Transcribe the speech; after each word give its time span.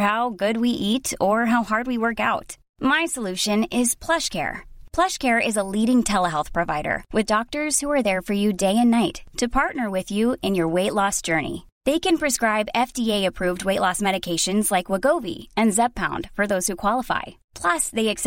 How 0.00 0.28
good 0.40 0.56
we 0.60 0.70
ate 0.86 1.14
our 1.26 1.44
leading 5.62 6.02
telehealth 6.26 6.52
provider 6.54 6.96
with 7.14 7.28
doctor 7.28 7.68
for 7.80 8.34
you 8.34 8.50
day 8.60 8.66
and 8.78 8.90
night 8.90 9.18
to 9.40 9.46
partner 9.52 9.88
with 9.92 10.12
you 10.12 10.32
in 10.42 10.56
your 10.56 10.72
weight 10.74 10.92
loss 10.96 11.26
journey 11.26 11.56
they 11.86 11.98
can 12.02 12.16
prescribe 12.16 12.66
FDA 12.94 13.10
approved 13.12 13.62
weight 13.66 13.80
loss 13.80 14.02
medication 14.02 14.60
like 14.72 14.90
Wegovy 15.22 15.34
and 15.56 15.72
Zepbound 16.00 16.26
for 16.36 16.46
those 16.56 16.70
you 16.70 16.76
qualify 16.82 17.32
plus 17.62 17.90
they 17.96 18.08
ex 18.08 18.26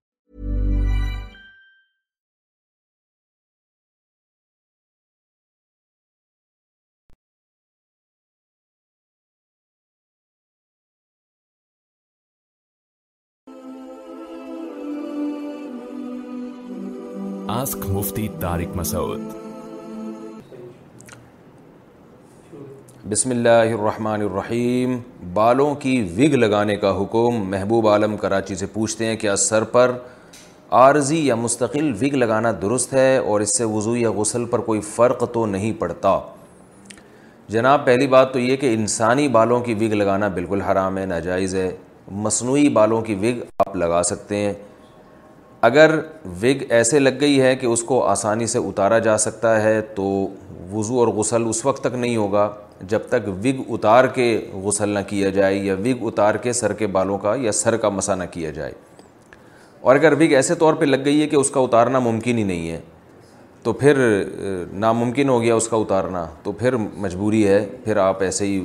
Ask 17.51 17.85
Mufti 17.91 18.27
Masood 18.75 19.21
بسم 23.09 23.29
اللہ 23.31 23.73
الرحمن 23.77 24.21
الرحیم 24.21 24.95
بالوں 25.33 25.73
کی 25.85 25.95
وگ 26.17 26.35
لگانے 26.35 26.75
کا 26.83 26.91
حکم 27.01 27.41
محبوب 27.51 27.87
عالم 27.89 28.15
کراچی 28.23 28.55
سے 28.61 28.65
پوچھتے 28.73 29.05
ہیں 29.05 29.15
کہ 29.23 29.35
سر 29.47 29.63
پر 29.75 29.91
عارضی 30.83 31.25
یا 31.27 31.35
مستقل 31.47 31.91
وگ 32.01 32.15
لگانا 32.23 32.51
درست 32.61 32.93
ہے 32.93 33.17
اور 33.17 33.41
اس 33.45 33.57
سے 33.57 33.63
وضو 33.73 33.95
یا 33.95 34.11
غسل 34.21 34.45
پر 34.51 34.59
کوئی 34.69 34.81
فرق 34.95 35.23
تو 35.33 35.45
نہیں 35.55 35.71
پڑتا 35.79 36.17
جناب 37.57 37.85
پہلی 37.85 38.07
بات 38.15 38.33
تو 38.33 38.39
یہ 38.39 38.55
کہ 38.63 38.73
انسانی 38.73 39.27
بالوں 39.37 39.59
کی 39.69 39.73
وگ 39.85 39.93
لگانا 40.03 40.27
بالکل 40.39 40.61
حرام 40.71 40.97
ہے 40.97 41.05
ناجائز 41.15 41.55
ہے 41.55 41.69
مصنوعی 42.25 42.67
بالوں 42.79 43.01
کی 43.09 43.15
وگ 43.25 43.43
آپ 43.65 43.75
لگا 43.85 44.03
سکتے 44.13 44.35
ہیں 44.45 44.53
اگر 45.67 45.91
وگ 46.41 46.61
ایسے 46.73 46.99
لگ 46.99 47.09
گئی 47.21 47.41
ہے 47.41 47.55
کہ 47.55 47.65
اس 47.65 47.81
کو 47.89 48.01
آسانی 48.09 48.45
سے 48.47 48.59
اتارا 48.67 48.97
جا 49.07 49.17
سکتا 49.25 49.61
ہے 49.63 49.79
تو 49.95 50.05
وضو 50.71 50.99
اور 50.99 51.07
غسل 51.17 51.43
اس 51.49 51.65
وقت 51.65 51.83
تک 51.83 51.95
نہیں 51.95 52.15
ہوگا 52.17 52.49
جب 52.89 53.01
تک 53.09 53.27
وگ 53.43 53.61
اتار 53.73 54.05
کے 54.13 54.25
غسل 54.63 54.89
نہ 54.93 54.99
کیا 55.07 55.29
جائے 55.35 55.55
یا 55.57 55.75
وگ 55.85 56.05
اتار 56.07 56.35
کے 56.43 56.53
سر 56.61 56.73
کے 56.79 56.87
بالوں 56.95 57.17
کا 57.25 57.33
یا 57.41 57.51
سر 57.51 57.77
کا 57.81 57.89
مسا 57.89 58.15
نہ 58.15 58.23
کیا 58.31 58.51
جائے 58.51 58.71
اور 59.81 59.95
اگر 59.95 60.13
وگ 60.21 60.33
ایسے 60.35 60.55
طور 60.63 60.73
پہ 60.79 60.85
لگ 60.85 61.03
گئی 61.05 61.21
ہے 61.21 61.27
کہ 61.27 61.35
اس 61.35 61.49
کا 61.51 61.59
اتارنا 61.59 61.99
ممکن 62.07 62.37
ہی 62.37 62.43
نہیں 62.43 62.69
ہے 62.69 62.79
تو 63.63 63.73
پھر 63.83 63.97
ناممکن 64.79 65.29
ہو 65.29 65.41
گیا 65.41 65.55
اس 65.55 65.67
کا 65.69 65.77
اتارنا 65.77 66.25
تو 66.43 66.51
پھر 66.59 66.75
مجبوری 66.77 67.47
ہے 67.47 67.59
پھر 67.83 67.97
آپ 68.07 68.23
ایسے 68.23 68.45
ہی 68.45 68.63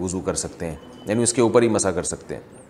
وضو 0.00 0.20
کر 0.26 0.34
سکتے 0.44 0.70
ہیں 0.70 0.76
یعنی 1.06 1.22
اس 1.22 1.32
کے 1.32 1.42
اوپر 1.42 1.62
ہی 1.62 1.68
مسا 1.68 1.90
کر 1.92 2.02
سکتے 2.02 2.34
ہیں 2.34 2.62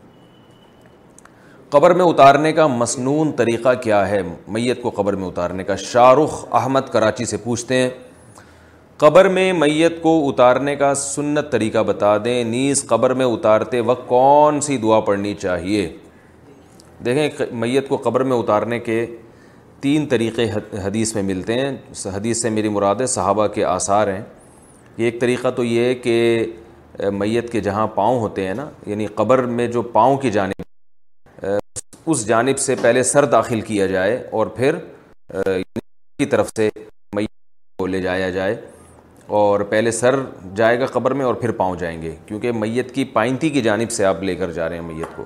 قبر 1.71 1.91
میں 1.95 2.05
اتارنے 2.05 2.53
کا 2.53 2.67
مصنون 2.67 3.31
طریقہ 3.37 3.73
کیا 3.83 4.09
ہے 4.09 4.21
میت 4.53 4.83
کو 4.83 4.91
قبر 4.97 5.13
میں 5.17 5.27
اتارنے 5.29 5.65
کا 5.65 5.77
شاہ 5.77 6.13
رخ 6.15 6.45
احمد 6.63 6.89
کراچی 6.93 7.25
سے 7.27 7.37
پوچھتے 7.45 7.77
ہیں 7.83 7.89
قبر 8.99 9.29
میں 9.29 9.53
میت 9.53 10.01
کو 10.03 10.11
اتارنے 10.29 10.75
کا 10.77 10.93
سنت 10.95 11.51
طریقہ 11.53 11.79
بتا 11.87 12.17
دیں 12.25 12.43
نیز 12.45 12.85
قبر 12.89 13.15
میں 13.21 13.27
اتارتے 13.27 13.81
وقت 13.91 14.07
کون 14.09 14.61
سی 14.67 14.77
دعا 14.83 15.01
پڑھنی 15.09 15.35
چاہیے 15.41 15.89
دیکھیں 17.05 17.45
میت 17.61 17.89
کو 17.89 17.97
قبر 18.05 18.23
میں 18.31 18.37
اتارنے 18.39 18.79
کے 18.81 19.05
تین 19.83 20.07
طریقے 20.09 20.45
حدیث 20.85 21.15
میں 21.15 21.23
ملتے 21.23 21.55
ہیں 21.61 21.71
حدیث 22.15 22.43
سے 22.43 22.51
میری 22.51 22.69
مراد 22.77 23.01
ہے 23.01 23.07
صحابہ 23.17 23.47
کے 23.55 23.65
آثار 23.65 24.09
ہیں 24.09 24.23
ایک 25.05 25.21
طریقہ 25.21 25.49
تو 25.57 25.65
یہ 25.65 25.85
ہے 25.85 25.95
کہ 25.95 26.45
میت 27.13 27.51
کے 27.53 27.61
جہاں 27.61 27.87
پاؤں 27.95 28.19
ہوتے 28.21 28.47
ہیں 28.47 28.55
نا 28.55 28.69
یعنی 28.87 29.07
قبر 29.15 29.43
میں 29.59 29.67
جو 29.73 29.83
پاؤں 29.99 30.17
کی 30.17 30.31
جانب 30.31 30.63
اس 32.11 32.25
جانب 32.29 32.59
سے 32.59 32.75
پہلے 32.81 33.03
سر 33.03 33.25
داخل 33.35 33.61
کیا 33.69 33.87
جائے 33.87 34.17
اور 34.39 34.47
پھر 34.57 34.77
کی 36.19 36.27
طرف 36.31 36.51
سے 36.57 36.69
میت 37.17 37.29
کو 37.79 37.87
لے 37.87 38.01
جایا 38.03 38.29
جائے 38.31 38.57
اور 39.39 39.61
پہلے 39.71 39.91
سر 39.99 40.19
جائے 40.57 40.79
گا 40.81 40.87
قبر 40.93 41.11
میں 41.21 41.25
اور 41.27 41.35
پھر 41.45 41.51
پاؤں 41.61 41.77
جائیں 41.79 42.01
گے 42.03 42.15
کیونکہ 42.27 42.53
میت 42.63 42.95
کی 42.95 43.05
پائنتی 43.13 43.51
کی 43.51 43.61
جانب 43.63 43.91
سے 43.93 44.05
آپ 44.05 44.23
لے 44.23 44.35
کر 44.43 44.51
جا 44.53 44.69
رہے 44.69 44.79
ہیں 44.79 44.85
میت 44.87 45.17
کو 45.17 45.25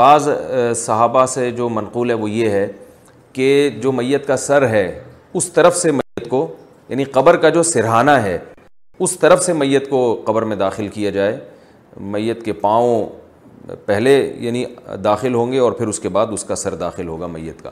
بعض 0.00 0.28
صحابہ 0.76 1.24
سے 1.34 1.50
جو 1.50 1.68
منقول 1.68 2.10
ہے 2.10 2.14
وہ 2.14 2.30
یہ 2.30 2.50
ہے 2.50 2.66
کہ 3.32 3.68
جو 3.82 3.92
میت 3.92 4.26
کا 4.26 4.36
سر 4.36 4.68
ہے 4.68 4.84
اس 5.40 5.50
طرف 5.52 5.76
سے 5.76 5.90
میت 5.92 6.28
کو 6.30 6.46
یعنی 6.88 7.04
قبر 7.16 7.36
کا 7.44 7.48
جو 7.58 7.62
سرحانہ 7.62 8.10
ہے 8.24 8.38
اس 9.06 9.18
طرف 9.18 9.42
سے 9.44 9.52
میت 9.62 9.88
کو 9.90 10.00
قبر 10.26 10.42
میں 10.50 10.56
داخل 10.56 10.88
کیا 10.94 11.10
جائے 11.10 11.38
میت 12.16 12.44
کے 12.44 12.52
پاؤں 12.66 13.06
پہلے 13.86 14.10
یعنی 14.40 14.64
داخل 15.04 15.34
ہوں 15.34 15.52
گے 15.52 15.58
اور 15.58 15.72
پھر 15.72 15.86
اس 15.88 15.98
کے 16.00 16.08
بعد 16.08 16.26
اس 16.32 16.44
کا 16.44 16.54
سر 16.56 16.74
داخل 16.76 17.08
ہوگا 17.08 17.26
میت 17.32 17.62
کا 17.62 17.70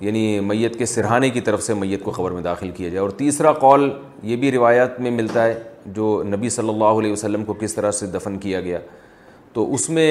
یعنی 0.00 0.38
میت 0.44 0.76
کے 0.78 0.86
سرحانے 0.86 1.30
کی 1.30 1.40
طرف 1.40 1.62
سے 1.62 1.74
میت 1.74 2.02
کو 2.04 2.10
خبر 2.10 2.30
میں 2.30 2.42
داخل 2.42 2.70
کیا 2.76 2.88
جائے 2.88 3.00
اور 3.00 3.10
تیسرا 3.18 3.52
قول 3.52 3.90
یہ 4.22 4.36
بھی 4.36 4.50
روایات 4.52 4.98
میں 5.00 5.10
ملتا 5.10 5.44
ہے 5.44 5.58
جو 5.96 6.22
نبی 6.26 6.48
صلی 6.50 6.68
اللہ 6.68 6.98
علیہ 6.98 7.12
وسلم 7.12 7.44
کو 7.44 7.52
کس 7.60 7.74
طرح 7.74 7.90
سے 8.00 8.06
دفن 8.14 8.36
کیا 8.38 8.60
گیا 8.60 8.78
تو 9.52 9.72
اس 9.74 9.88
میں 9.90 10.10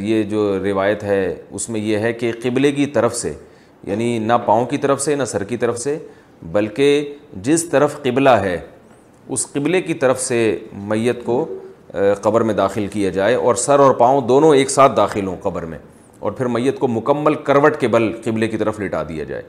یہ 0.00 0.22
جو 0.30 0.58
روایت 0.64 1.02
ہے 1.04 1.24
اس 1.50 1.68
میں 1.70 1.80
یہ 1.80 1.98
ہے 1.98 2.12
کہ 2.12 2.32
قبلے 2.42 2.72
کی 2.72 2.86
طرف 2.96 3.14
سے 3.16 3.32
یعنی 3.86 4.18
نہ 4.18 4.32
پاؤں 4.46 4.66
کی 4.66 4.76
طرف 4.78 5.00
سے 5.02 5.14
نہ 5.14 5.24
سر 5.32 5.44
کی 5.48 5.56
طرف 5.56 5.78
سے 5.78 5.96
بلکہ 6.52 7.14
جس 7.42 7.64
طرف 7.70 8.02
قبلہ 8.02 8.30
ہے 8.44 8.58
اس 9.34 9.46
قبلے 9.52 9.80
کی 9.82 9.94
طرف 10.02 10.20
سے 10.22 10.40
میت 10.88 11.24
کو 11.24 11.46
قبر 12.22 12.40
میں 12.48 12.54
داخل 12.54 12.86
کیا 12.92 13.10
جائے 13.10 13.34
اور 13.34 13.54
سر 13.64 13.78
اور 13.80 13.94
پاؤں 13.98 14.20
دونوں 14.28 14.54
ایک 14.54 14.70
ساتھ 14.70 14.96
داخل 14.96 15.26
ہوں 15.26 15.36
قبر 15.42 15.62
میں 15.66 15.78
اور 16.20 16.32
پھر 16.32 16.46
میت 16.54 16.78
کو 16.78 16.88
مکمل 16.88 17.34
کروٹ 17.44 17.76
کے 17.80 17.88
بل 17.88 18.12
قبلے 18.24 18.48
کی 18.48 18.56
طرف 18.56 18.80
لٹا 18.80 19.02
دیا 19.08 19.24
جائے 19.24 19.42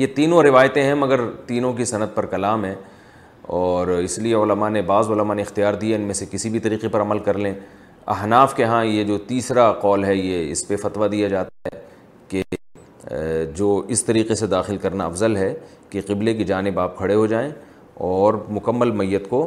یہ 0.00 0.06
تینوں 0.16 0.42
روایتیں 0.42 0.82
ہیں 0.82 0.94
مگر 0.94 1.20
تینوں 1.46 1.72
کی 1.74 1.84
صنعت 1.84 2.14
پر 2.14 2.26
کلام 2.34 2.64
ہیں 2.64 2.74
اور 3.60 3.88
اس 3.88 4.18
لیے 4.24 4.34
علماء 4.34 4.68
نے 4.70 4.82
بعض 4.92 5.10
علماء 5.10 5.34
نے 5.34 5.42
اختیار 5.42 5.74
دیے 5.84 5.94
ان 5.94 6.00
میں 6.10 6.14
سے 6.14 6.26
کسی 6.30 6.50
بھی 6.50 6.58
طریقے 6.66 6.88
پر 6.88 7.00
عمل 7.02 7.18
کر 7.28 7.38
لیں 7.38 7.52
احناف 8.14 8.54
کے 8.56 8.64
ہاں 8.64 8.84
یہ 8.84 9.04
جو 9.04 9.16
تیسرا 9.28 9.70
قول 9.80 10.04
ہے 10.04 10.14
یہ 10.14 10.50
اس 10.52 10.66
پہ 10.68 10.76
فتویٰ 10.82 11.10
دیا 11.12 11.28
جاتا 11.28 11.68
ہے 11.76 11.80
کہ 12.28 12.42
جو 13.56 13.82
اس 13.94 14.04
طریقے 14.04 14.34
سے 14.34 14.46
داخل 14.46 14.76
کرنا 14.82 15.04
افضل 15.06 15.36
ہے 15.36 15.52
کہ 15.90 16.00
قبلے 16.06 16.34
کی 16.34 16.44
جانب 16.44 16.80
آپ 16.80 16.96
کھڑے 16.98 17.14
ہو 17.14 17.26
جائیں 17.34 17.50
اور 18.10 18.34
مکمل 18.48 18.90
میت 19.00 19.28
کو 19.30 19.46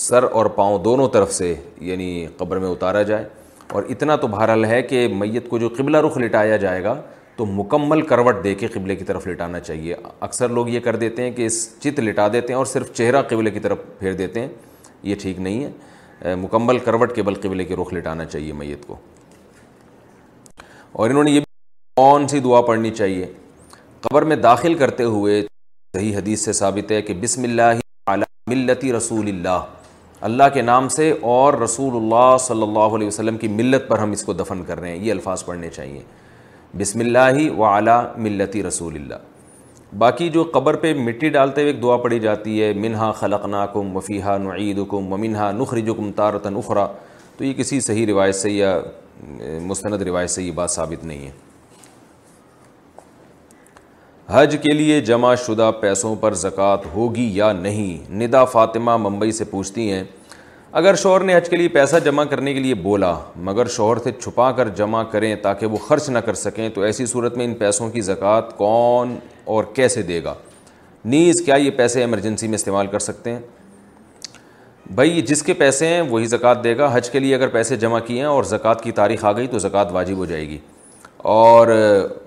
سر 0.00 0.22
اور 0.32 0.46
پاؤں 0.56 0.78
دونوں 0.84 1.06
طرف 1.12 1.32
سے 1.32 1.54
یعنی 1.86 2.26
قبر 2.36 2.58
میں 2.58 2.68
اتارا 2.68 3.00
جائے 3.10 3.24
اور 3.72 3.82
اتنا 3.90 4.14
تو 4.16 4.26
بہرحال 4.26 4.64
ہے 4.64 4.80
کہ 4.82 5.06
میت 5.14 5.48
کو 5.48 5.58
جو 5.58 5.68
قبلہ 5.76 5.98
رخ 6.06 6.16
لٹایا 6.18 6.56
جائے 6.56 6.82
گا 6.84 6.94
تو 7.36 7.46
مکمل 7.46 8.00
کروٹ 8.06 8.42
دے 8.44 8.54
کے 8.54 8.66
قبلے 8.74 8.96
کی 8.96 9.04
طرف 9.04 9.26
لٹانا 9.26 9.60
چاہیے 9.60 9.94
اکثر 10.28 10.48
لوگ 10.48 10.68
یہ 10.68 10.80
کر 10.80 10.96
دیتے 10.96 11.22
ہیں 11.22 11.30
کہ 11.36 11.46
اس 11.46 11.56
چت 11.80 12.00
لٹا 12.00 12.26
دیتے 12.32 12.52
ہیں 12.52 12.58
اور 12.58 12.66
صرف 12.66 12.92
چہرہ 12.94 13.22
قبلے 13.28 13.50
کی 13.50 13.60
طرف 13.60 13.78
پھیر 13.98 14.12
دیتے 14.14 14.40
ہیں 14.40 14.48
یہ 15.10 15.14
ٹھیک 15.22 15.38
نہیں 15.40 15.64
ہے 16.24 16.34
مکمل 16.40 16.78
کروٹ 16.86 17.14
کے 17.14 17.22
بل 17.28 17.34
قبلے 17.42 17.64
کے 17.64 17.76
رخ 17.76 17.92
لٹانا 17.94 18.24
چاہیے 18.24 18.52
میت 18.56 18.86
کو 18.86 18.96
اور 20.92 21.10
انہوں 21.10 21.24
نے 21.24 21.30
یہ 21.30 21.40
کون 21.96 22.28
سی 22.28 22.40
دعا 22.40 22.60
پڑھنی 22.66 22.90
چاہیے 22.94 23.26
قبر 24.02 24.22
میں 24.30 24.36
داخل 24.36 24.74
کرتے 24.78 25.04
ہوئے 25.16 25.42
صحیح 25.96 26.16
حدیث 26.16 26.44
سے 26.44 26.52
ثابت 26.62 26.90
ہے 26.92 27.00
کہ 27.02 27.14
بسم 27.20 27.42
اللہ 27.44 27.72
ملتی 28.50 28.92
رسول 28.92 29.28
اللہ 29.28 29.64
اللہ 30.28 30.42
کے 30.54 30.62
نام 30.62 30.88
سے 30.88 31.10
اور 31.36 31.54
رسول 31.62 31.94
اللہ 31.96 32.36
صلی 32.40 32.62
اللہ 32.62 32.94
علیہ 32.96 33.06
وسلم 33.06 33.36
کی 33.36 33.48
ملت 33.60 33.88
پر 33.88 33.98
ہم 33.98 34.10
اس 34.16 34.22
کو 34.24 34.32
دفن 34.32 34.62
کر 34.66 34.80
رہے 34.80 34.90
ہیں 34.90 35.04
یہ 35.04 35.12
الفاظ 35.12 35.44
پڑھنے 35.44 35.70
چاہیے 35.76 36.00
بسم 36.78 37.00
اللہ 37.06 37.30
ہی 37.38 37.48
و 37.56 37.64
اعلیٰ 37.64 38.00
ملتی 38.28 38.62
رسول 38.68 38.94
اللہ 39.02 39.94
باقی 40.04 40.28
جو 40.38 40.44
قبر 40.54 40.76
پہ 40.86 40.92
مٹی 41.04 41.28
ڈالتے 41.40 41.60
ہوئے 41.62 41.72
ایک 41.72 41.82
دعا 41.82 41.96
پڑھی 42.06 42.18
جاتی 42.28 42.62
ہے 42.62 42.72
منہا 42.86 43.10
خلقنا 43.22 43.64
کم 43.74 43.96
وفیحہ 43.96 44.36
نعید 44.46 44.78
کم 44.90 45.12
و 45.12 45.16
منہا 45.26 45.50
نخرج 45.60 45.90
کم 45.96 46.12
تارتن 46.16 46.56
اخرا 46.56 46.86
تو 47.38 47.44
یہ 47.44 47.52
کسی 47.58 47.80
صحیح 47.90 48.06
روایت 48.14 48.34
سے 48.34 48.50
یا 48.50 48.78
مستند 49.62 50.02
روایت 50.10 50.30
سے 50.30 50.42
یہ 50.42 50.52
بات 50.62 50.70
ثابت 50.70 51.04
نہیں 51.04 51.26
ہے 51.26 51.30
حج 54.32 54.56
کے 54.62 54.72
لیے 54.74 54.98
جمع 55.06 55.34
شدہ 55.46 55.70
پیسوں 55.80 56.14
پر 56.20 56.34
زکوٰۃ 56.42 56.84
ہوگی 56.92 57.28
یا 57.36 57.50
نہیں 57.52 58.12
ندا 58.20 58.44
فاطمہ 58.52 58.96
ممبئی 58.96 59.32
سے 59.38 59.44
پوچھتی 59.50 59.90
ہیں 59.92 60.02
اگر 60.80 60.94
شوہر 61.02 61.20
نے 61.24 61.36
حج 61.36 61.48
کے 61.48 61.56
لیے 61.56 61.68
پیسہ 61.74 61.96
جمع 62.04 62.24
کرنے 62.30 62.54
کے 62.54 62.60
لیے 62.60 62.74
بولا 62.88 63.12
مگر 63.48 63.68
شوہر 63.76 63.98
سے 64.04 64.12
چھپا 64.20 64.50
کر 64.60 64.68
جمع 64.76 65.02
کریں 65.12 65.34
تاکہ 65.42 65.66
وہ 65.72 65.76
خرچ 65.88 66.08
نہ 66.10 66.18
کر 66.26 66.34
سکیں 66.44 66.68
تو 66.74 66.80
ایسی 66.82 67.06
صورت 67.06 67.36
میں 67.36 67.44
ان 67.44 67.54
پیسوں 67.64 67.90
کی 67.96 68.00
زکوٰۃ 68.08 68.56
کون 68.56 69.14
اور 69.54 69.64
کیسے 69.74 70.02
دے 70.12 70.22
گا 70.24 70.34
نیز 71.14 71.42
کیا 71.46 71.54
یہ 71.54 71.70
پیسے 71.76 72.00
ایمرجنسی 72.00 72.48
میں 72.48 72.54
استعمال 72.54 72.86
کر 72.94 72.98
سکتے 73.08 73.32
ہیں 73.32 73.40
بھائی 74.94 75.20
جس 75.22 75.42
کے 75.42 75.54
پیسے 75.64 75.88
ہیں 75.88 76.00
وہی 76.10 76.26
زکوٰۃ 76.36 76.64
دے 76.64 76.76
گا 76.78 76.90
حج 76.96 77.10
کے 77.10 77.18
لیے 77.20 77.34
اگر 77.34 77.48
پیسے 77.58 77.76
جمع 77.86 77.98
کیے 78.06 78.18
ہیں 78.20 78.26
اور 78.28 78.44
زکوٰۃ 78.56 78.82
کی 78.82 78.92
تاریخ 79.02 79.24
آ 79.24 79.32
گئی 79.36 79.46
تو 79.46 79.58
زکوٰۃ 79.68 79.92
واجب 79.92 80.16
ہو 80.16 80.24
جائے 80.34 80.48
گی 80.48 80.58
اور 81.30 81.68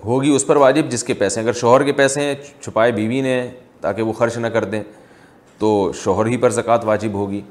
ہوگی 0.06 0.30
اس 0.36 0.46
پر 0.48 0.56
واجب 0.56 0.90
جس 0.92 1.04
کے 1.04 1.14
پیسے 1.14 1.40
اگر 1.40 1.54
شوہر 1.62 1.84
کے 1.84 1.92
پیسے 1.94 2.22
ہیں 2.22 2.34
چھپائے 2.62 2.92
بیوی 2.92 3.20
نے 3.22 3.42
تاکہ 3.82 4.02
وہ 4.04 4.14
خرچ 4.18 4.38
نہ 4.38 4.48
کر 4.54 4.64
دیں 4.64 4.82
تو 5.60 5.92
شوہر 6.04 6.26
ہی 6.26 6.38
پر 6.38 6.50
زکوٰۃ 6.52 6.86
واجب 6.86 7.14
ہوگی 7.14 7.42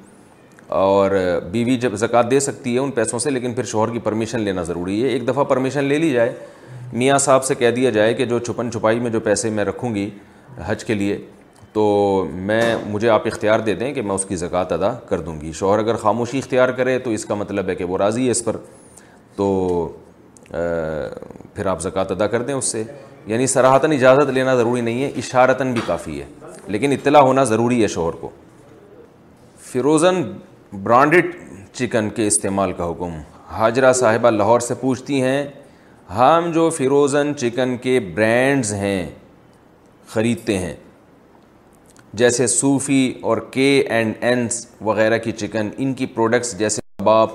اور 0.85 1.11
بیوی 1.53 1.77
جب 1.77 1.95
زکوٰۃ 1.97 2.31
دے 2.31 2.39
سکتی 2.41 2.75
ہے 2.75 2.79
ان 2.79 2.91
پیسوں 2.91 3.19
سے 3.19 3.31
لیکن 3.31 3.53
پھر 3.55 3.65
شوہر 3.73 3.91
کی 3.93 3.99
پرمیشن 4.05 4.41
لینا 4.43 4.63
ضروری 4.63 5.03
ہے 5.05 5.09
ایک 5.09 5.27
دفعہ 5.29 5.45
پرمیشن 5.53 5.85
لے 5.85 5.99
لی 5.99 6.11
جائے 6.13 6.33
میاں 6.93 7.19
صاحب 7.19 7.45
سے 7.45 7.55
کہہ 7.55 7.71
دیا 7.77 7.91
جائے 7.91 8.15
کہ 8.15 8.25
جو 8.27 8.39
چھپن 8.39 8.71
چھپائی 8.73 9.01
میں 9.01 9.11
جو 9.11 9.21
پیسے 9.21 9.51
میں 9.51 9.65
رکھوں 9.65 9.95
گی 9.95 10.09
حج 10.67 10.85
کے 10.85 10.95
لیے 10.95 11.19
تو 11.73 11.85
میں 12.33 12.75
مجھے 12.91 13.09
آپ 13.11 13.27
اختیار 13.27 13.61
دے 13.67 13.75
دیں 13.75 13.93
کہ 13.95 14.03
میں 14.03 14.15
اس 14.15 14.25
کی 14.29 14.37
زکوٰۃ 14.37 14.73
ادا 14.73 14.93
کر 15.09 15.21
دوں 15.21 15.41
گی 15.41 15.53
شوہر 15.61 15.79
اگر 15.79 15.97
خاموشی 16.07 16.39
اختیار 16.39 16.69
کرے 16.79 16.99
تو 17.05 17.11
اس 17.11 17.25
کا 17.25 17.35
مطلب 17.35 17.69
ہے 17.69 17.75
کہ 17.75 17.85
وہ 17.85 17.99
راضی 17.99 18.27
ہے 18.27 18.31
اس 18.31 18.45
پر 18.45 18.57
تو 19.37 19.49
پھر 20.51 21.67
آپ 21.67 21.81
زکوٰۃ 21.83 22.11
ادا 22.11 22.27
کر 22.27 22.43
دیں 22.43 22.55
اس 22.55 22.65
سے 22.73 22.83
یعنی 23.27 23.47
سراہتاً 23.47 23.91
اجازت 23.93 24.31
لینا 24.31 24.55
ضروری 24.55 24.81
نہیں 24.81 25.03
ہے 25.03 25.09
اشارتاً 25.19 25.73
بھی 25.73 25.81
کافی 25.87 26.21
ہے 26.21 26.25
لیکن 26.67 26.93
اطلاع 26.93 27.21
ہونا 27.23 27.45
ضروری 27.45 27.83
ہے 27.83 27.89
شوہر 27.89 28.15
کو 28.21 28.29
فروزن 29.73 30.21
برانڈڈ 30.83 31.35
چکن 31.73 32.11
کے 32.17 32.27
استعمال 32.27 32.73
کا 32.73 32.91
حکم 32.91 33.19
حاجرہ 33.59 33.93
صاحبہ 33.93 34.31
لاہور 34.31 34.61
سے 34.61 34.75
پوچھتی 34.81 35.21
ہیں 35.23 35.47
ہم 36.17 36.51
جو 36.55 36.69
فروزن 36.77 37.33
چکن 37.39 37.77
کے 37.83 37.99
برانڈز 38.15 38.73
ہیں 38.75 39.07
خریدتے 40.15 40.59
ہیں 40.59 40.75
جیسے 42.23 42.47
صوفی 42.47 43.13
اور 43.31 43.37
کے 43.51 43.69
اینڈ 43.91 44.15
اینس 44.25 44.67
وغیرہ 44.85 45.19
کی 45.19 45.33
چکن 45.33 45.69
ان 45.79 45.95
کی 45.95 46.07
پروڈکٹس 46.07 46.57
جیسے 46.59 46.81
کباب 46.99 47.29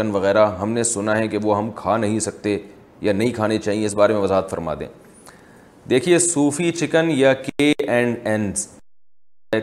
چکن 0.00 0.10
وغیرہ 0.10 0.44
ہم 0.60 0.70
نے 0.72 0.82
سنا 0.84 1.16
ہے 1.18 1.26
کہ 1.28 1.38
وہ 1.42 1.56
ہم 1.56 1.70
کھا 1.76 1.96
نہیں 1.96 2.20
سکتے 2.20 2.56
یا 3.00 3.12
نہیں 3.12 3.30
کھانے 3.32 3.58
چاہیے 3.58 3.84
اس 3.86 3.92
بارے 3.94 4.12
میں 4.12 4.20
وضاحت 4.22 4.50
فرما 4.50 4.72
دیں 4.80 4.86
دیکھیے 5.90 6.18
صوفی 6.24 6.70
چکن 6.72 7.10
یا 7.10 7.32
کے 7.42 7.72
اینڈ 7.86 8.26
اینڈ 8.28 8.56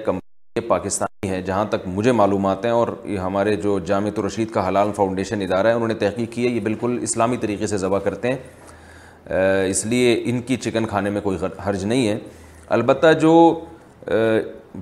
کمپنی 0.06 0.68
پاکستانی 0.68 1.30
ہے 1.30 1.42
جہاں 1.52 1.66
تک 1.76 1.88
مجھے 1.96 2.12
معلومات 2.22 2.66
ہیں 2.66 2.72
اور 2.72 2.88
یہ 3.04 3.20
ہمارے 3.26 3.56
جو 3.68 3.78
جامع 3.92 4.10
الرشید 4.16 4.52
کا 4.54 4.68
حلال 4.68 4.92
فاؤنڈیشن 4.96 5.42
ادارہ 5.42 5.68
ہے 5.68 5.74
انہوں 5.74 5.88
نے 5.88 5.94
تحقیق 6.08 6.32
کی 6.34 6.46
ہے 6.48 6.52
یہ 6.52 6.60
بالکل 6.70 6.98
اسلامی 7.04 7.38
طریقے 7.42 7.68
سے 7.68 7.78
ذبح 7.86 8.00
کرتے 8.10 8.32
ہیں 8.34 9.42
اس 9.70 9.86
لیے 9.86 10.20
ان 10.30 10.42
کی 10.48 10.58
چکن 10.68 10.86
کھانے 10.94 11.10
میں 11.18 11.22
کوئی 11.22 11.38
حرج 11.68 11.86
نہیں 11.86 12.08
ہے 12.08 12.18
البتہ 12.80 13.14
جو 13.22 13.34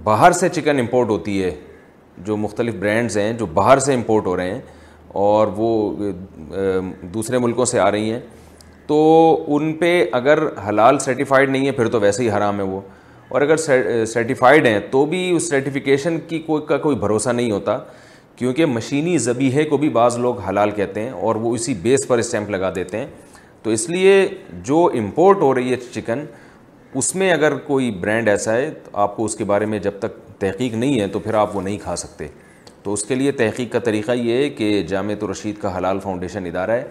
باہر 0.04 0.31
سے 0.44 0.50
چکن 0.60 0.80
امپورٹ 0.80 1.10
ہوتی 1.10 1.44
ہے 1.44 1.56
جو 2.25 2.38
مختلف 2.38 2.75
برانڈز 2.80 3.18
ہیں 3.18 3.31
جو 3.38 3.45
باہر 3.62 3.80
سے 3.80 3.94
امپورٹ 3.94 4.25
ہو 4.25 4.36
رہے 4.38 4.52
ہیں 4.54 4.62
اور 5.17 5.47
وہ 5.56 5.94
دوسرے 7.13 7.38
ملکوں 7.39 7.65
سے 7.65 7.79
آ 7.79 7.89
رہی 7.91 8.11
ہیں 8.11 8.19
تو 8.88 8.97
ان 9.56 9.71
پہ 9.77 10.03
اگر 10.13 10.39
حلال 10.67 11.00
سرٹیفائڈ 11.00 11.50
نہیں 11.50 11.65
ہے 11.67 11.71
پھر 11.71 11.88
تو 11.91 12.00
ویسے 12.00 12.23
ہی 12.23 12.29
حرام 12.31 12.57
ہے 12.59 12.63
وہ 12.65 12.79
اور 13.29 13.41
اگر 13.41 13.57
سرٹیفائڈ 14.13 14.67
ہیں 14.67 14.79
تو 14.91 15.06
بھی 15.06 15.29
اس 15.35 15.50
سرٹیفیکیشن 15.50 16.17
کی 16.27 16.39
کوئی 16.45 16.65
کا 16.67 16.77
کوئی 16.85 16.95
بھروسہ 17.00 17.29
نہیں 17.29 17.51
ہوتا 17.51 17.77
کیونکہ 18.35 18.65
مشینی 18.65 19.17
ذبیحے 19.17 19.63
کو 19.69 19.77
بھی 19.77 19.89
بعض 20.00 20.17
لوگ 20.17 20.39
حلال 20.47 20.71
کہتے 20.71 21.01
ہیں 21.01 21.09
اور 21.21 21.35
وہ 21.35 21.53
اسی 21.56 21.73
بیس 21.81 22.07
پر 22.07 22.17
اسٹیمپ 22.17 22.50
لگا 22.50 22.71
دیتے 22.75 22.97
ہیں 22.97 23.06
تو 23.63 23.69
اس 23.69 23.89
لیے 23.89 24.25
جو 24.63 24.83
امپورٹ 24.97 25.41
ہو 25.41 25.53
رہی 25.56 25.71
ہے 25.71 25.77
چکن 25.94 26.23
اس 27.00 27.15
میں 27.15 27.31
اگر 27.31 27.57
کوئی 27.65 27.89
برانڈ 28.01 28.29
ایسا 28.29 28.53
ہے 28.56 28.69
تو 28.83 28.95
آپ 29.01 29.15
کو 29.15 29.25
اس 29.25 29.35
کے 29.35 29.44
بارے 29.45 29.65
میں 29.73 29.79
جب 29.79 30.00
تک 30.00 30.13
تحقیق 30.41 30.73
نہیں 30.73 31.00
ہے 31.00 31.07
تو 31.13 31.19
پھر 31.19 31.33
آپ 31.35 31.56
وہ 31.56 31.61
نہیں 31.61 31.77
کھا 31.83 31.95
سکتے 31.95 32.27
تو 32.84 32.94
اس 32.94 33.04
کے 33.06 33.16
لیے 33.16 33.31
تحقیق 33.40 33.72
کا 33.72 33.80
طریقہ 33.84 34.12
یہ 34.16 34.38
ہے 34.44 34.50
کہ 34.58 34.81
جامع 34.88 35.14
الرشید 35.22 35.56
کا 35.62 35.76
حلال 35.78 36.00
فاؤنڈیشن 36.04 36.46
ادارہ 36.46 36.72
ہے 36.72 36.84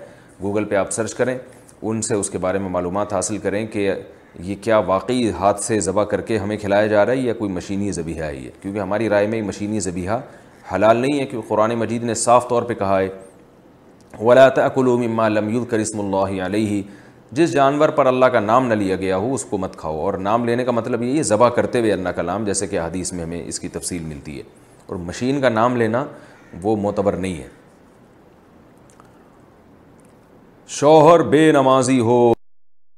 گوگل 0.42 0.64
پہ 0.64 0.74
آپ 0.76 0.90
سرچ 0.92 1.14
کریں 1.14 1.36
ان 1.82 2.02
سے 2.02 2.14
اس 2.14 2.30
کے 2.30 2.38
بارے 2.38 2.58
میں 2.58 2.68
معلومات 2.70 3.12
حاصل 3.12 3.38
کریں 3.42 3.66
کہ 3.72 3.90
یہ 4.44 4.54
کیا 4.62 4.78
واقعی 4.86 5.30
ہاتھ 5.38 5.60
سے 5.64 5.78
ذبح 5.80 6.04
کر 6.10 6.20
کے 6.30 6.38
ہمیں 6.38 6.56
کھلایا 6.56 6.86
جا 6.86 7.04
رہا 7.06 7.12
ہے 7.12 7.16
یا 7.18 7.32
کوئی 7.34 7.50
مشینی 7.52 7.90
ذبیحہ 7.92 8.24
ہے 8.24 8.36
یہ 8.36 8.50
کیونکہ 8.62 8.78
ہماری 8.78 9.08
رائے 9.08 9.26
میں 9.26 9.40
مشینی 9.42 9.80
ذبیحہ 9.88 10.18
حلال 10.74 10.96
نہیں 10.96 11.20
ہے 11.20 11.26
کیونکہ 11.26 11.48
قرآن 11.48 11.74
مجید 11.78 12.02
نے 12.04 12.14
صاف 12.22 12.48
طور 12.48 12.62
پہ 12.70 12.74
کہا 12.78 12.98
ہے 13.00 13.08
وہ 14.18 14.30
العطل 14.32 14.88
اما 15.10 15.24
المیود 15.26 15.68
کرسم 15.70 16.00
اللہ 16.04 16.42
علیہ 16.44 16.82
جس 17.38 17.52
جانور 17.52 17.88
پر 17.96 18.06
اللہ 18.06 18.26
کا 18.32 18.40
نام 18.40 18.66
نہ 18.66 18.74
لیا 18.82 18.96
گیا 18.96 19.16
ہو 19.22 19.34
اس 19.34 19.44
کو 19.48 19.58
مت 19.58 19.76
کھاؤ 19.78 19.98
اور 20.04 20.14
نام 20.28 20.44
لینے 20.44 20.64
کا 20.64 20.72
مطلب 20.72 21.02
یہ 21.02 21.16
ہے 21.18 21.22
ذبح 21.32 21.48
کرتے 21.56 21.80
ہوئے 21.80 21.92
اللہ 21.92 22.08
کا 22.16 22.22
نام 22.22 22.44
جیسے 22.44 22.66
کہ 22.66 22.80
حدیث 22.80 23.12
میں 23.12 23.24
ہمیں 23.24 23.42
اس 23.44 23.60
کی 23.60 23.68
تفصیل 23.72 24.02
ملتی 24.02 24.36
ہے 24.38 24.42
اور 24.88 24.96
مشین 25.06 25.40
کا 25.40 25.48
نام 25.48 25.76
لینا 25.76 26.04
وہ 26.62 26.74
معتبر 26.82 27.16
نہیں 27.24 27.34
ہے 27.42 27.48
شوہر 30.76 31.22
بے 31.32 31.50
نمازی 31.52 31.98
ہو 32.08 32.16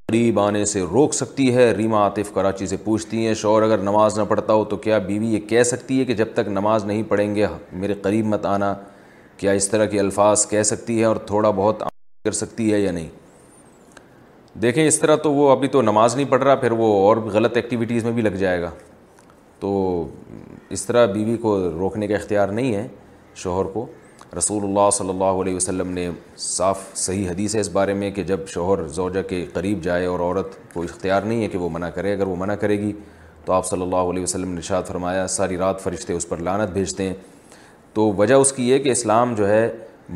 قریب 0.09 0.39
آنے 0.41 0.65
سے 0.73 0.81
روک 0.93 1.15
سکتی 1.15 1.55
ہے 1.55 1.71
ریما 1.79 1.99
عاطف 2.03 2.33
کراچی 2.35 2.67
سے 2.67 2.77
پوچھتی 2.85 3.27
ہیں 3.27 3.33
شوہر 3.43 3.63
اگر 3.63 3.79
نماز 3.89 4.19
نہ 4.19 4.25
پڑھتا 4.29 4.53
ہو 4.53 4.65
تو 4.73 4.77
کیا 4.87 4.99
بیوی 5.09 5.33
یہ 5.35 5.41
کہہ 5.49 5.63
سکتی 5.73 5.99
ہے 6.01 6.05
کہ 6.05 6.15
جب 6.21 6.29
تک 6.35 6.49
نماز 6.59 6.85
نہیں 6.85 7.03
پڑھیں 7.09 7.35
گے 7.35 7.47
میرے 7.85 7.95
قریب 8.03 8.27
مت 8.35 8.47
آنا 8.47 8.73
کیا 9.39 9.53
اس 9.61 9.69
طرح 9.69 9.87
کے 9.95 10.01
الفاظ 10.01 10.47
کہہ 10.49 10.63
سکتی 10.71 10.99
ہے 10.99 11.05
اور 11.05 11.17
تھوڑا 11.27 11.51
بہت 11.57 11.83
کر 12.25 12.33
سکتی 12.43 12.73
ہے 12.73 12.79
یا 12.81 12.93
نہیں 12.93 13.09
دیکھیں 14.63 14.87
اس 14.87 14.99
طرح 14.99 15.17
تو 15.23 15.33
وہ 15.33 15.51
ابھی 15.51 15.69
تو 15.75 15.83
نماز 15.83 16.17
نہیں 16.17 16.27
پڑھ 16.31 16.43
رہا 16.43 16.55
پھر 16.65 16.73
وہ 16.83 16.93
اور 17.07 17.17
غلط 17.39 17.57
ایکٹیویٹیز 17.57 18.05
میں 18.05 18.13
بھی 18.13 18.23
لگ 18.23 18.37
جائے 18.45 18.63
گا 18.63 18.71
تو 19.61 19.73
اس 20.73 20.85
طرح 20.87 21.07
بیوی 21.13 21.37
کو 21.37 21.59
روکنے 21.79 22.07
کا 22.09 22.15
اختیار 22.17 22.49
نہیں 22.59 22.75
ہے 22.75 22.87
شوہر 23.43 23.65
کو 23.73 23.85
رسول 24.37 24.65
اللہ 24.65 24.89
صلی 24.93 25.09
اللہ 25.11 25.41
علیہ 25.43 25.55
وسلم 25.55 25.91
نے 25.93 26.09
صاف 26.41 26.81
صحیح 26.99 27.29
حدیث 27.31 27.55
ہے 27.55 27.61
اس 27.61 27.69
بارے 27.73 27.95
میں 28.03 28.11
کہ 28.19 28.23
جب 28.25 28.47
شوہر 28.49 28.87
زوجہ 28.99 29.23
کے 29.29 29.45
قریب 29.53 29.81
جائے 29.85 30.07
اور 30.07 30.21
عورت 30.21 30.55
کو 30.75 30.83
اختیار 30.83 31.23
نہیں 31.23 31.43
ہے 31.43 31.49
کہ 31.55 31.59
وہ 31.59 31.69
منع 31.73 31.89
کرے 31.95 32.13
اگر 32.15 32.27
وہ 32.27 32.37
منع 32.45 32.55
کرے 32.63 32.79
گی 32.81 32.93
تو 33.45 33.53
آپ 33.53 33.67
صلی 33.67 33.83
اللہ 33.83 34.11
علیہ 34.11 34.23
وسلم 34.23 34.51
نے 34.51 34.57
ارشاد 34.57 34.83
فرمایا 34.89 35.27
ساری 35.37 35.57
رات 35.59 35.81
فرشتے 35.81 36.13
اس 36.13 36.29
پر 36.29 36.39
لانت 36.49 36.71
بھیجتے 36.73 37.07
ہیں 37.09 37.15
تو 37.95 38.11
وجہ 38.19 38.35
اس 38.35 38.53
کی 38.53 38.69
یہ 38.71 38.79
کہ 38.83 38.89
اسلام 38.93 39.35
جو 39.35 39.49
ہے 39.49 39.69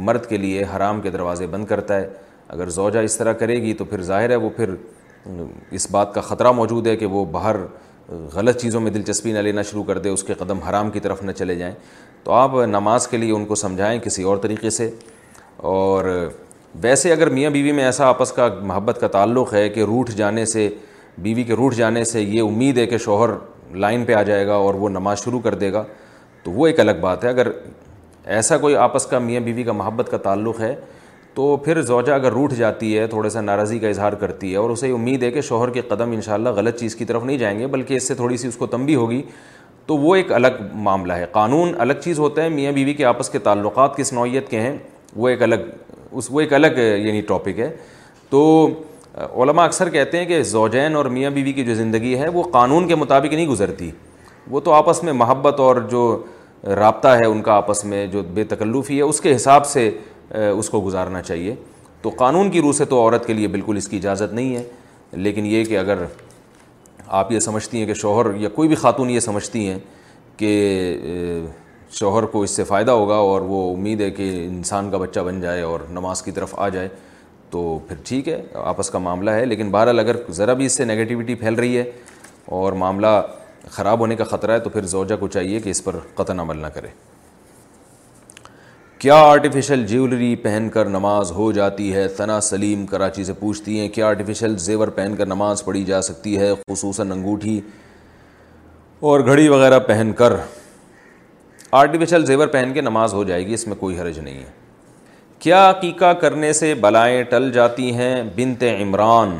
مرد 0.06 0.26
کے 0.28 0.36
لیے 0.36 0.64
حرام 0.76 1.00
کے 1.00 1.10
دروازے 1.10 1.46
بند 1.50 1.64
کرتا 1.66 1.96
ہے 2.00 2.08
اگر 2.56 2.68
زوجہ 2.70 2.98
اس 3.04 3.16
طرح 3.16 3.32
کرے 3.42 3.54
گی 3.62 3.74
تو 3.74 3.84
پھر 3.92 4.02
ظاہر 4.12 4.30
ہے 4.30 4.36
وہ 4.44 4.50
پھر 4.56 4.74
اس 5.78 5.86
بات 5.90 6.14
کا 6.14 6.20
خطرہ 6.20 6.52
موجود 6.52 6.86
ہے 6.86 6.96
کہ 6.96 7.06
وہ 7.16 7.24
باہر 7.32 7.56
غلط 8.32 8.60
چیزوں 8.60 8.80
میں 8.80 8.90
دلچسپی 8.90 9.32
نہ 9.32 9.38
لینا 9.38 9.62
شروع 9.70 9.82
کر 9.84 9.98
دے 9.98 10.08
اس 10.08 10.22
کے 10.24 10.34
قدم 10.38 10.58
حرام 10.68 10.90
کی 10.90 11.00
طرف 11.00 11.22
نہ 11.22 11.32
چلے 11.32 11.54
جائیں 11.56 11.74
تو 12.24 12.32
آپ 12.32 12.54
نماز 12.68 13.06
کے 13.08 13.16
لیے 13.16 13.32
ان 13.32 13.44
کو 13.46 13.54
سمجھائیں 13.54 13.98
کسی 14.04 14.22
اور 14.22 14.36
طریقے 14.42 14.70
سے 14.70 14.88
اور 15.70 16.04
ویسے 16.82 17.12
اگر 17.12 17.30
میاں 17.30 17.50
بیوی 17.50 17.72
میں 17.72 17.84
ایسا 17.84 18.06
آپس 18.08 18.32
کا 18.32 18.48
محبت 18.62 18.98
کا 19.00 19.08
تعلق 19.08 19.52
ہے 19.54 19.68
کہ 19.68 19.82
روٹھ 19.86 20.10
جانے 20.16 20.44
سے 20.46 20.68
بیوی 21.22 21.42
کے 21.44 21.54
روٹھ 21.56 21.74
جانے 21.76 22.04
سے 22.04 22.22
یہ 22.22 22.40
امید 22.42 22.78
ہے 22.78 22.86
کہ 22.86 22.98
شوہر 22.98 23.30
لائن 23.80 24.04
پہ 24.04 24.14
آ 24.14 24.22
جائے 24.22 24.46
گا 24.46 24.54
اور 24.54 24.74
وہ 24.78 24.88
نماز 24.88 25.24
شروع 25.24 25.40
کر 25.40 25.54
دے 25.58 25.72
گا 25.72 25.84
تو 26.42 26.50
وہ 26.52 26.66
ایک 26.66 26.80
الگ 26.80 26.98
بات 27.00 27.24
ہے 27.24 27.28
اگر 27.28 27.48
ایسا 28.36 28.56
کوئی 28.58 28.76
آپس 28.76 29.06
کا 29.06 29.18
میاں 29.18 29.40
بیوی 29.40 29.62
کا 29.62 29.72
محبت 29.72 30.10
کا 30.10 30.16
تعلق 30.22 30.60
ہے 30.60 30.74
تو 31.34 31.56
پھر 31.64 31.80
زوجہ 31.82 32.12
اگر 32.12 32.32
روٹ 32.32 32.52
جاتی 32.54 32.96
ہے 32.98 33.06
تھوڑا 33.10 33.28
سا 33.30 33.40
ناراضی 33.40 33.78
کا 33.78 33.88
اظہار 33.88 34.12
کرتی 34.20 34.50
ہے 34.50 34.56
اور 34.56 34.70
اسے 34.70 34.90
امید 34.92 35.22
ہے 35.22 35.30
کہ 35.32 35.40
شوہر 35.48 35.70
کے 35.72 35.80
قدم 35.88 36.10
انشاءاللہ 36.12 36.48
غلط 36.56 36.78
چیز 36.80 36.94
کی 36.96 37.04
طرف 37.04 37.24
نہیں 37.24 37.38
جائیں 37.38 37.58
گے 37.58 37.66
بلکہ 37.66 37.94
اس 37.94 38.06
سے 38.08 38.14
تھوڑی 38.14 38.36
سی 38.36 38.48
اس 38.48 38.56
کو 38.56 38.66
تنبی 38.74 38.94
ہوگی 38.94 39.22
تو 39.86 39.96
وہ 39.98 40.14
ایک 40.16 40.30
الگ 40.32 40.60
معاملہ 40.82 41.12
ہے 41.12 41.24
قانون 41.32 41.72
الگ 41.80 41.92
چیز 42.02 42.18
ہوتا 42.18 42.42
ہے 42.42 42.48
میاں 42.48 42.72
بیوی 42.72 42.94
کے 42.94 43.04
آپس 43.04 43.30
کے 43.30 43.38
تعلقات 43.48 43.96
کس 43.96 44.12
نوعیت 44.12 44.48
کے 44.48 44.60
ہیں 44.60 44.76
وہ 45.16 45.28
ایک 45.28 45.42
الگ 45.42 45.68
اس 46.10 46.28
وہ 46.30 46.40
ایک 46.40 46.52
الگ 46.54 46.78
یعنی 47.06 47.20
ٹاپک 47.28 47.58
ہے 47.60 47.70
تو 48.30 48.44
علماء 49.42 49.64
اکثر 49.64 49.88
کہتے 49.90 50.18
ہیں 50.18 50.24
کہ 50.26 50.42
زوجین 50.52 50.96
اور 50.96 51.04
میاں 51.16 51.30
بیوی 51.30 51.52
کی 51.52 51.64
جو 51.64 51.74
زندگی 51.74 52.16
ہے 52.18 52.28
وہ 52.34 52.42
قانون 52.52 52.88
کے 52.88 52.94
مطابق 52.94 53.32
نہیں 53.34 53.46
گزرتی 53.46 53.90
وہ 54.50 54.60
تو 54.60 54.72
آپس 54.72 55.02
میں 55.04 55.12
محبت 55.12 55.60
اور 55.60 55.76
جو 55.90 56.00
رابطہ 56.76 57.08
ہے 57.20 57.24
ان 57.26 57.40
کا 57.42 57.52
آپس 57.52 57.84
میں 57.84 58.06
جو 58.12 58.22
بے 58.34 58.44
تکلفی 58.48 58.96
ہے 58.96 59.02
اس 59.02 59.20
کے 59.20 59.34
حساب 59.34 59.66
سے 59.66 59.90
اس 60.32 60.70
کو 60.70 60.80
گزارنا 60.84 61.20
چاہیے 61.22 61.54
تو 62.02 62.10
قانون 62.16 62.50
کی 62.50 62.60
روح 62.62 62.72
سے 62.72 62.84
تو 62.84 63.00
عورت 63.00 63.26
کے 63.26 63.32
لیے 63.32 63.48
بالکل 63.48 63.76
اس 63.76 63.88
کی 63.88 63.96
اجازت 63.96 64.32
نہیں 64.34 64.56
ہے 64.56 64.62
لیکن 65.12 65.46
یہ 65.46 65.64
کہ 65.64 65.78
اگر 65.78 66.04
آپ 67.18 67.32
یہ 67.32 67.38
سمجھتی 67.40 67.78
ہیں 67.78 67.86
کہ 67.86 67.94
شوہر 67.94 68.34
یا 68.40 68.48
کوئی 68.54 68.68
بھی 68.68 68.76
خاتون 68.76 69.10
یہ 69.10 69.20
سمجھتی 69.20 69.66
ہیں 69.66 69.78
کہ 70.36 70.50
شوہر 71.98 72.24
کو 72.26 72.42
اس 72.42 72.50
سے 72.56 72.64
فائدہ 72.64 72.90
ہوگا 72.90 73.14
اور 73.16 73.40
وہ 73.48 73.72
امید 73.76 74.00
ہے 74.00 74.10
کہ 74.10 74.30
انسان 74.46 74.90
کا 74.90 74.98
بچہ 74.98 75.20
بن 75.26 75.40
جائے 75.40 75.60
اور 75.62 75.80
نماز 75.92 76.22
کی 76.22 76.30
طرف 76.30 76.54
آ 76.58 76.68
جائے 76.68 76.88
تو 77.50 77.78
پھر 77.88 77.96
ٹھیک 78.06 78.28
ہے 78.28 78.42
آپس 78.64 78.90
کا 78.90 78.98
معاملہ 78.98 79.30
ہے 79.30 79.44
لیکن 79.46 79.70
بہرحال 79.70 79.98
اگر 80.00 80.16
ذرا 80.36 80.52
بھی 80.52 80.66
اس 80.66 80.76
سے 80.76 80.84
نگیٹیوٹی 80.84 81.34
پھیل 81.34 81.54
رہی 81.54 81.76
ہے 81.78 81.84
اور 82.60 82.72
معاملہ 82.82 83.20
خراب 83.70 84.00
ہونے 84.00 84.16
کا 84.16 84.24
خطرہ 84.30 84.52
ہے 84.52 84.60
تو 84.60 84.70
پھر 84.70 84.86
زوجہ 84.86 85.16
کو 85.20 85.28
چاہیے 85.28 85.60
کہ 85.60 85.70
اس 85.70 85.84
پر 85.84 85.96
قطن 86.14 86.40
عمل 86.40 86.56
نہ 86.62 86.66
کرے 86.74 86.88
کیا 88.98 89.14
آرٹیفیشل 89.28 89.84
جیولری 89.86 90.34
پہن 90.42 90.68
کر 90.72 90.88
نماز 90.88 91.30
ہو 91.32 91.50
جاتی 91.52 91.92
ہے 91.94 92.06
ثنا 92.16 92.40
سلیم 92.40 92.84
کراچی 92.86 93.24
سے 93.24 93.32
پوچھتی 93.38 93.78
ہیں 93.80 93.88
کیا 93.94 94.06
آرٹیفیشل 94.08 94.56
زیور 94.64 94.88
پہن 94.98 95.14
کر 95.18 95.26
نماز 95.26 95.64
پڑھی 95.64 95.82
جا 95.84 96.00
سکتی 96.02 96.36
ہے 96.38 96.50
خصوصاً 96.70 97.10
انگوٹھی 97.12 97.60
اور 99.10 99.20
گھڑی 99.26 99.48
وغیرہ 99.48 99.78
پہن 99.86 100.12
کر 100.18 100.32
آرٹیفیشل 101.80 102.26
زیور 102.26 102.46
پہن 102.48 102.70
کے 102.74 102.80
نماز 102.80 103.14
ہو 103.14 103.24
جائے 103.24 103.46
گی 103.46 103.54
اس 103.54 103.66
میں 103.66 103.76
کوئی 103.80 103.98
حرج 104.00 104.18
نہیں 104.18 104.38
ہے 104.40 104.50
کیا 105.38 105.68
عقیقہ 105.70 106.12
کرنے 106.20 106.52
سے 106.60 106.74
بلائیں 106.80 107.22
ٹل 107.30 107.50
جاتی 107.52 107.92
ہیں 107.94 108.22
بنت 108.36 108.62
عمران 108.80 109.34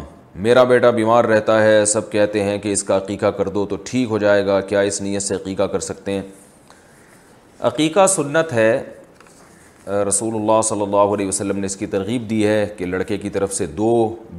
میرا 0.45 0.63
بیٹا 0.75 0.91
بیمار 0.91 1.25
رہتا 1.25 1.63
ہے 1.63 1.85
سب 1.87 2.11
کہتے 2.13 2.43
ہیں 2.45 2.59
کہ 2.59 2.73
اس 2.73 2.83
کا 2.85 2.97
عقیقہ 2.97 3.31
کر 3.37 3.49
دو 3.57 3.65
تو 3.67 3.77
ٹھیک 3.85 4.09
ہو 4.11 4.19
جائے 4.19 4.45
گا 4.47 4.61
کیا 4.71 4.81
اس 4.91 5.01
نیت 5.01 5.23
سے 5.23 5.35
عقیقہ 5.35 5.63
کر 5.73 5.81
سکتے 5.91 6.13
ہیں 6.13 6.23
عقیقہ 7.71 8.07
سنت 8.17 8.53
ہے 8.53 8.73
رسول 10.09 10.35
اللہ 10.35 10.61
صلی 10.65 10.83
اللہ 10.83 11.13
علیہ 11.15 11.27
وسلم 11.29 11.59
نے 11.59 11.67
اس 11.67 11.77
کی 11.77 11.87
ترغیب 11.95 12.29
دی 12.29 12.47
ہے 12.47 12.65
کہ 12.77 12.87
لڑکے 12.87 13.17
کی 13.19 13.31
طرف 13.31 13.53
سے 13.55 13.67
دو 13.77 13.89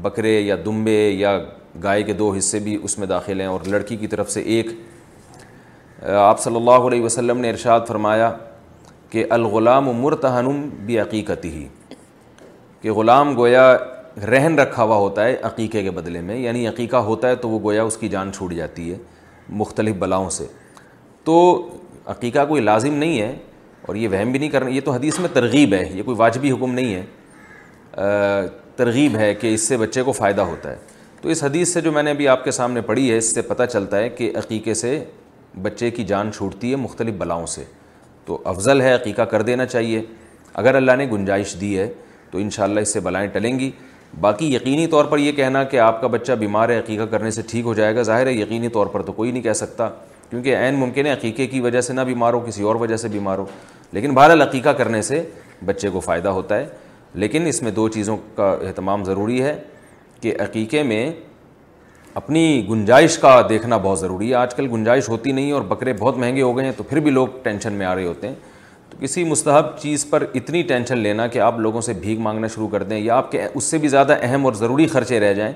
بکرے 0.01 0.29
یا 0.41 0.55
دمبے 0.65 0.97
یا 1.17 1.37
گائے 1.83 2.03
کے 2.03 2.13
دو 2.13 2.31
حصے 2.33 2.59
بھی 2.59 2.77
اس 2.83 2.97
میں 2.99 3.07
داخل 3.07 3.39
ہیں 3.41 3.47
اور 3.47 3.65
لڑکی 3.69 3.95
کی 3.97 4.07
طرف 4.07 4.31
سے 4.31 4.41
ایک 4.55 4.67
آپ 6.19 6.39
صلی 6.43 6.55
اللہ 6.55 6.87
علیہ 6.89 7.01
وسلم 7.03 7.37
نے 7.41 7.49
ارشاد 7.49 7.79
فرمایا 7.87 8.31
کہ 9.09 9.25
الغلام 9.29 9.85
مرتحنم 10.01 10.67
بھی 10.85 10.99
عقیقت 10.99 11.45
ہی 11.45 11.67
کہ 12.81 12.91
غلام 12.91 13.35
گویا 13.37 13.71
رہن 14.31 14.59
رکھا 14.59 14.83
ہوا 14.83 14.95
ہوتا 14.97 15.25
ہے 15.25 15.35
عقیقے 15.43 15.83
کے 15.83 15.91
بدلے 15.91 16.21
میں 16.21 16.37
یعنی 16.39 16.67
عقیقہ 16.67 16.97
ہوتا 17.11 17.27
ہے 17.29 17.35
تو 17.35 17.49
وہ 17.49 17.59
گویا 17.63 17.83
اس 17.83 17.97
کی 17.97 18.07
جان 18.09 18.31
چھوٹ 18.33 18.53
جاتی 18.53 18.91
ہے 18.91 18.97
مختلف 19.61 19.95
بلاؤں 19.99 20.29
سے 20.29 20.45
تو 21.23 21.39
عقیقہ 22.11 22.45
کوئی 22.49 22.61
لازم 22.61 22.93
نہیں 22.93 23.19
ہے 23.21 23.35
اور 23.87 23.95
یہ 23.95 24.07
وہم 24.09 24.31
بھی 24.31 24.39
نہیں 24.39 24.49
کرنا 24.49 24.69
یہ 24.69 24.81
تو 24.85 24.91
حدیث 24.91 25.19
میں 25.19 25.29
ترغیب 25.33 25.73
ہے 25.73 25.83
یہ 25.93 26.03
کوئی 26.03 26.15
واجبی 26.17 26.51
حکم 26.51 26.71
نہیں 26.73 26.93
ہے 26.95 27.03
ترغیب 28.77 29.17
ہے 29.17 29.33
کہ 29.41 29.53
اس 29.53 29.67
سے 29.67 29.77
بچے 29.77 30.03
کو 30.03 30.11
فائدہ 30.11 30.41
ہوتا 30.51 30.71
ہے 30.71 30.75
تو 31.21 31.29
اس 31.29 31.43
حدیث 31.43 31.73
سے 31.73 31.81
جو 31.81 31.91
میں 31.91 32.03
نے 32.03 32.11
ابھی 32.11 32.27
آپ 32.27 32.43
کے 32.43 32.51
سامنے 32.51 32.81
پڑھی 32.87 33.09
ہے 33.11 33.17
اس 33.17 33.33
سے 33.35 33.41
پتہ 33.41 33.63
چلتا 33.71 33.97
ہے 33.97 34.09
کہ 34.09 34.31
عقیقے 34.39 34.73
سے 34.81 34.97
بچے 35.61 35.89
کی 35.91 36.03
جان 36.03 36.31
چھوٹتی 36.35 36.71
ہے 36.71 36.75
مختلف 36.85 37.13
بلاؤں 37.17 37.45
سے 37.55 37.63
تو 38.25 38.41
افضل 38.51 38.81
ہے 38.81 38.93
عقیقہ 38.95 39.21
کر 39.31 39.41
دینا 39.49 39.65
چاہیے 39.65 40.01
اگر 40.63 40.75
اللہ 40.75 40.95
نے 40.97 41.05
گنجائش 41.11 41.55
دی 41.61 41.77
ہے 41.79 41.87
تو 42.31 42.37
ان 42.37 42.49
اللہ 42.57 42.79
اس 42.79 42.93
سے 42.93 42.99
بلائیں 42.99 43.27
ٹلیں 43.33 43.57
گی 43.59 43.69
باقی 44.21 44.53
یقینی 44.53 44.87
طور 44.87 45.05
پر 45.11 45.17
یہ 45.19 45.31
کہنا 45.41 45.63
کہ 45.71 45.79
آپ 45.79 46.01
کا 46.01 46.07
بچہ 46.07 46.33
بیمار 46.39 46.69
ہے 46.69 46.77
عقیقہ 46.79 47.03
کرنے 47.11 47.31
سے 47.37 47.41
ٹھیک 47.49 47.65
ہو 47.65 47.73
جائے 47.73 47.95
گا 47.95 48.01
ظاہر 48.09 48.27
ہے 48.27 48.33
یقینی 48.33 48.67
طور 48.73 48.87
پر 48.91 49.01
تو 49.03 49.11
کوئی 49.13 49.31
نہیں 49.31 49.43
کہہ 49.43 49.53
سکتا 49.63 49.89
کیونکہ 50.29 50.57
عین 50.57 50.75
ممکن 50.79 51.05
ہے 51.05 51.11
عقیقے 51.13 51.45
کی 51.47 51.59
وجہ 51.61 51.81
سے 51.81 51.93
نہ 51.93 52.01
بھی 52.05 52.13
مارو 52.15 52.39
کسی 52.47 52.63
اور 52.63 52.75
وجہ 52.75 52.95
سے 52.97 53.07
بھی 53.07 53.19
مارو 53.23 53.45
لیکن 53.93 54.13
بہرحال 54.15 54.41
عقیقہ 54.41 54.69
کرنے 54.77 55.01
سے 55.09 55.21
بچے 55.65 55.89
کو 55.89 55.99
فائدہ 55.99 56.29
ہوتا 56.37 56.57
ہے 56.57 56.65
لیکن 57.23 57.45
اس 57.47 57.61
میں 57.63 57.71
دو 57.71 57.87
چیزوں 57.89 58.17
کا 58.35 58.49
اہتمام 58.67 59.03
ضروری 59.03 59.41
ہے 59.43 59.55
کہ 60.21 60.33
عقیقے 60.43 60.83
میں 60.83 61.09
اپنی 62.19 62.65
گنجائش 62.69 63.17
کا 63.19 63.39
دیکھنا 63.49 63.77
بہت 63.83 63.99
ضروری 63.99 64.29
ہے 64.29 64.35
آج 64.35 64.55
کل 64.55 64.67
گنجائش 64.71 65.09
ہوتی 65.09 65.31
نہیں 65.31 65.51
اور 65.51 65.61
بکرے 65.73 65.93
بہت 65.99 66.17
مہنگے 66.17 66.41
ہو 66.41 66.55
گئے 66.57 66.65
ہیں 66.65 66.71
تو 66.77 66.83
پھر 66.89 66.99
بھی 67.07 67.11
لوگ 67.11 67.27
ٹینشن 67.43 67.73
میں 67.73 67.85
آ 67.85 67.93
رہے 67.95 68.05
ہوتے 68.05 68.27
ہیں 68.27 68.35
تو 68.89 68.97
کسی 69.01 69.23
مستحب 69.23 69.77
چیز 69.81 70.05
پر 70.09 70.25
اتنی 70.33 70.61
ٹینشن 70.71 70.97
لینا 70.97 71.27
کہ 71.35 71.39
آپ 71.49 71.59
لوگوں 71.59 71.81
سے 71.89 71.93
بھیگ 72.05 72.19
مانگنا 72.27 72.47
شروع 72.55 72.67
کر 72.71 72.83
دیں 72.83 72.99
یا 72.99 73.15
آپ 73.17 73.31
کے 73.31 73.45
اس 73.53 73.63
سے 73.63 73.77
بھی 73.83 73.87
زیادہ 73.95 74.17
اہم 74.21 74.45
اور 74.45 74.53
ضروری 74.63 74.87
خرچے 74.93 75.19
رہ 75.19 75.33
جائیں 75.33 75.53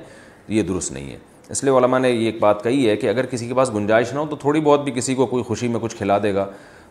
یہ 0.57 0.63
درست 0.67 0.91
نہیں 0.91 1.09
ہے 1.11 1.17
اس 1.53 1.63
لیے 1.63 1.71
علماء 1.77 1.99
نے 1.99 2.09
یہ 2.09 2.25
ایک 2.25 2.39
بات 2.39 2.63
کہی 2.63 2.87
ہے 2.89 2.95
کہ 2.97 3.07
اگر 3.09 3.25
کسی 3.25 3.47
کے 3.47 3.53
پاس 3.55 3.69
گنجائش 3.75 4.11
نہ 4.13 4.19
ہو 4.19 4.25
تو 4.29 4.35
تھوڑی 4.39 4.59
بہت 4.61 4.83
بھی 4.83 4.91
کسی 4.95 5.13
کو 5.15 5.25
کوئی 5.25 5.43
خوشی 5.43 5.67
میں 5.67 5.79
کچھ 5.81 5.95
کھلا 5.97 6.17
دے 6.23 6.33
گا 6.33 6.45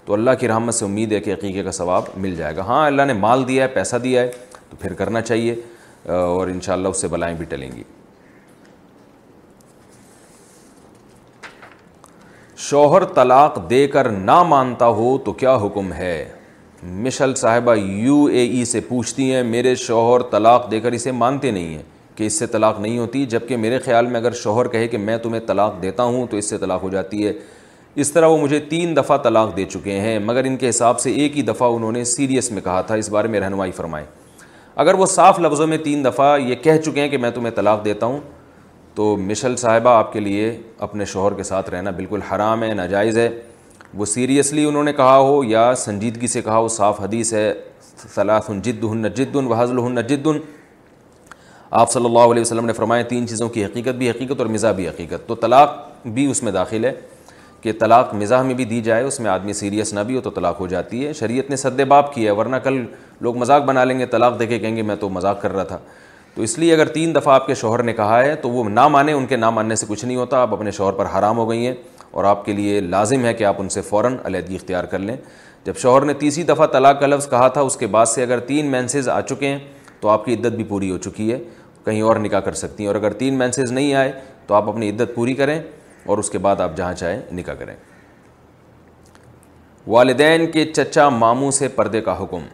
تو 0.05 0.13
اللہ 0.15 0.31
کی 0.41 0.49
رحمت 0.49 0.75
سے 0.75 0.85
امید 0.85 1.13
ہے 1.13 1.21
کہ 1.21 1.33
عقیقے 1.33 1.63
کا 1.63 1.71
ثواب 1.73 2.05
مل 2.21 2.35
جائے 2.37 2.57
گا 2.57 2.63
ہاں 2.67 2.87
اللہ 2.87 3.03
نے 3.07 3.13
مال 3.13 3.47
دیا 3.49 3.63
ہے 3.65 3.69
پیسہ 3.75 3.97
دیا 4.05 4.23
ہے 4.23 4.31
تو 4.71 4.77
پھر 4.81 4.93
کرنا 4.95 5.21
چاہیے 5.21 5.55
اور 6.13 6.49
انشاءاللہ 6.49 6.89
اس 6.89 7.01
سے 7.01 7.09
بلائیں 7.09 7.35
بھی 7.39 7.47
ٹلیں 7.51 7.71
گی 7.77 7.83
شوہر 12.69 13.05
طلاق 13.15 13.59
دے 13.71 13.87
کر 13.89 14.09
نہ 14.13 14.43
مانتا 14.49 14.87
ہو 14.99 15.17
تو 15.25 15.33
کیا 15.43 15.55
حکم 15.65 15.93
ہے 15.93 16.15
مشل 17.07 17.35
صاحبہ 17.35 17.75
یو 17.77 18.23
اے 18.33 18.47
ای 18.49 18.65
سے 18.73 18.81
پوچھتی 18.89 19.33
ہیں 19.35 19.43
میرے 19.43 19.75
شوہر 19.87 20.23
طلاق 20.31 20.71
دے 20.71 20.81
کر 20.81 20.93
اسے 20.93 21.13
مانتے 21.13 21.51
نہیں 21.51 21.75
ہیں 21.75 21.83
کہ 22.19 22.27
اس 22.27 22.39
سے 22.39 22.47
طلاق 22.53 22.79
نہیں 22.81 22.99
ہوتی 22.99 23.25
جبکہ 23.33 23.57
میرے 23.57 23.79
خیال 23.79 24.07
میں 24.07 24.21
اگر 24.21 24.33
شوہر 24.39 24.69
کہے 24.69 24.87
کہ 24.89 24.99
میں 24.99 25.17
تمہیں 25.23 25.41
طلاق 25.47 25.73
دیتا 25.83 26.03
ہوں 26.05 26.27
تو 26.31 26.37
اس 26.37 26.49
سے 26.51 26.57
طلاق 26.59 26.83
ہو 26.83 26.89
جاتی 26.91 27.27
ہے 27.27 27.33
اس 28.03 28.11
طرح 28.13 28.29
وہ 28.29 28.39
مجھے 28.43 28.59
تین 28.71 28.97
دفعہ 28.97 29.17
طلاق 29.25 29.57
دے 29.57 29.65
چکے 29.73 29.99
ہیں 30.01 30.19
مگر 30.25 30.45
ان 30.45 30.57
کے 30.63 30.69
حساب 30.69 31.01
سے 31.01 31.13
ایک 31.21 31.37
ہی 31.37 31.43
دفعہ 31.51 31.69
انہوں 31.75 31.93
نے 31.93 32.03
سیریس 32.15 32.51
میں 32.53 32.63
کہا 32.63 32.81
تھا 32.89 32.95
اس 33.03 33.09
بارے 33.17 33.29
میں 33.35 33.41
رہنمائی 33.41 33.73
فرمائے 33.77 34.05
اگر 34.85 34.95
وہ 34.95 35.07
صاف 35.15 35.39
لفظوں 35.41 35.67
میں 35.67 35.79
تین 35.85 36.05
دفعہ 36.05 36.29
یہ 36.47 36.55
کہہ 36.63 36.79
چکے 36.85 37.01
ہیں 37.01 37.09
کہ 37.09 37.19
میں 37.19 37.31
تمہیں 37.35 37.51
طلاق 37.57 37.85
دیتا 37.85 38.07
ہوں 38.07 38.19
تو 38.95 39.17
مشل 39.29 39.57
صاحبہ 39.65 39.91
آپ 39.99 40.13
کے 40.13 40.21
لیے 40.21 40.53
اپنے 40.89 41.05
شوہر 41.15 41.35
کے 41.37 41.43
ساتھ 41.55 41.71
رہنا 41.75 41.91
بالکل 42.03 42.21
حرام 42.35 42.63
ہے 42.63 42.73
ناجائز 42.75 43.19
ہے 43.19 43.29
وہ 43.95 44.05
سیریسلی 44.07 44.65
انہوں 44.69 44.85
نے 44.85 44.93
کہا 44.93 45.17
ہو 45.19 45.43
یا 45.45 45.73
سنجیدگی 45.87 46.27
سے 46.37 46.43
کہا 46.43 46.57
ہو 46.59 46.69
صاف 46.83 47.01
حدیث 47.01 47.33
ہے 47.35 47.53
صلاح 48.15 48.51
جد 48.63 48.85
جد 48.85 49.17
جدن 49.19 49.47
و 49.51 49.55
حضل 49.61 50.03
جد 50.09 50.27
آپ 51.71 51.91
صلی 51.93 52.05
اللہ 52.05 52.31
علیہ 52.33 52.41
وسلم 52.41 52.67
نے 52.67 52.73
فرمایا 52.73 53.03
تین 53.09 53.27
چیزوں 53.29 53.49
کی 53.55 53.65
حقیقت 53.65 53.97
بھی 53.97 54.09
حقیقت 54.11 54.39
اور 54.41 54.47
مزاح 54.49 54.73
بھی 54.75 54.89
حقیقت 54.89 55.27
تو 55.29 55.35
طلاق 55.41 55.73
بھی 56.05 56.25
اس 56.31 56.43
میں 56.43 56.53
داخل 56.53 56.85
ہے 56.85 56.93
کہ 57.61 57.73
طلاق 57.81 58.15
مزاح 58.15 58.43
میں 58.43 58.55
بھی 58.55 58.65
دی 58.65 58.81
جائے 58.83 59.03
اس 59.05 59.19
میں 59.21 59.31
آدمی 59.31 59.53
سیریس 59.53 59.93
نہ 59.95 60.01
بھی 60.07 60.17
ہو 60.17 60.21
تو 60.21 60.31
طلاق 60.31 60.61
ہو 60.61 60.67
جاتی 60.67 61.07
ہے 61.07 61.13
شریعت 61.21 61.51
نے 61.51 61.57
سد 61.57 61.81
باپ 61.89 62.13
کیا 62.15 62.33
ہے 62.33 62.37
ورنہ 62.37 62.57
کل 62.65 62.85
لوگ 63.21 63.37
مذاق 63.39 63.63
بنا 63.65 63.85
لیں 63.85 63.99
گے 63.99 64.07
طلاق 64.07 64.39
دے 64.39 64.47
کے 64.47 64.59
کہیں 64.59 64.77
گے 64.77 64.83
میں 64.91 64.97
تو 65.01 65.09
مذاق 65.19 65.41
کر 65.43 65.53
رہا 65.55 65.63
تھا 65.73 65.79
تو 66.35 66.43
اس 66.43 66.59
لیے 66.59 66.73
اگر 66.75 66.89
تین 66.95 67.15
دفعہ 67.15 67.35
آپ 67.35 67.47
کے 67.47 67.55
شوہر 67.61 67.83
نے 67.83 67.93
کہا 67.93 68.21
ہے 68.25 68.35
تو 68.43 68.51
وہ 68.51 68.69
نہ 68.69 68.89
مانے 68.89 69.13
ان 69.13 69.27
کے 69.27 69.37
نہ 69.37 69.51
ماننے 69.51 69.77
سے 69.77 69.87
کچھ 69.89 70.05
نہیں 70.05 70.17
ہوتا 70.17 70.41
آپ 70.43 70.53
اپنے 70.55 70.71
شوہر 70.71 70.93
پر 70.99 71.07
حرام 71.19 71.39
ہو 71.39 71.49
گئی 71.51 71.67
ہیں 71.67 71.75
اور 72.11 72.25
آپ 72.25 72.45
کے 72.45 72.53
لیے 72.53 72.81
لازم 72.81 73.25
ہے 73.25 73.33
کہ 73.35 73.45
آپ 73.45 73.57
ان 73.61 73.69
سے 73.69 73.81
فوراً 73.89 74.17
علیحدگی 74.25 74.55
اختیار 74.55 74.85
کر 74.93 74.99
لیں 74.99 75.17
جب 75.65 75.77
شوہر 75.83 76.05
نے 76.05 76.13
تیسری 76.19 76.43
دفعہ 76.45 76.67
طلاق 76.73 77.01
کا 77.01 77.07
لفظ 77.07 77.29
کہا 77.31 77.49
تھا 77.55 77.61
اس 77.61 77.77
کے 77.77 77.87
بعد 77.97 78.07
سے 78.07 78.23
اگر 78.23 78.41
تین 78.47 78.67
مینسز 78.71 79.09
آ 79.13 79.21
چکے 79.29 79.49
ہیں 79.49 79.59
تو 80.01 80.09
آپ 80.09 80.25
کی 80.25 80.35
عدت 80.35 80.55
بھی 80.57 80.65
پوری 80.65 80.91
ہو 80.91 80.99
چکی 81.05 81.33
ہے 81.33 81.39
کہیں 81.85 82.01
اور 82.03 82.17
نکاح 82.21 82.41
کر 82.41 82.53
سکتی 82.63 82.83
ہیں 82.83 82.89
اور 82.89 82.97
اگر 82.97 83.13
تین 83.23 83.39
مینسز 83.39 83.73
نہیں 83.73 83.95
آئے 83.95 84.13
تو 84.47 84.55
آپ 84.55 84.69
اپنی 84.69 84.91
عدت 84.91 85.15
پوری 85.15 85.35
کریں 85.35 85.59
اور 86.07 86.19
اس 86.19 86.31
کے 86.31 86.39
بعد 86.47 86.61
آپ 86.61 86.77
جہاں 86.77 86.93
چاہیں 86.93 87.21
نکاح 87.35 87.55
کریں 87.59 87.75
والدین 89.87 90.51
کے 90.53 90.65
چچا 90.73 91.09
ماموں 91.09 91.51
سے 91.59 91.69
پردے 91.77 92.01
کا 92.09 92.23
حکم 92.23 92.45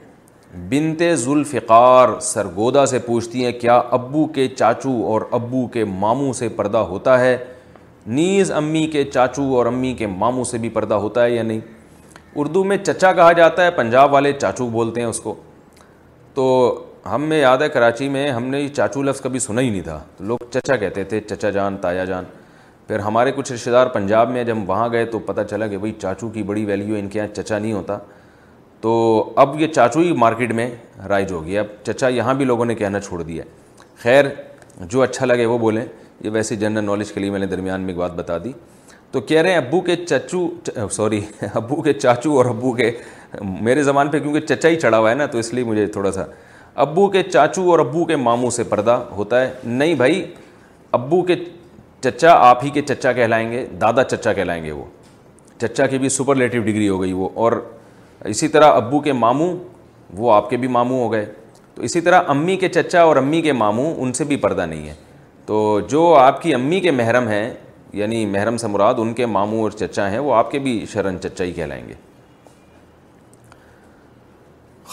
بنت 0.70 1.02
ذوالفقار 1.18 2.08
سرگودا 2.22 2.84
سے 2.86 2.98
پوچھتی 3.06 3.44
ہیں 3.44 3.52
کیا 3.60 3.76
ابو 3.98 4.26
کے 4.34 4.46
چاچو 4.48 4.90
اور 5.12 5.22
ابو 5.38 5.66
کے 5.72 5.84
ماموں 5.84 6.32
سے 6.40 6.48
پردہ 6.56 6.78
ہوتا 6.92 7.18
ہے 7.20 7.36
نیز 8.06 8.52
امی 8.52 8.86
کے 8.92 9.02
چاچو 9.04 9.42
اور 9.56 9.66
امی 9.66 9.92
کے 9.98 10.06
ماموں 10.06 10.44
سے 10.44 10.58
بھی 10.64 10.68
پردہ 10.70 10.94
ہوتا 11.04 11.24
ہے 11.24 11.30
یا 11.30 11.42
نہیں 11.42 11.60
اردو 12.42 12.62
میں 12.64 12.76
چچا 12.82 13.12
کہا 13.12 13.32
جاتا 13.32 13.64
ہے 13.64 13.70
پنجاب 13.76 14.12
والے 14.12 14.32
چاچو 14.40 14.68
بولتے 14.68 15.00
ہیں 15.00 15.06
اس 15.08 15.20
کو 15.20 15.34
تو 16.34 16.44
ہم 17.12 17.22
میں 17.28 17.38
یاد 17.38 17.58
ہے 17.62 17.68
کراچی 17.68 18.08
میں 18.08 18.28
ہم 18.32 18.44
نے 18.50 18.60
یہ 18.60 18.68
چاچو 18.74 19.02
لفظ 19.02 19.20
کبھی 19.20 19.38
سنا 19.38 19.60
ہی 19.60 19.70
نہیں 19.70 19.82
تھا 19.82 19.98
تو 20.18 20.24
لوگ 20.24 20.38
چچا 20.50 20.76
کہتے 20.76 21.02
تھے 21.04 21.20
چچا 21.20 21.48
جان 21.56 21.76
تایا 21.80 22.04
جان 22.04 22.24
پھر 22.86 22.98
ہمارے 23.00 23.32
کچھ 23.36 23.52
رشتہ 23.52 23.70
دار 23.70 23.86
پنجاب 23.94 24.30
میں 24.32 24.44
جب 24.44 24.52
ہم 24.56 24.68
وہاں 24.70 24.88
گئے 24.92 25.04
تو 25.06 25.18
پتہ 25.26 25.40
چلا 25.50 25.66
کہ 25.66 25.78
بھائی 25.78 25.92
چاچو 26.00 26.28
کی 26.34 26.42
بڑی 26.42 26.64
ویلیو 26.64 26.94
ان 26.98 27.08
کے 27.08 27.18
یہاں 27.18 27.34
چچا 27.34 27.58
نہیں 27.58 27.72
ہوتا 27.72 27.98
تو 28.80 28.92
اب 29.40 29.60
یہ 29.60 29.66
چاچو 29.66 30.00
ہی 30.00 30.12
مارکیٹ 30.18 30.52
میں 30.52 30.68
رائج 31.08 31.32
ہو 31.32 31.44
گیا 31.44 31.60
اب 31.60 31.66
چچا 31.86 32.08
یہاں 32.08 32.34
بھی 32.34 32.44
لوگوں 32.44 32.64
نے 32.64 32.74
کہنا 32.74 33.00
چھوڑ 33.00 33.22
دیا 33.22 33.44
ہے 33.44 33.86
خیر 34.02 34.24
جو 34.88 35.02
اچھا 35.02 35.26
لگے 35.26 35.46
وہ 35.46 35.58
بولیں 35.58 35.84
یہ 36.24 36.30
ویسے 36.32 36.56
جنرل 36.56 36.84
نالج 36.84 37.12
کے 37.12 37.20
لیے 37.20 37.30
میں 37.30 37.38
نے 37.40 37.46
درمیان 37.46 37.80
میں 37.80 37.88
ایک 37.88 37.98
بات 37.98 38.14
بتا 38.14 38.38
دی 38.44 38.52
تو 39.12 39.20
کہہ 39.20 39.42
رہے 39.42 39.50
ہیں 39.50 39.58
ابو 39.58 39.80
کے 39.80 39.96
چچو 40.04 40.48
سوری 40.90 41.20
ابو 41.54 41.80
کے 41.82 41.92
چاچو 41.92 42.36
اور 42.36 42.46
ابو 42.46 42.72
کے 42.76 42.90
میرے 43.42 43.82
زمان 43.82 44.10
پہ 44.10 44.18
کیونکہ 44.20 44.46
چچا 44.54 44.68
ہی 44.68 44.80
چڑھا 44.80 44.98
ہوا 44.98 45.10
ہے 45.10 45.14
نا 45.14 45.26
تو 45.26 45.38
اس 45.38 45.52
لیے 45.54 45.64
مجھے 45.64 45.86
تھوڑا 45.92 46.12
سا 46.12 46.24
ابو 46.82 47.06
کے 47.10 47.22
چاچو 47.22 47.68
اور 47.70 47.78
ابو 47.78 48.04
کے 48.04 48.16
ماموں 48.16 48.50
سے 48.50 48.62
پردہ 48.68 48.90
ہوتا 49.16 49.40
ہے 49.42 49.50
نہیں 49.64 49.94
بھائی 49.94 50.24
ابو 50.92 51.22
کے 51.24 51.34
چچا 52.02 52.32
آپ 52.48 52.64
ہی 52.64 52.70
کے 52.70 52.82
چچا 52.88 53.12
کہلائیں 53.12 53.50
گے 53.50 53.64
دادا 53.80 54.04
چچا 54.04 54.32
کہلائیں 54.32 54.62
گے 54.64 54.70
وہ 54.72 54.84
چچا 55.60 55.86
کی 55.86 55.98
بھی 55.98 56.08
سپر 56.08 56.34
لیٹو 56.36 56.60
ڈگری 56.64 56.88
ہو 56.88 57.00
گئی 57.02 57.12
وہ 57.12 57.28
اور 57.44 57.52
اسی 58.28 58.48
طرح 58.48 58.72
ابو 58.76 59.00
کے 59.00 59.12
ماموں 59.12 59.52
وہ 60.16 60.32
آپ 60.32 60.50
کے 60.50 60.56
بھی 60.56 60.68
ماموں 60.68 60.98
ہو 61.04 61.10
گئے 61.12 61.24
تو 61.74 61.82
اسی 61.82 62.00
طرح 62.00 62.22
امی 62.34 62.56
کے 62.56 62.68
چچا 62.68 63.02
اور 63.02 63.16
امی 63.16 63.40
کے 63.42 63.52
ماموں 63.52 63.92
ان 63.96 64.12
سے 64.12 64.24
بھی 64.24 64.36
پردہ 64.46 64.66
نہیں 64.66 64.88
ہے 64.88 64.94
تو 65.46 65.78
جو 65.90 66.12
آپ 66.14 66.42
کی 66.42 66.54
امی 66.54 66.80
کے 66.80 66.90
محرم 66.90 67.28
ہیں 67.28 67.52
یعنی 67.92 68.24
محرم 68.26 68.56
مراد 68.72 68.94
ان 68.98 69.12
کے 69.14 69.26
ماموں 69.26 69.60
اور 69.62 69.70
چچا 69.70 70.10
ہیں 70.10 70.18
وہ 70.18 70.34
آپ 70.34 70.50
کے 70.50 70.58
بھی 70.58 70.84
شرن 70.92 71.20
چچا 71.22 71.44
ہی 71.44 71.52
کہلائیں 71.52 71.86
گے 71.88 71.94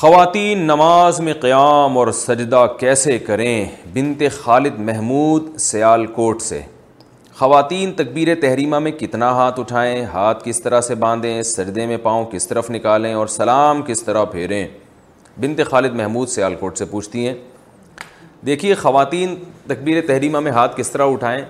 خواتین 0.02 0.60
نماز 0.68 1.20
میں 1.22 1.34
قیام 1.42 1.98
اور 1.98 2.08
سجدہ 2.20 2.64
کیسے 2.80 3.18
کریں 3.26 3.66
بنت 3.94 4.22
خالد 4.38 4.80
محمود 4.88 5.50
سیال 5.62 6.06
کوٹ 6.16 6.42
سے 6.42 6.62
خواتین 7.40 7.92
تکبیر 7.96 8.34
تحریمہ 8.42 8.80
میں 8.86 8.92
کتنا 9.00 9.30
ہاتھ 9.40 9.60
اٹھائیں 9.60 10.04
ہاتھ 10.14 10.44
کس 10.46 10.62
طرح 10.64 10.82
سے 10.88 10.96
باندھیں 11.04 11.42
سجدے 11.50 11.86
میں 11.88 11.98
پاؤں 12.04 12.26
کس 12.32 12.48
طرف 12.48 12.70
نکالیں 12.72 13.14
اور 13.14 13.28
سلام 13.36 13.82
کس 13.88 14.02
طرح 14.04 14.26
پھیریں 14.32 14.66
بنت 15.42 15.62
خالد 15.70 15.96
محمود 15.96 16.30
سیال 16.30 16.56
کوٹ 16.60 16.78
سے 16.78 16.86
پوچھتی 16.92 17.28
ہیں 17.28 17.36
دیکھیے 18.46 18.76
خواتین 18.82 19.36
تکبیر 19.68 20.02
تحریمہ 20.08 20.40
میں 20.48 20.52
ہاتھ 20.52 20.78
کس 20.78 20.92
طرح 20.92 21.12
اٹھائیں 21.14 21.44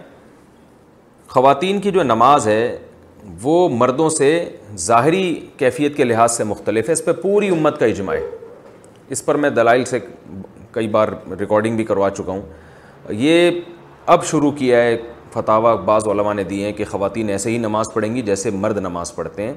خواتین 1.36 1.81
کی 1.81 1.91
جو 1.91 2.03
نماز 2.03 2.48
ہے 2.48 2.77
وہ 3.41 3.58
مردوں 3.77 4.10
سے 4.10 4.31
ظاہری 4.89 5.29
کیفیت 5.58 5.96
کے 5.98 6.03
لحاظ 6.03 6.36
سے 6.38 6.43
مختلف 6.53 6.88
ہے 6.89 6.93
اس 6.93 7.05
پہ 7.05 7.12
پوری 7.22 7.50
امت 7.58 7.79
کا 7.79 7.86
اجماع 7.86 8.15
ہے 8.15 8.27
اس 9.13 9.24
پر 9.25 9.36
میں 9.44 9.50
دلائل 9.50 9.84
سے 9.86 10.00
کئی 10.72 10.88
بار 10.89 11.08
ریکارڈنگ 11.39 11.75
بھی 11.75 11.84
کروا 11.86 12.10
چکا 12.18 12.32
ہوں 12.32 13.13
یہ 13.22 13.51
اب 14.13 14.24
شروع 14.25 14.51
کیا 14.58 14.77
ہے 14.84 14.96
فتح 15.34 15.74
بعض 15.86 16.08
علماء 16.12 16.34
نے 16.34 16.44
دی 16.50 16.63
ہیں 16.63 16.72
کہ 16.74 16.86
خواتین 16.91 17.30
ایسے 17.30 17.50
ہی 17.51 17.58
نماز 17.58 17.89
پڑھیں 17.94 18.13
گی 18.15 18.22
جیسے 18.30 18.50
مرد 18.51 18.77
نماز 18.82 19.13
پڑھتے 19.15 19.44
ہیں 19.48 19.53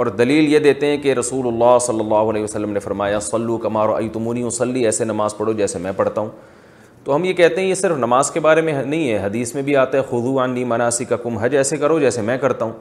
اور 0.00 0.06
دلیل 0.20 0.52
یہ 0.52 0.58
دیتے 0.64 0.86
ہیں 0.86 0.96
کہ 1.02 1.12
رسول 1.18 1.46
اللہ 1.46 1.78
صلی 1.86 2.00
اللہ 2.00 2.30
علیہ 2.30 2.42
وسلم 2.44 2.72
نے 2.72 2.80
فرمایا 2.80 3.20
صلو 3.30 3.56
کمارو 3.62 3.94
ایتمونی 3.94 4.12
تمونی 4.14 4.42
وسلی 4.42 4.84
ایسے 4.86 5.04
نماز 5.04 5.36
پڑھو 5.36 5.52
جیسے 5.62 5.78
میں 5.82 5.92
پڑھتا 5.96 6.20
ہوں 6.20 6.28
تو 7.04 7.14
ہم 7.16 7.24
یہ 7.24 7.32
کہتے 7.32 7.60
ہیں 7.60 7.68
یہ 7.68 7.74
صرف 7.74 7.96
نماز 7.98 8.30
کے 8.30 8.40
بارے 8.40 8.60
میں 8.60 8.82
نہیں 8.82 9.08
ہے 9.10 9.18
حدیث 9.24 9.54
میں 9.54 9.62
بھی 9.62 9.76
آتا 9.76 9.98
ہے 9.98 10.02
خضو 10.10 10.38
عنی 10.44 10.64
مناسی 10.74 11.04
کا 11.12 11.16
کم 11.22 11.38
حج 11.38 11.56
ایسے 11.56 11.76
کرو 11.76 11.98
جیسے 12.00 12.22
میں 12.22 12.36
کرتا 12.38 12.64
ہوں 12.64 12.72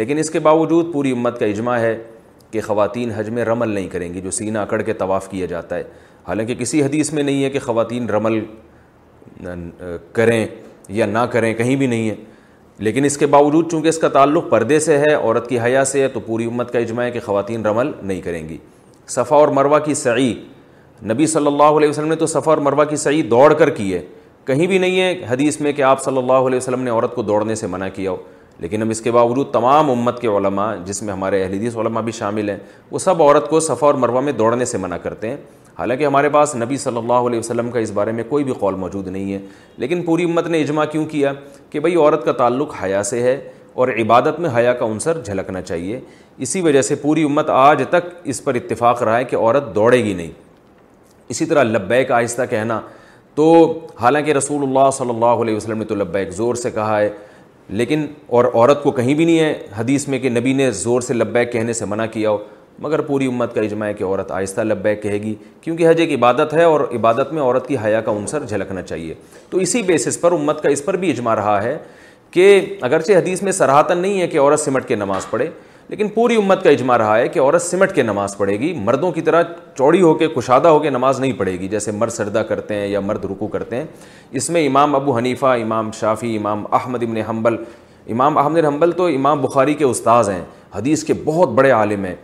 لیکن 0.00 0.18
اس 0.18 0.30
کے 0.30 0.38
باوجود 0.48 0.92
پوری 0.92 1.10
امت 1.12 1.38
کا 1.40 1.46
اجماع 1.46 1.78
ہے 1.80 1.96
کہ 2.50 2.60
خواتین 2.66 3.10
حج 3.16 3.28
میں 3.30 3.44
رمل 3.44 3.68
نہیں 3.74 3.88
کریں 3.88 4.12
گی 4.14 4.20
جو 4.20 4.30
سینہ 4.30 4.58
اکڑ 4.58 4.80
کے 4.82 4.92
طواف 4.98 5.28
کیا 5.30 5.46
جاتا 5.46 5.76
ہے 5.76 5.82
حالانکہ 6.28 6.54
کسی 6.58 6.82
حدیث 6.82 7.12
میں 7.12 7.22
نہیں 7.22 7.44
ہے 7.44 7.50
کہ 7.50 7.58
خواتین 7.64 8.08
رمل 8.10 8.38
کریں 10.12 10.44
یا 10.94 11.06
نہ 11.06 11.18
کریں 11.30 11.52
کہیں 11.54 11.74
بھی 11.76 11.86
نہیں 11.86 12.10
ہے 12.10 12.14
لیکن 12.86 13.04
اس 13.04 13.16
کے 13.18 13.26
باوجود 13.26 13.70
چونکہ 13.70 13.88
اس 13.88 13.98
کا 13.98 14.08
تعلق 14.08 14.50
پردے 14.50 14.78
سے 14.80 14.98
ہے 14.98 15.14
عورت 15.14 15.48
کی 15.48 15.58
حیا 15.60 15.84
سے 15.84 16.02
ہے 16.02 16.08
تو 16.08 16.20
پوری 16.26 16.44
امت 16.46 16.72
کا 16.72 16.78
اجماع 16.78 17.04
ہے 17.04 17.10
کہ 17.10 17.20
خواتین 17.24 17.66
رمل 17.66 17.90
نہیں 18.02 18.20
کریں 18.20 18.48
گی 18.48 18.56
صفا 19.14 19.36
اور 19.36 19.48
مروہ 19.60 19.78
کی 19.84 19.94
سعی 20.04 20.32
نبی 21.12 21.26
صلی 21.26 21.46
اللہ 21.46 21.76
علیہ 21.78 21.88
وسلم 21.88 22.08
نے 22.08 22.16
تو 22.16 22.26
صفا 22.26 22.50
اور 22.50 22.58
مروہ 22.68 22.84
کی 22.88 22.96
سعی 23.04 23.22
دوڑ 23.28 23.52
کر 23.58 23.70
کی 23.76 23.92
ہے 23.94 24.00
کہیں 24.46 24.66
بھی 24.66 24.78
نہیں 24.78 25.00
ہے 25.00 25.14
حدیث 25.28 25.60
میں 25.60 25.72
کہ 25.72 25.82
آپ 25.82 26.02
صلی 26.04 26.18
اللہ 26.18 26.46
علیہ 26.48 26.56
وسلم 26.56 26.82
نے 26.82 26.90
عورت 26.90 27.14
کو 27.14 27.22
دوڑنے 27.22 27.54
سے 27.54 27.66
منع 27.66 27.88
کیا 27.94 28.10
ہو 28.10 28.16
لیکن 28.60 28.82
ہم 28.82 28.88
اس 28.90 29.00
کے 29.00 29.10
باوجود 29.12 29.46
تمام 29.52 29.90
امت 29.90 30.20
کے 30.20 30.28
علماء 30.28 30.74
جس 30.84 31.02
میں 31.02 31.12
ہمارے 31.12 31.42
اہل 31.42 31.52
حدیث 31.52 31.76
علماء 31.76 32.00
بھی 32.04 32.12
شامل 32.12 32.48
ہیں 32.50 32.56
وہ 32.90 32.98
سب 32.98 33.22
عورت 33.22 33.48
کو 33.50 33.60
صفحہ 33.60 33.86
اور 33.86 33.94
مروہ 34.00 34.20
میں 34.22 34.32
دوڑنے 34.40 34.64
سے 34.72 34.78
منع 34.78 34.96
کرتے 35.02 35.28
ہیں 35.30 35.36
حالانکہ 35.78 36.06
ہمارے 36.06 36.28
پاس 36.28 36.54
نبی 36.62 36.76
صلی 36.82 36.96
اللہ 36.98 37.26
علیہ 37.28 37.38
وسلم 37.38 37.70
کا 37.70 37.78
اس 37.80 37.90
بارے 37.98 38.12
میں 38.12 38.24
کوئی 38.28 38.44
بھی 38.44 38.52
قول 38.60 38.74
موجود 38.82 39.06
نہیں 39.08 39.32
ہے 39.32 39.38
لیکن 39.84 40.02
پوری 40.06 40.24
امت 40.30 40.48
نے 40.48 40.60
اجماع 40.62 40.84
کیوں 40.92 41.04
کیا 41.12 41.32
کہ 41.70 41.80
بھئی 41.80 41.96
عورت 41.96 42.24
کا 42.24 42.32
تعلق 42.42 42.74
حیا 42.82 43.02
سے 43.12 43.22
ہے 43.22 43.38
اور 43.74 43.88
عبادت 44.02 44.40
میں 44.40 44.50
حیا 44.56 44.72
کا 44.78 44.86
عنصر 44.86 45.20
جھلکنا 45.24 45.62
چاہیے 45.62 46.00
اسی 46.46 46.60
وجہ 46.60 46.82
سے 46.82 46.94
پوری 47.04 47.22
امت 47.24 47.50
آج 47.50 47.82
تک 47.90 48.10
اس 48.30 48.42
پر 48.44 48.54
اتفاق 48.62 49.02
رہا 49.02 49.16
ہے 49.16 49.24
کہ 49.24 49.36
عورت 49.36 49.74
دوڑے 49.74 50.02
گی 50.04 50.12
نہیں 50.14 50.30
اسی 51.28 51.46
طرح 51.46 51.62
لبیک 51.62 52.10
آہستہ 52.12 52.42
کہنا 52.50 52.80
تو 53.34 53.50
حالانکہ 54.00 54.32
رسول 54.32 54.62
اللہ 54.68 54.90
صلی 54.92 55.10
اللہ 55.10 55.42
علیہ 55.44 55.56
وسلم 55.56 55.78
نے 55.78 55.84
تو 55.84 55.94
لبیک 55.94 56.30
زور 56.36 56.54
سے 56.66 56.70
کہا 56.70 56.98
ہے 57.00 57.08
لیکن 57.78 58.06
اور 58.36 58.44
عورت 58.54 58.82
کو 58.82 58.90
کہیں 58.92 59.12
بھی 59.14 59.24
نہیں 59.24 59.38
ہے 59.40 59.52
حدیث 59.76 60.06
میں 60.08 60.18
کہ 60.18 60.30
نبی 60.30 60.52
نے 60.52 60.70
زور 60.70 61.00
سے 61.00 61.14
لبیک 61.14 61.52
کہنے 61.52 61.72
سے 61.72 61.84
منع 61.84 62.06
کیا 62.12 62.30
ہو 62.30 62.38
مگر 62.82 63.00
پوری 63.10 63.26
امت 63.26 63.54
کا 63.54 63.60
اجماع 63.60 63.88
ہے 63.88 63.94
کہ 63.94 64.04
عورت 64.04 64.30
آہستہ 64.32 64.60
لبیک 64.60 65.02
کہے 65.02 65.18
گی 65.22 65.34
کیونکہ 65.62 65.88
حج 65.88 66.00
ایک 66.00 66.12
عبادت 66.18 66.54
ہے 66.54 66.62
اور 66.64 66.80
عبادت 66.96 67.32
میں 67.32 67.42
عورت 67.42 67.66
کی 67.66 67.76
حیا 67.84 68.00
کا 68.00 68.12
عنصر 68.12 68.44
جھلکنا 68.48 68.82
چاہیے 68.82 69.14
تو 69.50 69.58
اسی 69.66 69.82
بیسس 69.86 70.20
پر 70.20 70.32
امت 70.32 70.62
کا 70.62 70.68
اس 70.68 70.84
پر 70.84 70.96
بھی 71.04 71.10
اجماع 71.10 71.34
رہا 71.36 71.62
ہے 71.62 71.76
کہ 72.30 72.60
اگرچہ 72.88 73.12
حدیث 73.16 73.42
میں 73.42 73.52
صرح 73.52 73.82
نہیں 73.94 74.20
ہے 74.20 74.26
کہ 74.28 74.40
عورت 74.40 74.60
سمٹ 74.60 74.88
کے 74.88 74.94
نماز 74.96 75.30
پڑھے 75.30 75.48
لیکن 75.90 76.08
پوری 76.14 76.34
امت 76.36 76.62
کا 76.64 76.70
اجماع 76.70 76.96
رہا 76.98 77.16
ہے 77.18 77.28
کہ 77.28 77.38
عورت 77.40 77.62
سمٹ 77.62 77.92
کے 77.94 78.02
نماز 78.02 78.36
پڑھے 78.38 78.52
گی 78.58 78.72
مردوں 78.84 79.10
کی 79.12 79.20
طرح 79.28 79.42
چوڑی 79.78 80.00
ہو 80.02 80.12
کے 80.18 80.26
کشادہ 80.34 80.68
ہو 80.68 80.78
کے 80.80 80.90
نماز 80.90 81.20
نہیں 81.20 81.32
پڑھے 81.38 81.52
گی 81.60 81.68
جیسے 81.68 81.90
مرد 81.92 82.10
سردہ 82.14 82.38
کرتے 82.48 82.74
ہیں 82.74 82.86
یا 82.88 83.00
مرد 83.00 83.24
رکو 83.30 83.46
کرتے 83.54 83.76
ہیں 83.76 83.84
اس 84.40 84.48
میں 84.50 84.64
امام 84.66 84.94
ابو 84.94 85.16
حنیفہ 85.16 85.46
امام 85.62 85.90
شافی 86.00 86.36
امام 86.36 86.62
احمد 86.76 87.02
ابن 87.02 87.16
حنبل 87.30 87.56
امام 88.14 88.38
احمد 88.38 88.64
حنبل 88.64 88.92
تو 89.00 89.06
امام 89.14 89.40
بخاری 89.42 89.74
کے 89.80 89.84
استاذ 89.84 90.28
ہیں 90.30 90.40
حدیث 90.74 91.02
کے 91.04 91.14
بہت 91.24 91.48
بڑے 91.54 91.70
عالم 91.78 92.04
ہیں 92.04 92.14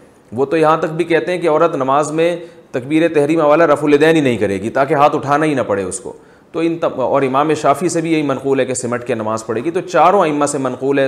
وہ 0.40 0.46
تو 0.52 0.56
یہاں 0.56 0.76
تک 0.80 0.92
بھی 1.00 1.04
کہتے 1.04 1.32
ہیں 1.32 1.38
کہ 1.42 1.48
عورت 1.50 1.74
نماز 1.76 2.10
میں 2.20 2.34
تکبیر 2.72 3.06
تحریم 3.14 3.40
والا 3.44 3.66
رف 3.66 3.82
الدین 3.84 4.16
ہی 4.16 4.20
نہیں 4.20 4.36
کرے 4.44 4.60
گی 4.62 4.70
تاکہ 4.78 4.94
ہاتھ 5.02 5.16
اٹھانا 5.16 5.46
ہی 5.46 5.54
نہ 5.54 5.62
پڑے 5.66 5.82
اس 5.82 5.98
کو 6.00 6.12
تو 6.52 6.60
ان 6.66 6.76
تب 6.80 7.00
اور 7.02 7.22
امام 7.22 7.52
شافی 7.62 7.88
سے 7.88 8.00
بھی 8.00 8.12
یہی 8.12 8.22
منقول 8.30 8.60
ہے 8.60 8.64
کہ 8.66 8.74
سمٹ 8.82 9.06
کے 9.06 9.14
نماز 9.14 9.46
پڑھے 9.46 9.64
گی 9.64 9.70
تو 9.70 9.80
چاروں 9.88 10.24
امہ 10.26 10.46
سے 10.52 10.58
منقول 10.68 10.98
ہے 10.98 11.06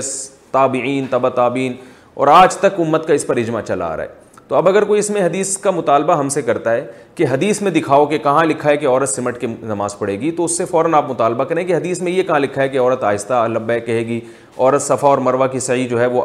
تابعین 0.50 1.06
تبہ 1.10 1.28
تابعین 1.36 1.72
اور 2.18 2.26
آج 2.26 2.54
تک 2.58 2.78
امت 2.80 3.06
کا 3.06 3.14
اس 3.14 3.26
پر 3.26 3.36
اجماع 3.36 3.60
چلا 3.66 3.86
آ 3.86 3.96
رہا 3.96 4.04
ہے 4.04 4.26
تو 4.48 4.54
اب 4.56 4.68
اگر 4.68 4.84
کوئی 4.84 4.98
اس 5.00 5.08
میں 5.10 5.20
حدیث 5.24 5.56
کا 5.64 5.70
مطالبہ 5.70 6.14
ہم 6.18 6.28
سے 6.36 6.40
کرتا 6.42 6.72
ہے 6.72 6.84
کہ 7.14 7.24
حدیث 7.30 7.60
میں 7.62 7.70
دکھاؤ 7.70 8.06
کہ 8.12 8.18
کہاں 8.22 8.44
لکھا 8.44 8.68
ہے 8.70 8.76
کہ 8.76 8.86
عورت 8.86 9.08
سمٹ 9.08 9.38
کے 9.40 9.46
نماز 9.62 9.96
پڑھے 9.98 10.18
گی 10.20 10.30
تو 10.36 10.44
اس 10.44 10.56
سے 10.58 10.64
فوراً 10.70 10.94
آپ 10.94 11.10
مطالبہ 11.10 11.44
کریں 11.52 11.62
کہ 11.66 11.74
حدیث 11.76 12.00
میں 12.02 12.12
یہ 12.12 12.22
کہاں 12.26 12.38
لکھا 12.40 12.62
ہے 12.62 12.68
کہ 12.68 12.80
عورت 12.80 13.04
آہستہ 13.04 13.34
البہ 13.42 13.78
کہے 13.86 14.00
گی 14.06 14.18
عورت 14.58 14.82
صفا 14.82 15.06
اور 15.08 15.18
مروہ 15.28 15.46
کی 15.52 15.60
صحیح 15.68 15.86
جو 15.88 16.00
ہے 16.00 16.06
وہ 16.16 16.22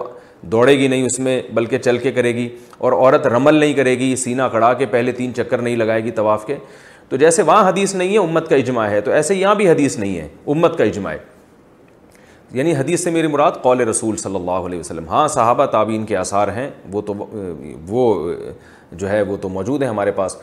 دوڑے 0.51 0.77
گی 0.77 0.87
نہیں 0.87 1.05
اس 1.05 1.17
میں 1.27 1.41
بلکہ 1.53 1.77
چل 1.79 1.97
کے 2.03 2.11
کرے 2.11 2.33
گی 2.35 2.47
اور 2.77 2.93
عورت 2.93 3.27
رمل 3.35 3.55
نہیں 3.55 3.73
کرے 3.73 3.97
گی 3.99 4.15
سینہ 4.23 4.43
کڑا 4.51 4.73
کے 4.79 4.85
پہلے 4.95 5.11
تین 5.21 5.33
چکر 5.37 5.61
نہیں 5.61 5.75
لگائے 5.75 6.03
گی 6.03 6.11
طواف 6.21 6.45
کے 6.45 6.57
تو 7.09 7.17
جیسے 7.17 7.41
وہاں 7.51 7.69
حدیث 7.69 7.93
نہیں 7.95 8.13
ہے 8.13 8.17
امت 8.19 8.49
کا 8.49 8.55
اجماع 8.55 8.87
ہے 8.89 9.01
تو 9.01 9.11
ایسے 9.11 9.35
یہاں 9.35 9.55
بھی 9.55 9.69
حدیث 9.69 9.97
نہیں 9.99 10.17
ہے 10.19 10.27
امت 10.51 10.77
کا 10.77 10.83
اجماع 10.83 11.13
ہے 11.13 11.31
یعنی 12.53 12.73
حدیث 12.75 13.03
سے 13.03 13.09
میری 13.11 13.27
مراد 13.27 13.51
قول 13.61 13.79
رسول 13.89 14.17
صلی 14.17 14.35
اللہ 14.35 14.65
علیہ 14.65 14.79
وسلم 14.79 15.07
ہاں 15.09 15.27
صحابہ 15.35 15.65
تعبین 15.71 16.03
کے 16.05 16.15
آثار 16.17 16.47
ہیں 16.55 16.69
وہ 16.91 17.01
تو 17.05 17.13
وہ 17.87 18.03
جو 19.01 19.09
ہے 19.09 19.21
وہ 19.27 19.37
تو 19.41 19.49
موجود 19.49 19.81
ہیں 19.81 19.89
ہمارے 19.89 20.11
پاس 20.15 20.35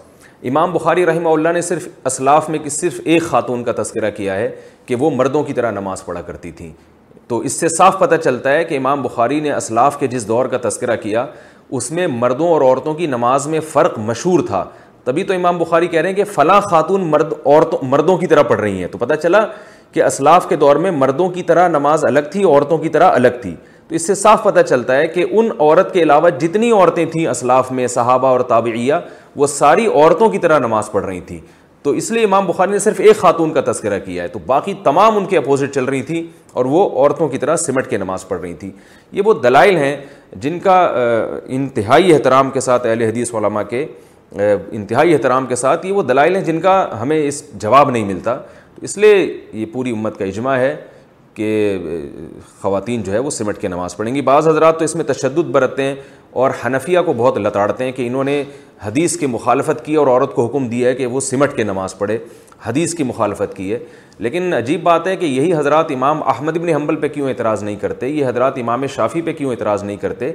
امام 0.49 0.73
بخاری 0.73 1.05
رحمہ 1.07 1.29
اللہ 1.29 1.53
نے 1.55 1.61
صرف 1.63 1.87
اسلاف 2.07 2.49
میں 2.51 2.59
کہ 2.59 2.69
صرف 2.77 3.01
ایک 3.05 3.23
خاتون 3.23 3.65
کا 3.65 3.73
تذکرہ 3.83 4.11
کیا 4.17 4.35
ہے 4.37 4.51
کہ 4.87 4.95
وہ 5.01 5.11
مردوں 5.17 5.43
کی 5.45 5.53
طرح 5.53 5.71
نماز 5.71 6.05
پڑھا 6.05 6.21
کرتی 6.31 6.51
تھیں 6.61 6.71
تو 7.29 7.39
اس 7.49 7.61
سے 7.61 7.69
صاف 7.77 7.99
پتہ 7.99 8.15
چلتا 8.25 8.53
ہے 8.53 8.65
کہ 8.65 8.77
امام 8.77 9.03
بخاری 9.03 9.41
نے 9.41 9.53
اسلاف 9.55 9.99
کے 10.01 10.07
جس 10.15 10.29
دور 10.29 10.47
کا 10.55 10.59
تذکرہ 10.69 10.97
کیا 11.03 11.27
اس 11.79 11.91
میں 11.99 12.07
مردوں 12.11 12.49
اور 12.49 12.61
عورتوں 12.61 12.95
کی 12.95 13.07
نماز 13.07 13.47
میں 13.49 13.61
فرق 13.73 13.99
مشہور 14.09 14.41
تھا 14.47 14.65
تبھی 15.05 15.25
تو 15.25 15.35
امام 15.35 15.59
بخاری 15.59 15.87
کہہ 15.89 16.01
رہے 16.01 16.09
ہیں 16.09 16.17
کہ 16.17 16.25
فلاں 16.35 16.61
خاتون 16.71 17.05
مرد 17.11 17.33
عورتوں 17.45 17.79
مردوں 17.89 18.17
کی 18.19 18.27
طرح 18.27 18.43
پڑھ 18.49 18.61
رہی 18.61 18.81
ہیں 18.81 18.89
تو 18.93 18.99
پتہ 18.99 19.15
چلا 19.23 19.45
کہ 19.93 20.03
اسلاف 20.05 20.49
کے 20.49 20.57
دور 20.57 20.77
میں 20.87 20.91
مردوں 20.91 21.29
کی 21.31 21.43
طرح 21.43 21.69
نماز 21.69 22.05
الگ 22.05 22.31
تھی 22.33 22.45
عورتوں 22.45 22.79
کی 22.79 22.89
طرح 22.97 23.13
الگ 23.15 23.41
تھی 23.43 23.55
تو 23.89 23.95
اس 23.99 24.07
سے 24.07 24.15
صاف 24.15 24.43
پتہ 24.43 24.61
چلتا 24.69 24.97
ہے 24.97 25.07
کہ 25.09 25.25
ان 25.31 25.49
عورت 25.59 25.93
کے 25.93 26.03
علاوہ 26.03 26.29
جتنی 26.41 26.71
عورتیں 26.73 27.05
تھیں 27.13 27.27
اسلاف 27.27 27.71
میں 27.79 27.87
صحابہ 27.95 28.27
اور 28.29 28.41
تابعیہ 28.53 28.95
وہ 29.37 29.47
ساری 29.47 29.87
عورتوں 29.95 30.29
کی 30.31 30.39
طرح 30.39 30.59
نماز 30.59 30.91
پڑھ 30.91 31.05
رہی 31.05 31.21
تھیں 31.29 31.39
تو 31.83 31.91
اس 32.01 32.11
لیے 32.11 32.25
امام 32.25 32.47
بخاری 32.47 32.71
نے 32.71 32.79
صرف 32.79 33.01
ایک 33.01 33.17
خاتون 33.19 33.53
کا 33.53 33.61
تذکرہ 33.71 33.99
کیا 34.05 34.23
ہے 34.23 34.29
تو 34.29 34.39
باقی 34.47 34.73
تمام 34.85 35.17
ان 35.17 35.25
کے 35.27 35.37
اپوزٹ 35.39 35.75
چل 35.75 35.85
رہی 35.85 36.03
تھیں 36.11 36.23
اور 36.61 36.65
وہ 36.75 36.89
عورتوں 36.91 37.29
کی 37.29 37.39
طرح 37.39 37.57
سمٹ 37.65 37.87
کے 37.91 37.97
نماز 37.99 38.27
پڑھ 38.29 38.41
رہی 38.41 38.53
تھیں 38.61 38.71
یہ 39.13 39.23
وہ 39.25 39.35
دلائل 39.43 39.77
ہیں 39.77 39.97
جن 40.43 40.59
کا 40.65 40.77
انتہائی 41.59 42.13
احترام 42.15 42.51
کے 42.51 42.61
ساتھ 42.61 42.87
اہل 42.87 43.03
حدیث 43.03 43.35
علماء 43.35 43.63
کے 43.71 43.85
انتہائی 44.41 45.13
احترام 45.15 45.47
کے 45.47 45.57
ساتھ 45.57 45.87
یہ 45.87 45.93
وہ 45.93 46.03
دلائل 46.11 46.37
ہیں 46.37 46.43
جن 46.45 46.61
کا 46.61 46.75
ہمیں 47.03 47.23
اس 47.27 47.43
جواب 47.63 47.91
نہیں 47.91 48.05
ملتا 48.13 48.37
اس 48.83 48.97
لیے 48.99 49.17
یہ 49.53 49.65
پوری 49.73 49.91
امت 49.93 50.17
کا 50.19 50.25
اجماع 50.25 50.57
ہے 50.59 50.75
کہ 51.35 51.47
خواتین 52.61 53.03
جو 53.03 53.13
ہے 53.13 53.19
وہ 53.25 53.31
سمٹ 53.31 53.59
کے 53.61 53.69
نماز 53.69 53.97
پڑھیں 53.97 54.15
گی 54.15 54.21
بعض 54.29 54.49
حضرات 54.49 54.79
تو 54.79 54.85
اس 54.85 54.95
میں 54.97 55.05
تشدد 55.09 55.51
برتتے 55.53 55.83
ہیں 55.83 55.95
اور 56.41 56.51
حنفیہ 56.65 56.99
کو 57.07 57.13
بہت 57.17 57.39
لتاڑتے 57.39 57.85
ہیں 57.85 57.93
کہ 57.93 58.07
انہوں 58.07 58.25
نے 58.25 58.43
حدیث 58.83 59.17
کی 59.19 59.27
مخالفت 59.27 59.85
کی 59.85 59.95
اور 60.03 60.07
عورت 60.07 60.35
کو 60.35 60.47
حکم 60.47 60.69
دیا 60.69 60.89
ہے 60.89 60.95
کہ 60.95 61.07
وہ 61.15 61.21
سمٹ 61.21 61.57
کے 61.57 61.65
نماز 61.65 61.97
پڑھے 61.99 62.19
حدیث 62.67 62.95
کی 62.95 63.03
مخالفت 63.05 63.57
کی 63.57 63.73
ہے 63.73 63.79
لیکن 64.25 64.53
عجیب 64.53 64.83
بات 64.83 65.07
ہے 65.07 65.15
کہ 65.17 65.27
یہی 65.27 65.53
حضرات 65.55 65.91
امام 65.93 66.23
احمد 66.29 66.57
ابن 66.57 66.69
حنبل 66.75 66.97
پہ 67.01 67.09
کیوں 67.09 67.29
اعتراض 67.29 67.63
نہیں 67.65 67.77
کرتے 67.81 68.09
یہ 68.09 68.27
حضرات 68.27 68.59
امام 68.59 68.87
شافی 68.95 69.23
پہ 69.29 69.33
کیوں 69.33 69.51
اعتراض 69.51 69.85
نہیں 69.85 69.97
کرتے 70.01 70.31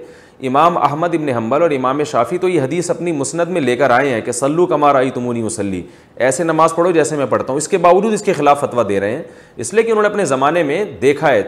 امام 0.47 0.77
احمد 0.83 1.15
ابن 1.15 1.29
حنبل 1.38 1.61
اور 1.61 1.71
امام 1.77 2.03
شافی 2.11 2.38
تو 2.38 2.49
یہ 2.49 2.61
حدیث 2.61 2.89
اپنی 2.91 3.11
مسند 3.19 3.51
میں 3.53 3.61
لے 3.61 3.75
کر 3.77 3.89
آئے 3.97 4.09
ہیں 4.13 4.21
کہ 4.25 4.31
سلو 4.39 4.65
کمار 4.73 4.95
آئی 4.95 5.09
تمونی 5.15 5.41
وسلی 5.41 5.81
ایسے 6.27 6.43
نماز 6.43 6.75
پڑھو 6.75 6.91
جیسے 6.91 7.15
میں 7.17 7.25
پڑھتا 7.29 7.51
ہوں 7.53 7.57
اس 7.57 7.67
کے 7.67 7.77
باوجود 7.85 8.13
اس 8.13 8.21
کے 8.23 8.33
خلاف 8.38 8.59
فتویٰ 8.61 8.88
دے 8.89 8.99
رہے 8.99 9.15
ہیں 9.15 9.23
اس 9.65 9.73
لیے 9.73 9.83
کہ 9.83 9.91
انہوں 9.91 10.01
نے 10.03 10.09
اپنے 10.09 10.25
زمانے 10.33 10.63
میں 10.71 10.83
دیکھا 11.01 11.31
ہے 11.31 11.41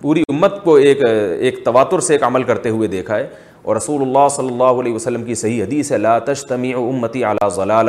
پوری 0.00 0.22
امت 0.30 0.62
کو 0.64 0.74
ایک 0.76 1.02
ایک 1.08 1.64
تواتر 1.64 2.00
سے 2.00 2.12
ایک 2.14 2.22
عمل 2.24 2.42
کرتے 2.52 2.68
ہوئے 2.70 2.88
دیکھا 2.88 3.16
ہے 3.18 3.28
اور 3.62 3.76
رسول 3.76 4.02
اللہ 4.02 4.28
صلی 4.36 4.48
اللہ 4.52 4.80
علیہ 4.80 4.94
وسلم 4.94 5.24
کی 5.24 5.34
صحیح 5.34 5.62
حدیث 5.62 5.92
لا 5.92 6.18
تشتمی 6.32 6.72
امتی 6.82 7.24
اعلیٰ 7.24 7.50
ضلع 7.56 7.80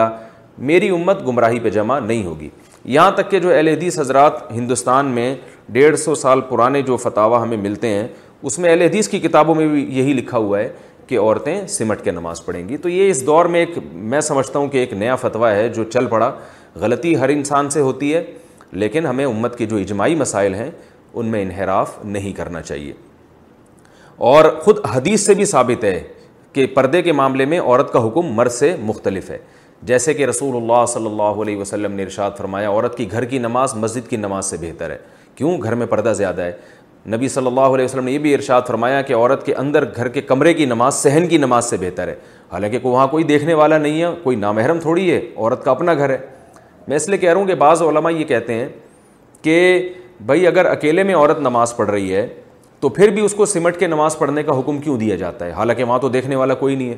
میری 0.67 0.89
امت 0.95 1.26
گمراہی 1.28 1.60
پہ 1.60 1.69
جمع 1.76 2.00
نہیں 2.00 2.26
ہوگی 2.26 2.47
یہاں 2.95 3.12
تک 3.15 3.30
کہ 3.32 3.39
جو 3.39 3.50
اہل 3.54 3.67
حدیث 3.67 3.97
حضرات 4.00 4.52
ہندوستان 4.52 5.06
میں 5.12 5.34
ڈیڑھ 5.74 5.95
سو 6.00 6.15
سال 6.15 6.41
پرانے 6.50 6.82
جو 6.82 6.97
فتواں 7.04 7.39
ہمیں 7.41 7.58
ملتے 7.58 7.88
ہیں 7.89 8.08
اس 8.41 8.58
میں 8.60 8.69
اہل 8.69 8.82
حدیث 8.82 9.08
کی 9.10 9.19
کتابوں 9.19 9.56
میں 9.56 9.67
بھی 9.67 9.86
یہی 9.97 10.13
لکھا 10.13 10.38
ہوا 10.38 10.60
ہے 10.60 10.69
کہ 11.08 11.19
عورتیں 11.19 11.56
سمٹ 11.67 12.04
کے 12.04 12.12
نماز 12.12 12.43
پڑھیں 12.45 12.67
گی 12.69 12.78
تو 12.84 12.89
یہ 12.89 13.10
اس 13.10 13.26
دور 13.26 13.45
میں 13.56 13.60
ایک 13.60 13.78
میں 13.93 14.19
سمجھتا 14.28 14.60
ہوں 14.60 14.67
کہ 14.69 14.78
ایک 14.78 14.93
نیا 15.00 15.15
فتویٰ 15.21 15.52
ہے 15.56 15.67
جو 15.76 15.84
چل 15.93 16.08
پڑا 16.10 16.32
غلطی 16.82 17.15
ہر 17.19 17.30
انسان 17.30 17.69
سے 17.69 17.82
ہوتی 17.82 18.13
ہے 18.13 18.24
لیکن 18.82 19.06
ہمیں 19.06 19.26
امت 19.26 19.58
کے 19.58 19.65
جو 19.74 19.78
اجماعی 19.78 20.15
مسائل 20.15 20.54
ہیں 20.56 20.69
ان 21.13 21.26
میں 21.32 21.41
انحراف 21.41 21.97
نہیں 22.04 22.32
کرنا 22.36 22.62
چاہیے 22.62 22.93
اور 24.34 24.50
خود 24.63 24.78
حدیث 24.95 25.26
سے 25.26 25.34
بھی 25.34 25.45
ثابت 25.45 25.84
ہے 25.84 26.02
کہ 26.54 26.65
پردے 26.76 27.02
کے 27.02 27.12
معاملے 27.19 27.45
میں 27.45 27.60
عورت 27.62 27.91
کا 27.93 28.06
حکم 28.08 28.28
مرض 28.36 28.54
سے 28.60 28.76
مختلف 28.82 29.30
ہے 29.32 29.38
جیسے 29.89 30.13
کہ 30.13 30.26
رسول 30.26 30.56
اللہ 30.56 30.86
صلی 30.88 31.06
اللہ 31.06 31.41
علیہ 31.44 31.58
وسلم 31.58 31.91
نے 31.96 32.04
ارشاد 32.04 32.32
فرمایا 32.38 32.70
عورت 32.70 32.98
کی 32.98 33.12
گھر 33.12 33.26
کی 33.26 33.39
نماز 33.39 33.74
مسجد 33.76 34.10
کی 34.10 34.17
نماز 34.17 34.46
سے 34.50 34.58
بہتر 34.62 34.89
ہے 34.91 34.98
کیوں 35.36 35.58
گھر 35.63 35.76
میں 35.76 35.86
پردہ 35.89 36.13
زیادہ 36.17 36.41
ہے 36.41 36.52
نبی 37.13 37.28
صلی 37.30 37.48
اللہ 37.48 37.74
علیہ 37.76 37.86
وسلم 37.86 38.06
نے 38.06 38.12
یہ 38.12 38.20
بھی 38.20 38.34
ارشاد 38.34 38.62
فرمایا 38.67 39.02
کہ 39.02 39.13
عورت 39.15 39.46
کے 39.46 39.54
اندر 39.58 39.86
گھر 39.96 40.08
کے 40.17 40.22
کمرے 40.22 40.54
کی 40.54 40.65
نماز 40.65 40.94
صحن 40.96 41.28
کی 41.28 41.38
نماز 41.38 41.70
سے 41.70 41.78
بہتر 41.82 42.08
ہے 42.08 42.15
حالانکہ 42.52 42.80
کو 42.80 42.89
وہاں 42.89 43.08
کوئی 43.08 43.24
دیکھنے 43.24 43.54
والا 43.54 43.78
نہیں 43.78 44.02
ہے 44.02 44.08
کوئی 44.24 44.38
نامحرم 44.38 44.80
تھوڑی 44.80 45.10
ہے 45.12 45.20
عورت 45.36 45.63
کا 45.63 45.72
اپنا 45.72 45.94
گھر 45.94 46.10
ہے 46.10 46.17
میں 46.88 46.96
اس 46.98 47.08
لیے 47.10 47.17
کہہ 47.17 47.32
رہا 47.32 47.39
ہوں 47.39 47.48
کہ 47.48 47.56
بعض 47.56 47.82
علماء 47.82 48.12
یہ 48.12 48.24
کہتے 48.28 48.54
ہیں 48.54 48.67
کہ 49.41 49.89
بھائی 50.26 50.46
اگر 50.48 50.65
اکیلے 50.70 51.04
میں 51.04 51.15
عورت 51.15 51.39
نماز 51.41 51.76
پڑھ 51.76 51.89
رہی 51.89 52.13
ہے 52.15 52.28
تو 52.80 52.89
پھر 52.89 53.10
بھی 53.13 53.22
اس 53.26 53.34
کو 53.38 53.46
سمٹ 53.46 53.78
کے 53.80 53.88
نماز 53.88 54.17
پڑھنے 54.17 54.44
کا 54.44 54.60
حکم 54.60 54.80
کیوں 54.82 54.98
دیا 54.98 55.15
جاتا 55.15 55.46
ہے 55.46 55.52
حالانکہ 55.52 55.84
وہاں 55.84 56.00
تو 56.00 56.10
دیکھنے 56.10 56.36
والا 56.36 56.54
کوئی 56.56 56.76
نہیں 56.76 56.89
ہے 56.89 56.96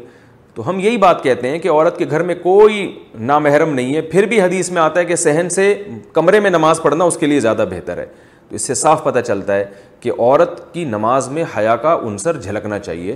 تو 0.56 0.68
ہم 0.70 0.80
یہی 0.80 0.98
بات 1.04 1.24
کہتے 1.24 1.50
ہیں 1.50 1.60
کہ 1.60 1.70
عورت 1.72 1.98
کے 1.98 2.06
گھر 2.10 2.24
میں 2.24 2.36
کوئی 2.42 2.86
نامحرم 3.30 3.74
نہیں 3.74 3.96
ہے 3.96 4.02
پھر 4.12 4.26
بھی 4.30 4.42
حدیث 4.42 4.70
میں 4.72 4.82
آتا 4.82 5.00
ہے 5.00 5.06
کہ 5.06 5.16
صحن 5.16 5.50
سے 5.50 5.74
کمرے 6.14 6.40
میں 6.40 6.50
نماز 6.50 6.82
پڑھنا 6.82 7.04
اس 7.06 7.18
کے 7.18 7.26
لیے 7.26 7.40
زیادہ 7.40 7.66
بہتر 7.70 7.98
ہے 7.98 8.06
تو 8.50 8.56
اس 8.56 8.62
سے 8.68 8.74
صاف 8.74 9.04
پتہ 9.04 9.20
چلتا 9.28 9.56
ہے 9.56 9.66
کہ 10.00 10.12
عورت 10.18 10.62
کی 10.74 10.84
نماز 10.86 11.30
میں 11.38 11.44
حیا 11.58 11.76
کا 11.86 11.94
عنصر 12.08 12.38
جھلکنا 12.42 12.80
چاہیے 12.80 13.16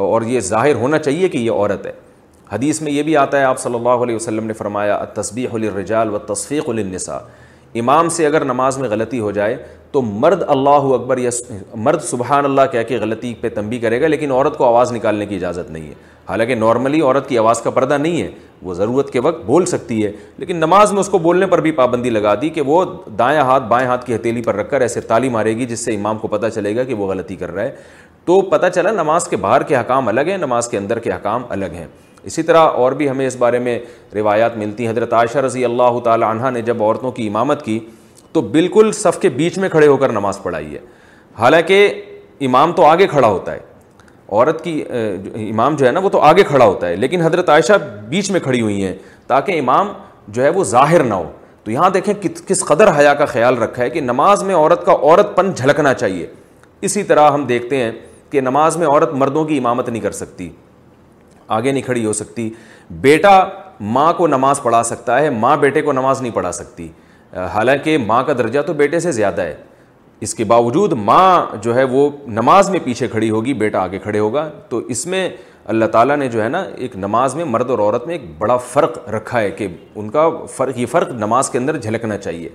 اور 0.00 0.22
یہ 0.32 0.40
ظاہر 0.50 0.74
ہونا 0.80 0.98
چاہیے 0.98 1.28
کہ 1.28 1.38
یہ 1.38 1.50
عورت 1.52 1.86
ہے 1.86 1.92
حدیث 2.52 2.80
میں 2.82 2.92
یہ 2.92 3.02
بھی 3.02 3.16
آتا 3.16 3.38
ہے 3.38 3.44
آپ 3.44 3.58
صلی 3.58 3.74
اللہ 3.74 4.04
علیہ 4.04 4.16
وسلم 4.16 4.46
نے 4.46 4.52
فرمایا 4.52 5.02
تصبیح 5.14 5.54
الرجال 5.60 6.14
و 6.14 6.18
تصفیق 6.32 6.68
النسا 6.68 7.18
امام 7.80 8.08
سے 8.16 8.26
اگر 8.26 8.44
نماز 8.44 8.76
میں 8.78 8.88
غلطی 8.88 9.18
ہو 9.20 9.30
جائے 9.36 9.56
تو 9.92 10.00
مرد 10.02 10.42
اللہ 10.48 10.84
اکبر 10.94 11.18
یا 11.18 11.30
مرد 11.86 12.00
سبحان 12.10 12.44
اللہ 12.44 12.60
کہہ 12.72 12.82
کے 12.88 12.96
غلطی 13.00 13.34
پہ 13.40 13.48
تنبی 13.54 13.78
کرے 13.78 14.00
گا 14.00 14.06
لیکن 14.06 14.30
عورت 14.32 14.56
کو 14.58 14.64
آواز 14.64 14.92
نکالنے 14.92 15.26
کی 15.26 15.34
اجازت 15.36 15.70
نہیں 15.70 15.86
ہے 15.88 15.94
حالانکہ 16.28 16.54
نارملی 16.54 17.00
عورت 17.00 17.28
کی 17.28 17.38
آواز 17.38 17.60
کا 17.62 17.70
پردہ 17.70 17.98
نہیں 17.98 18.20
ہے 18.22 18.28
وہ 18.62 18.74
ضرورت 18.74 19.10
کے 19.12 19.20
وقت 19.20 19.44
بول 19.46 19.64
سکتی 19.66 20.04
ہے 20.04 20.12
لیکن 20.38 20.56
نماز 20.56 20.92
میں 20.92 21.00
اس 21.00 21.08
کو 21.08 21.18
بولنے 21.26 21.46
پر 21.46 21.60
بھی 21.60 21.72
پابندی 21.80 22.10
لگا 22.10 22.34
دی 22.42 22.48
کہ 22.50 22.60
وہ 22.66 22.84
دائیں 23.18 23.38
ہاتھ 23.38 23.64
بائیں 23.68 23.86
ہاتھ 23.88 24.06
کی 24.06 24.14
ہتیلی 24.14 24.42
پر 24.42 24.56
رکھ 24.56 24.70
کر 24.70 24.80
ایسے 24.80 25.00
تالی 25.10 25.28
مارے 25.38 25.56
گی 25.56 25.66
جس 25.74 25.84
سے 25.84 25.94
امام 25.94 26.18
کو 26.18 26.28
پتہ 26.36 26.46
چلے 26.54 26.74
گا 26.76 26.84
کہ 26.84 26.94
وہ 27.02 27.06
غلطی 27.12 27.36
کر 27.36 27.50
رہا 27.54 27.62
ہے 27.62 27.74
تو 28.24 28.40
پتہ 28.50 28.66
چلا 28.74 28.90
نماز 29.02 29.28
کے 29.28 29.36
باہر 29.36 29.62
کے 29.72 29.76
حکام 29.76 30.08
الگ 30.08 30.28
ہیں 30.30 30.38
نماز 30.38 30.68
کے 30.68 30.78
اندر 30.78 30.98
کے 31.06 31.12
حکام 31.12 31.42
الگ 31.52 31.74
ہیں 31.74 31.86
اسی 32.26 32.42
طرح 32.42 32.58
اور 32.82 32.92
بھی 33.00 33.08
ہمیں 33.10 33.26
اس 33.26 33.36
بارے 33.38 33.58
میں 33.58 33.78
روایات 34.14 34.56
ملتی 34.56 34.84
ہیں 34.84 34.90
حضرت 34.90 35.12
عائشہ 35.12 35.38
رضی 35.46 35.64
اللہ 35.64 35.98
تعالی 36.04 36.24
عنہ 36.28 36.50
نے 36.54 36.60
جب 36.68 36.82
عورتوں 36.82 37.10
کی 37.12 37.26
امامت 37.28 37.64
کی 37.64 37.78
تو 38.32 38.40
بالکل 38.54 38.92
صف 38.98 39.18
کے 39.22 39.28
بیچ 39.30 39.58
میں 39.58 39.68
کھڑے 39.68 39.86
ہو 39.86 39.96
کر 39.96 40.12
نماز 40.12 40.42
پڑھائی 40.42 40.72
ہے 40.74 40.78
حالانکہ 41.38 41.78
امام 42.46 42.72
تو 42.72 42.84
آگے 42.86 43.06
کھڑا 43.06 43.28
ہوتا 43.28 43.52
ہے 43.52 43.58
عورت 44.32 44.62
کی 44.64 44.82
امام 45.50 45.76
جو 45.76 45.86
ہے 45.86 45.90
نا 45.92 46.00
وہ 46.00 46.08
تو 46.10 46.20
آگے 46.30 46.42
کھڑا 46.44 46.64
ہوتا 46.64 46.88
ہے 46.88 46.96
لیکن 46.96 47.20
حضرت 47.22 47.48
عائشہ 47.50 47.72
بیچ 48.08 48.30
میں 48.30 48.40
کھڑی 48.40 48.60
ہوئی 48.60 48.82
ہیں 48.84 48.94
تاکہ 49.26 49.58
امام 49.58 49.92
جو 50.28 50.42
ہے 50.42 50.48
وہ 50.50 50.64
ظاہر 50.64 51.02
نہ 51.04 51.14
ہو 51.14 51.30
تو 51.64 51.70
یہاں 51.70 51.90
دیکھیں 51.90 52.12
کس 52.46 52.64
قدر 52.66 52.88
حیا 52.98 53.12
کا 53.14 53.24
خیال 53.26 53.58
رکھا 53.58 53.82
ہے 53.82 53.90
کہ 53.90 54.00
نماز 54.00 54.42
میں 54.42 54.54
عورت 54.54 54.84
کا 54.86 54.92
عورت 54.92 55.36
پن 55.36 55.52
جھلکنا 55.56 55.94
چاہیے 55.94 56.26
اسی 56.86 57.02
طرح 57.02 57.30
ہم 57.30 57.44
دیکھتے 57.46 57.76
ہیں 57.82 57.90
کہ 58.30 58.40
نماز 58.40 58.76
میں 58.76 58.86
عورت 58.86 59.12
مردوں 59.18 59.44
کی 59.44 59.58
امامت 59.58 59.88
نہیں 59.88 60.02
کر 60.02 60.12
سکتی 60.12 60.48
آگے 61.48 61.72
نہیں 61.72 61.82
کھڑی 61.82 62.04
ہو 62.04 62.12
سکتی 62.12 62.48
بیٹا 63.00 63.40
ماں 63.80 64.12
کو 64.16 64.26
نماز 64.26 64.62
پڑھا 64.62 64.82
سکتا 64.84 65.20
ہے 65.20 65.30
ماں 65.30 65.56
بیٹے 65.60 65.82
کو 65.82 65.92
نماز 65.92 66.20
نہیں 66.22 66.32
پڑھا 66.32 66.52
سکتی 66.52 66.88
حالانکہ 67.54 67.96
ماں 68.06 68.22
کا 68.24 68.32
درجہ 68.38 68.60
تو 68.66 68.72
بیٹے 68.74 69.00
سے 69.00 69.12
زیادہ 69.12 69.42
ہے 69.42 69.54
اس 70.22 70.34
کے 70.34 70.44
باوجود 70.44 70.92
ماں 70.96 71.46
جو 71.62 71.74
ہے 71.76 71.84
وہ 71.90 72.08
نماز 72.26 72.70
میں 72.70 72.80
پیچھے 72.84 73.08
کھڑی 73.08 73.30
ہوگی 73.30 73.54
بیٹا 73.62 73.82
آگے 73.84 73.98
کھڑے 73.98 74.18
ہوگا 74.18 74.48
تو 74.68 74.78
اس 74.88 75.06
میں 75.06 75.28
اللہ 75.72 75.84
تعالیٰ 75.92 76.16
نے 76.16 76.28
جو 76.28 76.42
ہے 76.42 76.48
نا 76.48 76.62
ایک 76.76 76.94
نماز 76.96 77.34
میں 77.34 77.44
مرد 77.44 77.70
اور 77.70 77.78
عورت 77.78 78.06
میں 78.06 78.14
ایک 78.14 78.22
بڑا 78.38 78.56
فرق 78.72 78.98
رکھا 79.10 79.40
ہے 79.40 79.50
کہ 79.50 79.66
ان 79.94 80.10
کا 80.10 80.28
فرق 80.56 80.78
یہ 80.78 80.86
فرق 80.90 81.10
نماز 81.18 81.50
کے 81.50 81.58
اندر 81.58 81.76
جھلکنا 81.80 82.16
چاہیے 82.18 82.48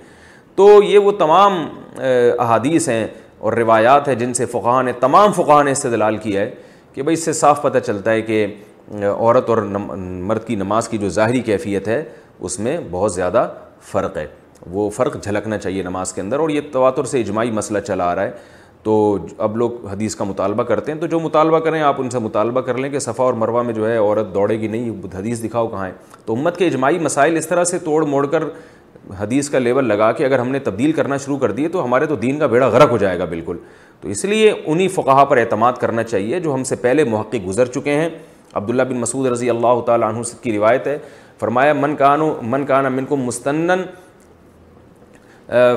تو 0.56 0.68
یہ 0.82 0.98
وہ 0.98 1.12
تمام 1.18 1.54
احادیث 2.40 2.88
ہیں 2.88 3.06
اور 3.38 3.52
روایات 3.52 4.08
ہیں 4.08 4.14
جن 4.14 4.32
سے 4.34 4.46
فقہ 4.52 4.80
نے 4.84 4.92
تمام 5.00 5.32
فقہ 5.32 5.62
نے 5.64 5.70
استدلال 5.70 6.16
کیا 6.22 6.40
ہے 6.40 6.50
کہ 6.94 7.02
بھائی 7.02 7.14
اس 7.14 7.24
سے 7.24 7.32
صاف 7.32 7.62
پتہ 7.62 7.78
چلتا 7.86 8.10
ہے 8.12 8.22
کہ 8.22 8.46
عورت 8.92 9.48
اور 9.50 9.58
مرد 9.68 10.46
کی 10.46 10.54
نماز 10.56 10.88
کی 10.88 10.98
جو 10.98 11.08
ظاہری 11.08 11.40
کیفیت 11.42 11.88
ہے 11.88 12.02
اس 12.38 12.58
میں 12.60 12.76
بہت 12.90 13.12
زیادہ 13.14 13.48
فرق 13.90 14.16
ہے 14.16 14.26
وہ 14.70 14.88
فرق 14.94 15.22
جھلکنا 15.24 15.58
چاہیے 15.58 15.82
نماز 15.82 16.12
کے 16.12 16.20
اندر 16.20 16.38
اور 16.38 16.50
یہ 16.50 16.60
تواتر 16.72 17.04
سے 17.10 17.20
اجماعی 17.20 17.50
مسئلہ 17.50 17.78
چلا 17.86 18.10
آ 18.10 18.14
رہا 18.14 18.22
ہے 18.22 18.30
تو 18.82 19.16
اب 19.46 19.56
لوگ 19.56 19.86
حدیث 19.92 20.14
کا 20.16 20.24
مطالبہ 20.24 20.62
کرتے 20.64 20.92
ہیں 20.92 20.98
تو 21.00 21.06
جو 21.06 21.20
مطالبہ 21.20 21.58
کریں 21.64 21.80
آپ 21.82 22.00
ان 22.00 22.10
سے 22.10 22.18
مطالبہ 22.18 22.60
کر 22.66 22.78
لیں 22.78 22.90
کہ 22.90 22.98
صفحہ 22.98 23.24
اور 23.24 23.34
مروہ 23.42 23.62
میں 23.62 23.74
جو 23.74 23.88
ہے 23.88 23.96
عورت 23.96 24.34
دوڑے 24.34 24.58
گی 24.60 24.68
نہیں 24.68 24.90
حدیث 25.18 25.42
دکھاؤ 25.42 25.66
کہاں 25.68 25.86
ہے 25.86 25.92
تو 26.26 26.34
امت 26.36 26.56
کے 26.56 26.66
اجماعی 26.66 26.98
مسائل 26.98 27.36
اس 27.36 27.46
طرح 27.48 27.64
سے 27.72 27.78
توڑ 27.84 28.04
موڑ 28.06 28.26
کر 28.34 28.44
حدیث 29.20 29.48
کا 29.50 29.58
لیول 29.58 29.88
لگا 29.88 30.10
کے 30.12 30.24
اگر 30.24 30.38
ہم 30.38 30.48
نے 30.50 30.58
تبدیل 30.58 30.92
کرنا 30.92 31.16
شروع 31.24 31.36
کر 31.38 31.50
دیے 31.52 31.68
تو 31.68 31.84
ہمارے 31.84 32.06
تو 32.06 32.16
دین 32.16 32.38
کا 32.38 32.46
بیڑا 32.46 32.66
غرق 32.72 32.90
ہو 32.90 32.96
جائے 32.98 33.18
گا 33.18 33.24
بالکل 33.30 33.56
تو 34.00 34.08
اس 34.08 34.24
لیے 34.24 34.52
انہی 34.66 34.88
فقہ 34.94 35.24
پر 35.28 35.36
اعتماد 35.36 35.72
کرنا 35.80 36.02
چاہیے 36.02 36.40
جو 36.40 36.54
ہم 36.54 36.64
سے 36.64 36.76
پہلے 36.84 37.04
محقق 37.10 37.46
گزر 37.46 37.66
چکے 37.72 37.94
ہیں 38.00 38.08
عبداللہ 38.58 38.82
بن 38.88 38.96
مسعود 39.00 39.26
رضی 39.32 39.50
اللہ 39.50 39.80
تعالیٰ 39.86 40.08
عنہ 40.08 40.20
کی 40.42 40.52
روایت 40.56 40.86
ہے 40.86 40.96
فرمایا 41.40 41.72
من 41.72 41.96
کانو 41.96 42.32
من 42.42 42.64
کانا 42.66 43.76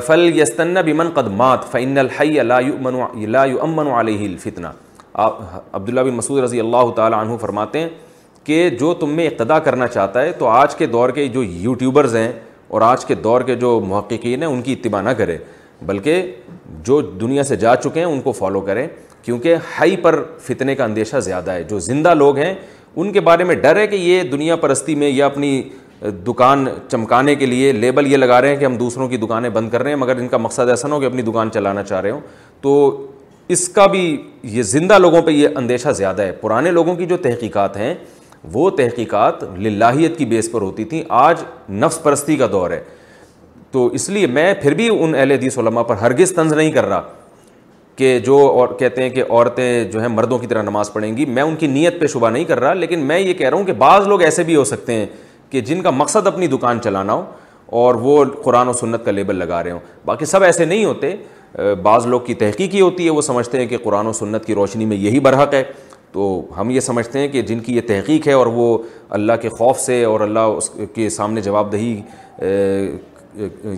فل 0.05 0.39
یستن 0.39 0.73
من 0.95 1.09
قد 1.13 1.27
مات 1.37 1.75
الحی 1.75 2.39
لا 2.43 2.59
یؤمن 3.45 3.87
علیہ 3.91 4.27
الفتنہ 4.31 4.67
عبداللہ 5.21 6.01
بن 6.01 6.13
مسعود 6.15 6.43
رضی 6.43 6.59
اللہ 6.59 6.91
تعالیٰ 6.95 7.19
عنہ 7.21 7.37
فرماتے 7.41 7.79
ہیں 7.79 7.89
کہ 8.43 8.69
جو 8.79 8.93
تم 8.99 9.09
میں 9.15 9.27
اقتدا 9.27 9.57
کرنا 9.67 9.87
چاہتا 9.87 10.21
ہے 10.21 10.31
تو 10.37 10.47
آج 10.47 10.75
کے 10.75 10.85
دور 10.95 11.09
کے 11.17 11.27
جو 11.33 11.43
یوٹیوبرز 11.43 12.15
ہیں 12.15 12.31
اور 12.75 12.81
آج 12.81 13.05
کے 13.05 13.15
دور 13.15 13.41
کے 13.49 13.55
جو 13.55 13.79
محققین 13.87 14.41
ہیں 14.43 14.49
ان 14.49 14.61
کی 14.61 14.73
اتباع 14.73 15.01
نہ 15.01 15.09
کرے 15.17 15.37
بلکہ 15.85 16.31
جو 16.85 16.99
دنیا 17.01 17.43
سے 17.43 17.55
جا 17.63 17.75
چکے 17.75 17.99
ہیں 17.99 18.07
ان 18.07 18.21
کو 18.21 18.31
فالو 18.31 18.61
کریں 18.69 18.87
کیونکہ 19.23 19.55
ہائی 19.79 19.95
پر 20.01 20.21
فتنے 20.47 20.75
کا 20.75 20.83
اندیشہ 20.83 21.19
زیادہ 21.27 21.51
ہے 21.51 21.63
جو 21.63 21.79
زندہ 21.79 22.13
لوگ 22.13 22.37
ہیں 22.37 22.53
ان 22.95 23.11
کے 23.11 23.19
بارے 23.27 23.43
میں 23.43 23.55
ڈر 23.61 23.75
ہے 23.79 23.85
کہ 23.87 23.95
یہ 23.95 24.23
دنیا 24.31 24.55
پرستی 24.63 24.95
میں 25.03 25.09
یا 25.09 25.25
اپنی 25.25 25.61
دکان 26.27 26.65
چمکانے 26.91 27.35
کے 27.35 27.45
لیے 27.45 27.71
لیبل 27.71 28.11
یہ 28.11 28.17
لگا 28.17 28.41
رہے 28.41 28.49
ہیں 28.53 28.57
کہ 28.59 28.65
ہم 28.65 28.75
دوسروں 28.77 29.07
کی 29.09 29.17
دکانیں 29.17 29.49
بند 29.57 29.69
کر 29.71 29.81
رہے 29.83 29.89
ہیں 29.91 29.97
مگر 29.97 30.17
ان 30.19 30.27
کا 30.27 30.37
مقصد 30.37 30.69
ایسا 30.69 30.87
نہ 30.87 30.93
ہو 30.93 30.99
کہ 30.99 31.05
اپنی 31.05 31.21
دکان 31.31 31.51
چلانا 31.53 31.83
چاہ 31.83 32.01
رہے 32.01 32.11
ہوں 32.11 32.19
تو 32.61 32.73
اس 33.53 33.67
کا 33.69 33.85
بھی 33.93 34.01
یہ 34.57 34.61
زندہ 34.71 34.97
لوگوں 34.99 35.21
پہ 35.21 35.31
یہ 35.31 35.55
اندیشہ 35.57 35.89
زیادہ 35.97 36.21
ہے 36.21 36.31
پرانے 36.41 36.71
لوگوں 36.71 36.95
کی 36.95 37.05
جو 37.05 37.17
تحقیقات 37.23 37.77
ہیں 37.77 37.93
وہ 38.53 38.69
تحقیقات 38.77 39.43
للہیت 39.63 40.17
کی 40.17 40.25
بیس 40.35 40.51
پر 40.51 40.61
ہوتی 40.61 40.83
تھیں 40.93 41.01
آج 41.25 41.43
نفس 41.81 42.01
پرستی 42.03 42.35
کا 42.37 42.47
دور 42.51 42.71
ہے 42.71 42.79
تو 43.71 43.85
اس 43.99 44.09
لیے 44.15 44.27
میں 44.37 44.53
پھر 44.61 44.73
بھی 44.79 44.89
ان 44.99 45.15
اہل 45.15 45.31
حدیث 45.31 45.57
علماء 45.57 45.83
پر 45.83 45.95
ہرگز 46.01 46.33
طنز 46.35 46.53
نہیں 46.53 46.71
کر 46.71 46.85
رہا 46.87 47.01
کہ 47.95 48.17
جو 48.25 48.35
اور 48.51 48.67
کہتے 48.79 49.01
ہیں 49.03 49.09
کہ 49.15 49.23
عورتیں 49.29 49.83
جو 49.91 49.99
ہیں 50.01 50.07
مردوں 50.07 50.37
کی 50.39 50.47
طرح 50.47 50.61
نماز 50.63 50.91
پڑھیں 50.93 51.15
گی 51.17 51.25
میں 51.33 51.43
ان 51.43 51.55
کی 51.55 51.67
نیت 51.67 51.99
پہ 52.01 52.07
شبہ 52.13 52.29
نہیں 52.29 52.43
کر 52.45 52.59
رہا 52.59 52.73
لیکن 52.73 52.99
میں 53.07 53.19
یہ 53.19 53.33
کہہ 53.33 53.49
رہا 53.49 53.57
ہوں 53.57 53.65
کہ 53.65 53.73
بعض 53.83 54.07
لوگ 54.07 54.21
ایسے 54.21 54.43
بھی 54.43 54.55
ہو 54.55 54.63
سکتے 54.65 54.93
ہیں 54.93 55.05
کہ 55.49 55.61
جن 55.61 55.81
کا 55.81 55.89
مقصد 55.89 56.27
اپنی 56.27 56.47
دکان 56.47 56.81
چلانا 56.83 57.13
ہو 57.13 57.23
اور 57.83 57.95
وہ 58.05 58.23
قرآن 58.43 58.67
و 58.67 58.73
سنت 58.79 59.05
کا 59.05 59.11
لیبل 59.11 59.35
لگا 59.35 59.63
رہے 59.63 59.71
ہوں 59.71 59.79
باقی 60.05 60.25
سب 60.25 60.43
ایسے 60.43 60.65
نہیں 60.65 60.85
ہوتے 60.85 61.15
بعض 61.83 62.05
لوگ 62.07 62.21
کی 62.25 62.33
تحقیقی 62.33 62.81
ہوتی 62.81 63.05
ہے 63.05 63.09
وہ 63.09 63.21
سمجھتے 63.21 63.57
ہیں 63.59 63.65
کہ 63.67 63.77
قرآن 63.83 64.07
و 64.07 64.13
سنت 64.13 64.45
کی 64.45 64.55
روشنی 64.55 64.85
میں 64.85 64.97
یہی 64.97 65.19
برحق 65.27 65.53
ہے 65.53 65.63
تو 66.11 66.23
ہم 66.57 66.69
یہ 66.69 66.79
سمجھتے 66.79 67.19
ہیں 67.19 67.27
کہ 67.27 67.41
جن 67.41 67.59
کی 67.65 67.75
یہ 67.75 67.81
تحقیق 67.87 68.27
ہے 68.27 68.33
اور 68.33 68.47
وہ 68.55 68.77
اللہ 69.17 69.33
کے 69.41 69.49
خوف 69.57 69.79
سے 69.79 70.03
اور 70.05 70.19
اللہ 70.21 70.53
اس 70.57 70.69
کے 70.95 71.09
سامنے 71.09 71.41
جواب 71.41 71.71
دہی 71.71 71.99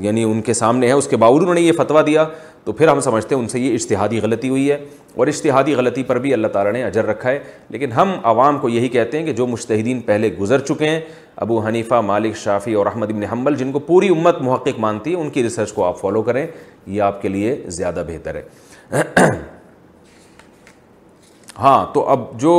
یعنی 0.01 0.23
ان 0.23 0.41
کے 0.41 0.53
سامنے 0.53 0.87
ہے 0.87 0.91
اس 0.91 1.07
کے 1.07 1.17
باوجود 1.17 1.41
انہوں 1.41 1.53
نے 1.55 1.61
یہ 1.61 1.71
فتویٰ 1.77 2.05
دیا 2.05 2.25
تو 2.63 2.71
پھر 2.73 2.87
ہم 2.87 2.99
سمجھتے 3.01 3.35
ہیں 3.35 3.41
ان 3.41 3.47
سے 3.47 3.59
یہ 3.59 3.73
اشتہادی 3.75 4.19
غلطی 4.21 4.49
ہوئی 4.49 4.69
ہے 4.71 4.77
اور 5.15 5.27
اشتہادی 5.27 5.73
غلطی 5.75 6.03
پر 6.03 6.19
بھی 6.19 6.33
اللہ 6.33 6.47
تعالیٰ 6.53 6.71
نے 6.73 6.83
اجر 6.83 7.05
رکھا 7.07 7.29
ہے 7.31 7.39
لیکن 7.69 7.91
ہم 7.91 8.11
عوام 8.31 8.57
کو 8.59 8.69
یہی 8.69 8.87
کہتے 8.95 9.17
ہیں 9.19 9.25
کہ 9.25 9.33
جو 9.33 9.47
مشتحدین 9.47 9.99
پہلے 10.05 10.31
گزر 10.39 10.61
چکے 10.65 10.89
ہیں 10.89 10.99
ابو 11.45 11.59
حنیفہ 11.65 12.01
مالک 12.05 12.35
شافی 12.43 12.73
اور 12.73 12.85
احمد 12.85 13.11
ابن 13.11 13.23
حمل 13.31 13.55
جن 13.57 13.71
کو 13.71 13.79
پوری 13.91 14.09
امت 14.09 14.41
محقق 14.41 14.79
مانتی 14.87 15.11
ہے 15.15 15.21
ان 15.21 15.29
کی 15.29 15.43
ریسرچ 15.43 15.73
کو 15.73 15.85
آپ 15.85 15.99
فالو 16.01 16.21
کریں 16.23 16.45
یہ 16.85 17.01
آپ 17.01 17.21
کے 17.21 17.29
لیے 17.29 17.55
زیادہ 17.77 18.03
بہتر 18.07 18.35
ہے 18.35 19.03
ہاں 21.59 21.85
تو 21.93 22.07
اب 22.09 22.23
جو 22.39 22.53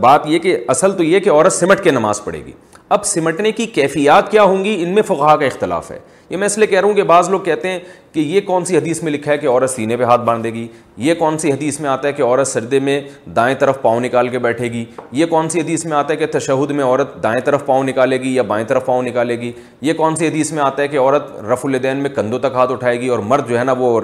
بات 0.00 0.26
یہ 0.28 0.38
کہ 0.38 0.56
اصل 0.70 0.92
تو 0.96 1.02
یہ 1.04 1.20
کہ 1.20 1.30
عورت 1.30 1.52
سمٹ 1.52 1.82
کے 1.84 1.90
نماز 1.90 2.24
پڑھے 2.24 2.44
گی 2.46 2.52
اب 2.94 3.04
سمٹنے 3.06 3.50
کی 3.52 3.64
کیفیات 3.74 4.30
کیا 4.30 4.42
ہوں 4.42 4.64
گی 4.64 4.74
ان 4.82 4.88
میں 4.94 5.02
فقہا 5.06 5.36
کا 5.40 5.44
اختلاف 5.46 5.90
ہے 5.90 5.98
یہ 6.30 6.36
میں 6.36 6.46
اس 6.46 6.56
لیے 6.58 6.66
کہہ 6.68 6.80
رہا 6.80 6.86
ہوں 6.88 6.94
کہ 6.94 7.02
بعض 7.10 7.28
لوگ 7.30 7.40
کہتے 7.40 7.68
ہیں 7.68 7.78
کہ 8.12 8.20
یہ 8.20 8.40
کون 8.46 8.64
سی 8.64 8.76
حدیث 8.76 9.02
میں 9.02 9.12
لکھا 9.12 9.30
ہے 9.32 9.36
کہ 9.38 9.46
عورت 9.46 9.70
سینے 9.70 9.96
پہ 9.96 10.04
ہاتھ 10.04 10.20
باندھ 10.24 10.42
دے 10.44 10.50
گی 10.54 10.66
یہ 11.06 11.14
کون 11.18 11.38
سی 11.38 11.52
حدیث 11.52 11.78
میں 11.80 11.88
آتا 11.90 12.06
ہے 12.08 12.12
کہ 12.12 12.22
عورت 12.22 12.48
سردے 12.48 12.80
میں 12.88 13.00
دائیں 13.36 13.54
طرف 13.60 13.80
پاؤں 13.82 14.00
نکال 14.00 14.28
کے 14.28 14.38
بیٹھے 14.48 14.70
گی 14.72 14.84
یہ 15.20 15.26
کون 15.30 15.48
سی 15.48 15.60
حدیث 15.60 15.84
میں 15.86 15.96
آتا 15.96 16.12
ہے 16.12 16.16
کہ 16.24 16.26
تشہد 16.38 16.70
میں 16.80 16.84
عورت 16.84 17.16
دائیں 17.22 17.40
طرف 17.44 17.64
پاؤں 17.66 17.84
نکالے 17.84 18.20
گی 18.22 18.34
یا 18.34 18.42
بائیں 18.52 18.64
طرف 18.68 18.84
پاؤں 18.86 19.02
نکالے 19.02 19.38
گی 19.40 19.50
یہ 19.88 19.92
کون 20.02 20.16
سی 20.16 20.28
حدیث 20.28 20.52
میں 20.52 20.62
آتا 20.64 20.82
ہے 20.82 20.88
کہ 20.88 20.98
عورت 21.00 21.32
رف 21.52 21.64
الدین 21.66 22.02
میں 22.02 22.10
کندھوں 22.16 22.38
تک 22.46 22.54
ہاتھ 22.54 22.72
اٹھائے 22.72 23.00
گی 23.00 23.08
اور 23.08 23.18
مرد 23.32 23.48
جو 23.48 23.58
ہے 23.58 23.64
نا 23.64 23.72
وہ 23.78 24.00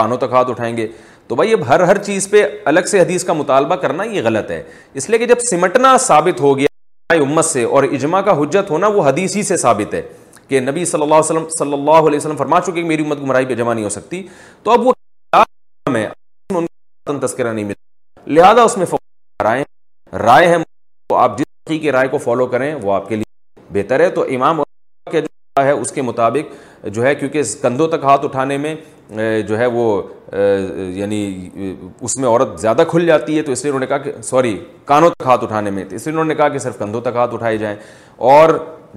کانوں 0.00 0.16
تک 0.26 0.32
ہاتھ 0.32 0.50
اٹھائیں 0.50 0.76
گے 0.76 0.86
تو 1.28 1.34
بھائی 1.36 1.52
اب 1.52 1.68
ہر 1.68 1.82
ہر 1.90 2.02
چیز 2.02 2.28
پہ 2.30 2.44
الگ 2.74 2.90
سے 2.90 3.00
حدیث 3.00 3.24
کا 3.24 3.32
مطالبہ 3.42 3.76
کرنا 3.86 4.04
یہ 4.16 4.20
غلط 4.24 4.50
ہے 4.50 4.62
اس 5.00 5.10
لیے 5.10 5.18
کہ 5.18 5.26
جب 5.34 5.46
سمٹنا 5.50 5.96
ثابت 6.08 6.40
ہو 6.40 6.56
گیا 6.58 6.66
امت 7.20 7.44
سے 7.44 7.62
اور 7.64 7.82
اجماع 7.84 8.20
کا 8.22 8.32
حجت 8.42 8.70
ہونا 8.70 8.86
وہ 8.96 9.06
حدیث 9.08 9.36
ہی 9.36 9.42
سے 9.42 9.56
ثابت 9.56 9.94
ہے 9.94 10.02
کہ 10.48 10.60
نبی 10.60 10.84
صلی 10.84 11.02
اللہ 11.02 11.14
علیہ 11.14 11.24
وسلم 11.30 11.48
صلی 11.58 11.72
اللہ 11.72 12.08
علیہ 12.08 12.16
وسلم 12.18 12.36
فرما 12.36 12.60
چکے 12.60 12.72
کہ 12.72 12.84
میری 12.88 13.04
امت 13.04 13.20
گمرائی 13.20 13.46
پہ 13.46 13.54
جمع 13.54 13.74
نہیں 13.74 13.84
ہو 13.84 13.88
سکتی 13.90 14.22
تو 14.62 14.70
اب 14.70 14.86
وہ 14.86 14.92
تذکرہ 17.22 17.52
نہیں 17.52 17.64
ملتا 17.64 18.32
لہذا 18.32 18.62
اس 18.62 18.76
میں 18.78 18.86
رائے 19.44 19.62
رائے 20.24 20.46
ہیں 20.48 20.58
تو 21.08 21.16
آپ 21.16 21.38
جس 21.38 21.70
کی 21.80 21.92
رائے 21.92 22.08
کو 22.08 22.18
فالو 22.18 22.46
کریں 22.54 22.74
وہ 22.82 22.92
آپ 22.94 23.08
کے 23.08 23.16
لیے 23.16 23.66
بہتر 23.72 24.00
ہے 24.00 24.08
تو 24.18 24.22
امام 24.36 24.60
کے 25.10 25.20
جو 25.20 25.62
ہے 25.64 25.70
اس 25.70 25.90
کے 25.92 26.02
مطابق 26.02 26.84
جو 26.94 27.02
ہے 27.04 27.14
کیونکہ 27.14 27.42
کندھوں 27.62 27.88
تک 27.88 28.04
ہاتھ 28.04 28.24
اٹھانے 28.24 28.56
میں 28.58 28.74
جو 29.48 29.58
ہے 29.58 29.66
وہ 29.72 29.86
یعنی 30.94 31.18
اس 32.02 32.16
میں 32.16 32.28
عورت 32.28 32.58
زیادہ 32.60 32.82
کھل 32.90 33.06
جاتی 33.06 33.36
ہے 33.38 33.42
تو 33.42 33.52
اس 33.52 33.62
لیے 33.64 33.70
انہوں 33.70 33.80
نے 33.80 33.86
کہا 33.86 33.98
کہ 34.04 34.12
سوری 34.24 34.56
کانوں 34.84 35.10
تک 35.10 35.26
ہاتھ 35.26 35.44
اٹھانے 35.44 35.70
میں 35.70 35.84
تو 35.88 35.96
اس 35.96 36.06
لیے 36.06 36.12
انہوں 36.12 36.24
نے 36.28 36.34
کہا 36.34 36.48
کہ 36.48 36.58
صرف 36.58 36.78
کندھوں 36.78 37.00
تک 37.00 37.16
ہاتھ 37.16 37.34
اٹھائے 37.34 37.56
جائیں 37.58 37.76
اور 38.32 38.50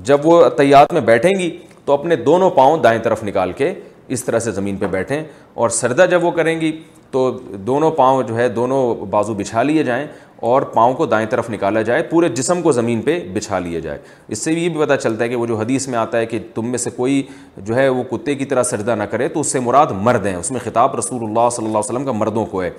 جب 0.10 0.25
وہ 0.28 0.43
اطیات 0.45 0.93
میں 0.93 1.01
بیٹھیں 1.12 1.32
گی 1.39 1.58
تو 1.86 1.93
اپنے 1.93 2.15
دونوں 2.30 2.49
پاؤں 2.49 2.78
دائیں 2.84 2.99
طرف 3.04 3.23
نکال 3.23 3.51
کے 3.58 3.73
اس 4.13 4.23
طرح 4.23 4.39
سے 4.39 4.51
زمین 4.51 4.77
پہ 4.77 4.87
بیٹھیں 4.91 5.21
اور 5.53 5.69
سردہ 5.79 6.05
جب 6.09 6.23
وہ 6.25 6.31
کریں 6.31 6.59
گی 6.61 6.71
تو 7.11 7.29
دونوں 7.67 7.89
پاؤں 7.97 8.21
جو 8.27 8.35
ہے 8.37 8.47
دونوں 8.49 9.05
بازو 9.09 9.33
بچھا 9.33 9.63
لیے 9.63 9.83
جائیں 9.83 10.05
اور 10.49 10.61
پاؤں 10.73 10.93
کو 10.93 11.05
دائیں 11.05 11.25
طرف 11.29 11.49
نکالا 11.49 11.81
جائے 11.81 12.01
پورے 12.09 12.29
جسم 12.37 12.61
کو 12.61 12.71
زمین 12.71 13.01
پہ 13.01 13.19
بچھا 13.33 13.59
لیا 13.59 13.79
جائے 13.79 13.99
اس 14.27 14.39
سے 14.43 14.51
یہ 14.53 14.67
بھی 14.69 14.79
پتہ 14.81 14.93
چلتا 15.03 15.23
ہے 15.23 15.29
کہ 15.29 15.35
وہ 15.35 15.45
جو 15.47 15.57
حدیث 15.57 15.87
میں 15.87 15.99
آتا 15.99 16.17
ہے 16.17 16.25
کہ 16.25 16.39
تم 16.55 16.69
میں 16.69 16.77
سے 16.79 16.89
کوئی 16.95 17.21
جو 17.57 17.75
ہے 17.75 17.87
وہ 17.89 18.03
کتے 18.11 18.35
کی 18.35 18.45
طرح 18.45 18.63
سردہ 18.71 18.95
نہ 18.97 19.03
کرے 19.11 19.27
تو 19.33 19.39
اس 19.39 19.51
سے 19.51 19.59
مراد 19.59 19.91
مرد 20.03 20.25
ہیں 20.25 20.35
اس 20.35 20.51
میں 20.51 20.59
خطاب 20.65 20.95
رسول 20.95 21.23
اللہ 21.27 21.49
صلی 21.51 21.65
اللہ 21.65 21.77
علیہ 21.77 21.89
وسلم 21.91 22.05
کا 22.05 22.11
مردوں 22.17 22.45
کو 22.51 22.63
ہے 22.63 22.69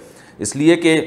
اس 0.47 0.55
لیے 0.57 0.77
کہ 0.77 1.01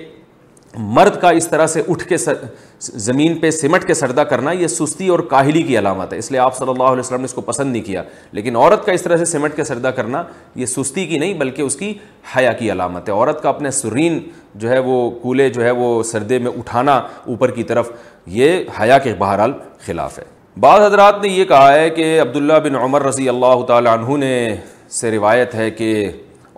مرد 0.77 1.19
کا 1.21 1.29
اس 1.37 1.47
طرح 1.47 1.67
سے 1.67 1.81
اٹھ 1.89 2.03
کے 2.07 2.17
سر 2.17 2.33
زمین 2.81 3.35
پہ 3.39 3.49
سمٹ 3.51 3.85
کے 3.87 3.93
سردہ 3.93 4.21
کرنا 4.31 4.51
یہ 4.51 4.67
سستی 4.67 5.07
اور 5.09 5.19
کاہلی 5.29 5.61
کی 5.63 5.77
علامت 5.77 6.13
ہے 6.13 6.17
اس 6.17 6.29
لیے 6.31 6.39
آپ 6.39 6.57
صلی 6.57 6.69
اللہ 6.69 6.83
علیہ 6.83 6.99
وسلم 6.99 7.19
نے 7.19 7.25
اس 7.25 7.33
کو 7.33 7.41
پسند 7.41 7.71
نہیں 7.71 7.81
کیا 7.83 8.03
لیکن 8.31 8.55
عورت 8.55 8.85
کا 8.85 8.91
اس 8.91 9.01
طرح 9.03 9.17
سے 9.17 9.25
سمٹ 9.25 9.55
کے 9.55 9.63
سردہ 9.63 9.87
کرنا 9.95 10.23
یہ 10.55 10.65
سستی 10.75 11.05
کی 11.07 11.17
نہیں 11.19 11.33
بلکہ 11.39 11.61
اس 11.61 11.75
کی 11.75 11.93
حیا 12.35 12.51
کی 12.59 12.71
علامت 12.71 13.09
ہے 13.09 13.13
عورت 13.13 13.41
کا 13.43 13.49
اپنے 13.49 13.71
سرین 13.71 14.19
جو 14.63 14.69
ہے 14.69 14.79
وہ 14.85 15.09
کولے 15.21 15.49
جو 15.53 15.63
ہے 15.63 15.71
وہ 15.81 15.91
سردے 16.11 16.39
میں 16.39 16.51
اٹھانا 16.59 16.95
اوپر 17.25 17.51
کی 17.55 17.63
طرف 17.73 17.91
یہ 18.39 18.63
حیا 18.79 18.97
کے 19.03 19.13
بہرحال 19.17 19.51
خلاف 19.85 20.19
ہے 20.19 20.23
بعض 20.59 20.81
حضرات 20.81 21.21
نے 21.21 21.29
یہ 21.29 21.45
کہا 21.49 21.73
ہے 21.73 21.89
کہ 21.89 22.19
عبداللہ 22.21 22.53
بن 22.63 22.75
عمر 22.75 23.03
رضی 23.05 23.29
اللہ 23.29 23.61
تعالیٰ 23.67 23.97
عنہ 23.97 24.17
نے 24.25 24.55
سے 24.99 25.11
روایت 25.11 25.53
ہے 25.55 25.69
کہ 25.71 25.91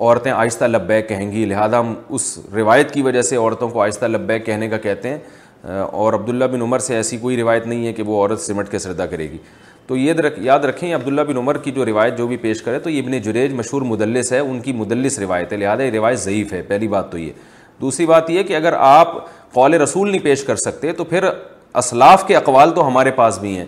عورتیں 0.02 0.32
آہستہ 0.32 0.66
لبیک 0.66 1.08
کہیں 1.10 1.32
گی 1.32 1.44
لہٰذا 1.46 1.80
ہم 1.80 1.94
اس 2.16 2.24
روایت 2.54 2.92
کی 2.92 3.02
وجہ 3.02 3.22
سے 3.22 3.36
عورتوں 3.38 3.68
کو 3.70 3.82
آہستہ 3.82 4.06
لبیک 4.06 4.46
کہنے 4.46 4.68
کا 4.70 4.78
کہتے 4.86 5.10
ہیں 5.10 5.74
اور 6.02 6.14
عبداللہ 6.14 6.46
بن 6.54 6.62
عمر 6.62 6.80
سے 6.86 6.96
ایسی 6.96 7.18
کوئی 7.26 7.38
روایت 7.38 7.66
نہیں 7.68 7.86
ہے 7.88 7.92
کہ 7.94 8.04
وہ 8.04 8.22
عورت 8.22 8.42
سمٹ 8.42 8.70
کے 8.72 8.80
سردا 8.86 9.06
کرے 9.12 9.30
گی 9.32 9.38
تو 9.88 9.98
یہ 9.98 10.14
یاد 10.42 10.66
رکھیں 10.66 10.94
عبداللہ 10.96 11.22
بن 11.28 11.38
عمر 11.38 11.58
کی 11.68 11.72
جو 11.72 11.86
روایت 11.86 12.18
جو 12.18 12.28
بھی 12.28 12.38
پیش 12.48 12.62
کرے 12.62 12.80
تو 12.80 12.90
یہ 12.90 13.02
ابن 13.02 13.18
جریج 13.28 13.54
مشہور 13.54 13.82
مدلس 13.92 14.32
ہے 14.34 14.40
ان 14.40 14.60
کی 14.68 14.74
مدلس 14.80 15.20
روایت 15.20 15.52
ہے 15.54 15.58
لہٰذا 15.58 15.84
یہ 15.84 15.92
روایت 15.98 16.20
ضعیف 16.20 16.54
ہے 16.54 16.62
پہلی 16.68 16.88
بات 16.96 17.12
تو 17.12 17.18
یہ 17.18 17.32
دوسری 17.82 18.06
بات 18.06 18.30
یہ 18.30 18.44
کہ 18.50 18.56
اگر 18.56 18.74
آپ 18.90 19.14
قول 19.54 19.74
رسول 19.82 20.10
نہیں 20.12 20.24
پیش 20.24 20.44
کر 20.46 20.56
سکتے 20.66 20.92
تو 20.94 21.04
پھر 21.14 21.30
اسلاف 21.84 22.28
کے 22.28 22.36
اقوال 22.36 22.72
تو 22.76 22.88
ہمارے 22.88 23.12
پاس 23.22 23.40
بھی 23.40 23.58
ہیں 23.58 23.66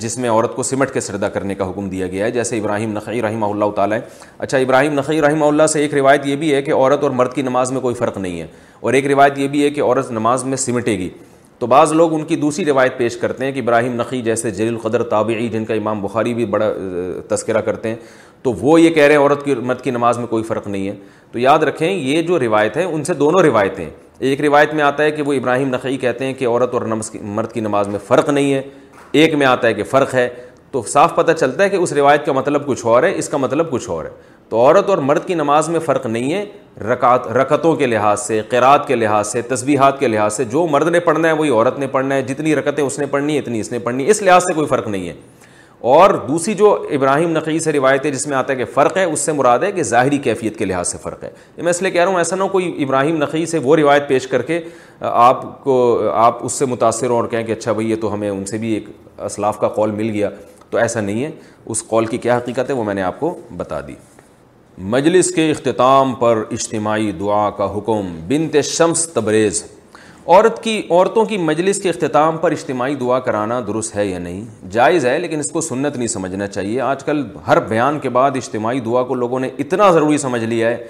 جس 0.00 0.16
میں 0.18 0.28
عورت 0.30 0.54
کو 0.56 0.62
سمٹ 0.62 0.92
کے 0.92 1.00
سردہ 1.00 1.26
کرنے 1.32 1.54
کا 1.54 1.68
حکم 1.70 1.88
دیا 1.88 2.06
گیا 2.08 2.24
ہے 2.26 2.30
جیسے 2.30 2.58
ابراہیم 2.58 2.92
نقی 2.92 3.20
رحمہ 3.22 3.46
اللہ 3.46 3.70
تعالیٰ 3.76 3.98
اچھا 4.38 4.58
ابراہیم 4.58 4.92
نقی 4.98 5.20
رحمہ 5.22 5.44
اللہ 5.44 5.66
سے 5.72 5.80
ایک 5.82 5.94
روایت 5.94 6.26
یہ 6.26 6.36
بھی 6.36 6.54
ہے 6.54 6.62
کہ 6.62 6.72
عورت 6.74 7.02
اور 7.02 7.10
مرد 7.18 7.34
کی 7.34 7.42
نماز 7.42 7.72
میں 7.72 7.80
کوئی 7.80 7.94
فرق 7.94 8.16
نہیں 8.18 8.40
ہے 8.40 8.46
اور 8.80 8.92
ایک 8.92 9.06
روایت 9.10 9.38
یہ 9.38 9.48
بھی 9.48 9.64
ہے 9.64 9.70
کہ 9.70 9.82
عورت 9.82 10.10
نماز 10.10 10.44
میں 10.44 10.56
سمٹے 10.56 10.96
گی 10.98 11.08
تو 11.58 11.66
بعض 11.66 11.92
لوگ 11.92 12.12
ان 12.14 12.24
کی 12.24 12.36
دوسری 12.36 12.64
روایت 12.64 12.96
پیش 12.98 13.16
کرتے 13.16 13.44
ہیں 13.44 13.52
کہ 13.52 13.60
ابراہیم 13.60 13.94
نقی 14.00 14.20
جیسے 14.22 14.50
جلیل 14.50 14.76
قدر 14.82 15.02
تابعی 15.12 15.48
جن 15.52 15.64
کا 15.64 15.74
امام 15.74 16.02
بخاری 16.02 16.34
بھی 16.34 16.44
بڑا 16.46 16.72
تذکرہ 17.28 17.60
کرتے 17.66 17.88
ہیں 17.88 17.96
تو 18.42 18.52
وہ 18.60 18.80
یہ 18.80 18.90
کہہ 18.94 19.02
رہے 19.04 19.14
ہیں 19.14 19.20
عورت 19.22 19.44
کی 19.44 19.54
مرد 19.62 19.80
کی 19.84 19.90
نماز 19.90 20.18
میں 20.18 20.26
کوئی 20.26 20.42
فرق 20.44 20.66
نہیں 20.66 20.88
ہے 20.88 20.94
تو 21.32 21.38
یاد 21.38 21.58
رکھیں 21.68 21.88
یہ 21.90 22.22
جو 22.26 22.38
روایت 22.40 22.76
ہے 22.76 22.84
ان 22.84 23.04
سے 23.04 23.14
دونوں 23.14 23.42
روایتیں 23.42 23.88
ایک 24.18 24.40
روایت 24.40 24.74
میں 24.74 24.84
آتا 24.84 25.02
ہے 25.02 25.10
کہ 25.12 25.22
وہ 25.22 25.32
ابراہیم 25.32 25.68
نقی 25.74 25.96
کہتے 25.96 26.24
ہیں 26.24 26.32
کہ 26.34 26.46
عورت 26.48 26.74
اور 26.74 26.82
مرد 27.22 27.52
کی 27.52 27.60
نماز 27.60 27.88
میں 27.88 27.98
فرق 28.06 28.28
نہیں 28.28 28.52
ہے 28.54 28.62
ایک 29.12 29.34
میں 29.34 29.46
آتا 29.46 29.66
ہے 29.68 29.74
کہ 29.74 29.82
فرق 29.90 30.14
ہے 30.14 30.28
تو 30.70 30.82
صاف 30.88 31.14
پتہ 31.16 31.32
چلتا 31.38 31.62
ہے 31.64 31.68
کہ 31.68 31.76
اس 31.76 31.92
روایت 31.92 32.24
کا 32.26 32.32
مطلب 32.32 32.66
کچھ 32.66 32.84
اور 32.86 33.02
ہے 33.02 33.12
اس 33.18 33.28
کا 33.28 33.36
مطلب 33.36 33.70
کچھ 33.70 33.88
اور 33.90 34.04
ہے 34.04 34.10
تو 34.48 34.56
عورت 34.60 34.88
اور 34.90 34.98
مرد 35.08 35.26
کی 35.26 35.34
نماز 35.34 35.68
میں 35.68 35.80
فرق 35.84 36.06
نہیں 36.06 36.32
ہے 36.32 36.44
رکعت 36.92 37.26
رکتوں 37.36 37.74
کے 37.76 37.86
لحاظ 37.86 38.20
سے 38.26 38.40
قرات 38.50 38.86
کے 38.88 38.96
لحاظ 38.96 39.30
سے 39.32 39.42
تسبیحات 39.54 39.98
کے 40.00 40.08
لحاظ 40.08 40.36
سے 40.36 40.44
جو 40.52 40.66
مرد 40.70 40.88
نے 40.92 41.00
پڑھنا 41.08 41.28
ہے 41.28 41.32
وہی 41.36 41.50
عورت 41.50 41.78
نے 41.78 41.86
پڑھنا 41.96 42.14
ہے 42.14 42.22
جتنی 42.28 42.54
رکتیں 42.56 42.84
اس 42.84 42.98
نے 42.98 43.06
پڑھنی 43.10 43.34
ہے 43.34 43.38
اتنی 43.40 43.60
اس 43.60 43.72
نے 43.72 43.78
پڑھنی 43.88 44.04
ہے 44.04 44.10
اس 44.10 44.22
لحاظ 44.22 44.42
سے 44.48 44.54
کوئی 44.54 44.66
فرق 44.68 44.88
نہیں 44.88 45.08
ہے 45.08 45.12
اور 45.80 46.10
دوسری 46.28 46.52
جو 46.54 46.72
ابراہیم 46.94 47.30
نقی 47.36 47.58
سے 47.60 47.72
روایت 47.72 48.06
ہے 48.06 48.10
جس 48.10 48.26
میں 48.26 48.36
آتا 48.36 48.52
ہے 48.52 48.56
کہ 48.58 48.64
فرق 48.74 48.96
ہے 48.96 49.02
اس 49.04 49.20
سے 49.20 49.32
مراد 49.32 49.58
ہے 49.62 49.70
کہ 49.72 49.82
ظاہری 49.90 50.18
کیفیت 50.22 50.56
کے 50.58 50.64
لحاظ 50.64 50.88
سے 50.92 50.98
فرق 51.02 51.22
ہے 51.24 51.30
میں 51.56 51.70
اس 51.70 51.80
لیے 51.82 51.90
کہہ 51.90 52.00
رہا 52.02 52.10
ہوں 52.10 52.18
ایسا 52.18 52.36
نہ 52.36 52.42
ہو 52.42 52.48
کوئی 52.48 52.74
ابراہیم 52.84 53.16
نقی 53.22 53.44
سے 53.46 53.58
وہ 53.62 53.76
روایت 53.76 54.08
پیش 54.08 54.26
کر 54.26 54.42
کے 54.46 54.60
آپ 55.12 55.42
کو 55.64 55.74
آپ 56.12 56.44
اس 56.44 56.52
سے 56.58 56.66
متاثر 56.66 57.10
ہوں 57.10 57.16
اور 57.16 57.28
کہیں 57.28 57.44
کہ 57.46 57.52
اچھا 57.52 57.72
بھائی 57.72 57.94
تو 58.00 58.12
ہمیں 58.14 58.28
ان 58.30 58.44
سے 58.46 58.58
بھی 58.58 58.72
ایک 58.74 58.88
اسلاف 59.24 59.58
کا 59.60 59.68
قول 59.78 59.90
مل 59.90 60.10
گیا 60.12 60.30
تو 60.70 60.78
ایسا 60.78 61.00
نہیں 61.00 61.24
ہے 61.24 61.30
اس 61.64 61.86
قول 61.88 62.06
کی 62.06 62.18
کیا 62.18 62.36
حقیقت 62.36 62.70
ہے 62.70 62.74
وہ 62.74 62.84
میں 62.84 62.94
نے 62.94 63.02
آپ 63.02 63.20
کو 63.20 63.36
بتا 63.56 63.80
دی 63.88 63.94
مجلس 64.96 65.30
کے 65.34 65.50
اختتام 65.50 66.14
پر 66.14 66.42
اجتماعی 66.50 67.10
دعا 67.20 67.48
کا 67.56 67.72
حکم 67.76 68.14
بنت 68.28 68.56
شمس 68.64 69.08
تبریز 69.12 69.64
عورت 70.30 70.58
کی 70.64 70.72
عورتوں 70.90 71.24
کی 71.24 71.36
مجلس 71.38 71.80
کے 71.82 71.88
اختتام 71.88 72.36
پر 72.38 72.52
اجتماعی 72.52 72.94
دعا 73.00 73.18
کرانا 73.26 73.60
درست 73.66 73.94
ہے 73.96 74.04
یا 74.06 74.18
نہیں 74.18 74.40
جائز 74.70 75.06
ہے 75.06 75.18
لیکن 75.18 75.38
اس 75.40 75.50
کو 75.50 75.60
سنت 75.60 75.96
نہیں 75.96 76.08
سمجھنا 76.08 76.46
چاہیے 76.46 76.80
آج 76.80 77.04
کل 77.04 77.22
ہر 77.46 77.60
بیان 77.68 77.98
کے 78.00 78.08
بعد 78.16 78.36
اجتماعی 78.36 78.80
دعا 78.90 79.02
کو 79.02 79.14
لوگوں 79.22 79.40
نے 79.40 79.48
اتنا 79.64 79.90
ضروری 79.90 80.18
سمجھ 80.24 80.42
لیا 80.44 80.68
ہے 80.70 80.84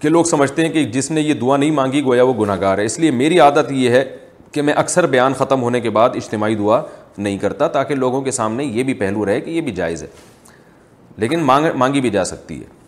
کہ 0.00 0.08
لوگ 0.08 0.24
سمجھتے 0.32 0.64
ہیں 0.66 0.70
کہ 0.72 0.84
جس 0.94 1.10
نے 1.10 1.20
یہ 1.20 1.34
دعا 1.40 1.56
نہیں 1.56 1.70
مانگی 1.80 2.02
گویا 2.04 2.22
وہ 2.30 2.34
گناہ 2.40 2.60
گار 2.60 2.78
ہے 2.78 2.84
اس 2.84 2.98
لیے 3.00 3.10
میری 3.20 3.38
عادت 3.48 3.72
یہ 3.82 3.90
ہے 3.96 4.04
کہ 4.52 4.62
میں 4.68 4.74
اکثر 4.84 5.06
بیان 5.16 5.34
ختم 5.38 5.62
ہونے 5.62 5.80
کے 5.80 5.90
بعد 6.00 6.16
اجتماعی 6.22 6.54
دعا 6.64 6.80
نہیں 7.18 7.38
کرتا 7.38 7.68
تاکہ 7.76 7.94
لوگوں 7.94 8.22
کے 8.22 8.30
سامنے 8.40 8.64
یہ 8.64 8.82
بھی 8.90 8.94
پہلو 9.04 9.26
رہے 9.26 9.40
کہ 9.40 9.50
یہ 9.50 9.60
بھی 9.68 9.72
جائز 9.82 10.02
ہے 10.02 10.08
لیکن 11.24 11.40
مانگ 11.52 11.76
مانگی 11.84 12.00
بھی 12.00 12.10
جا 12.18 12.24
سکتی 12.34 12.60
ہے 12.60 12.78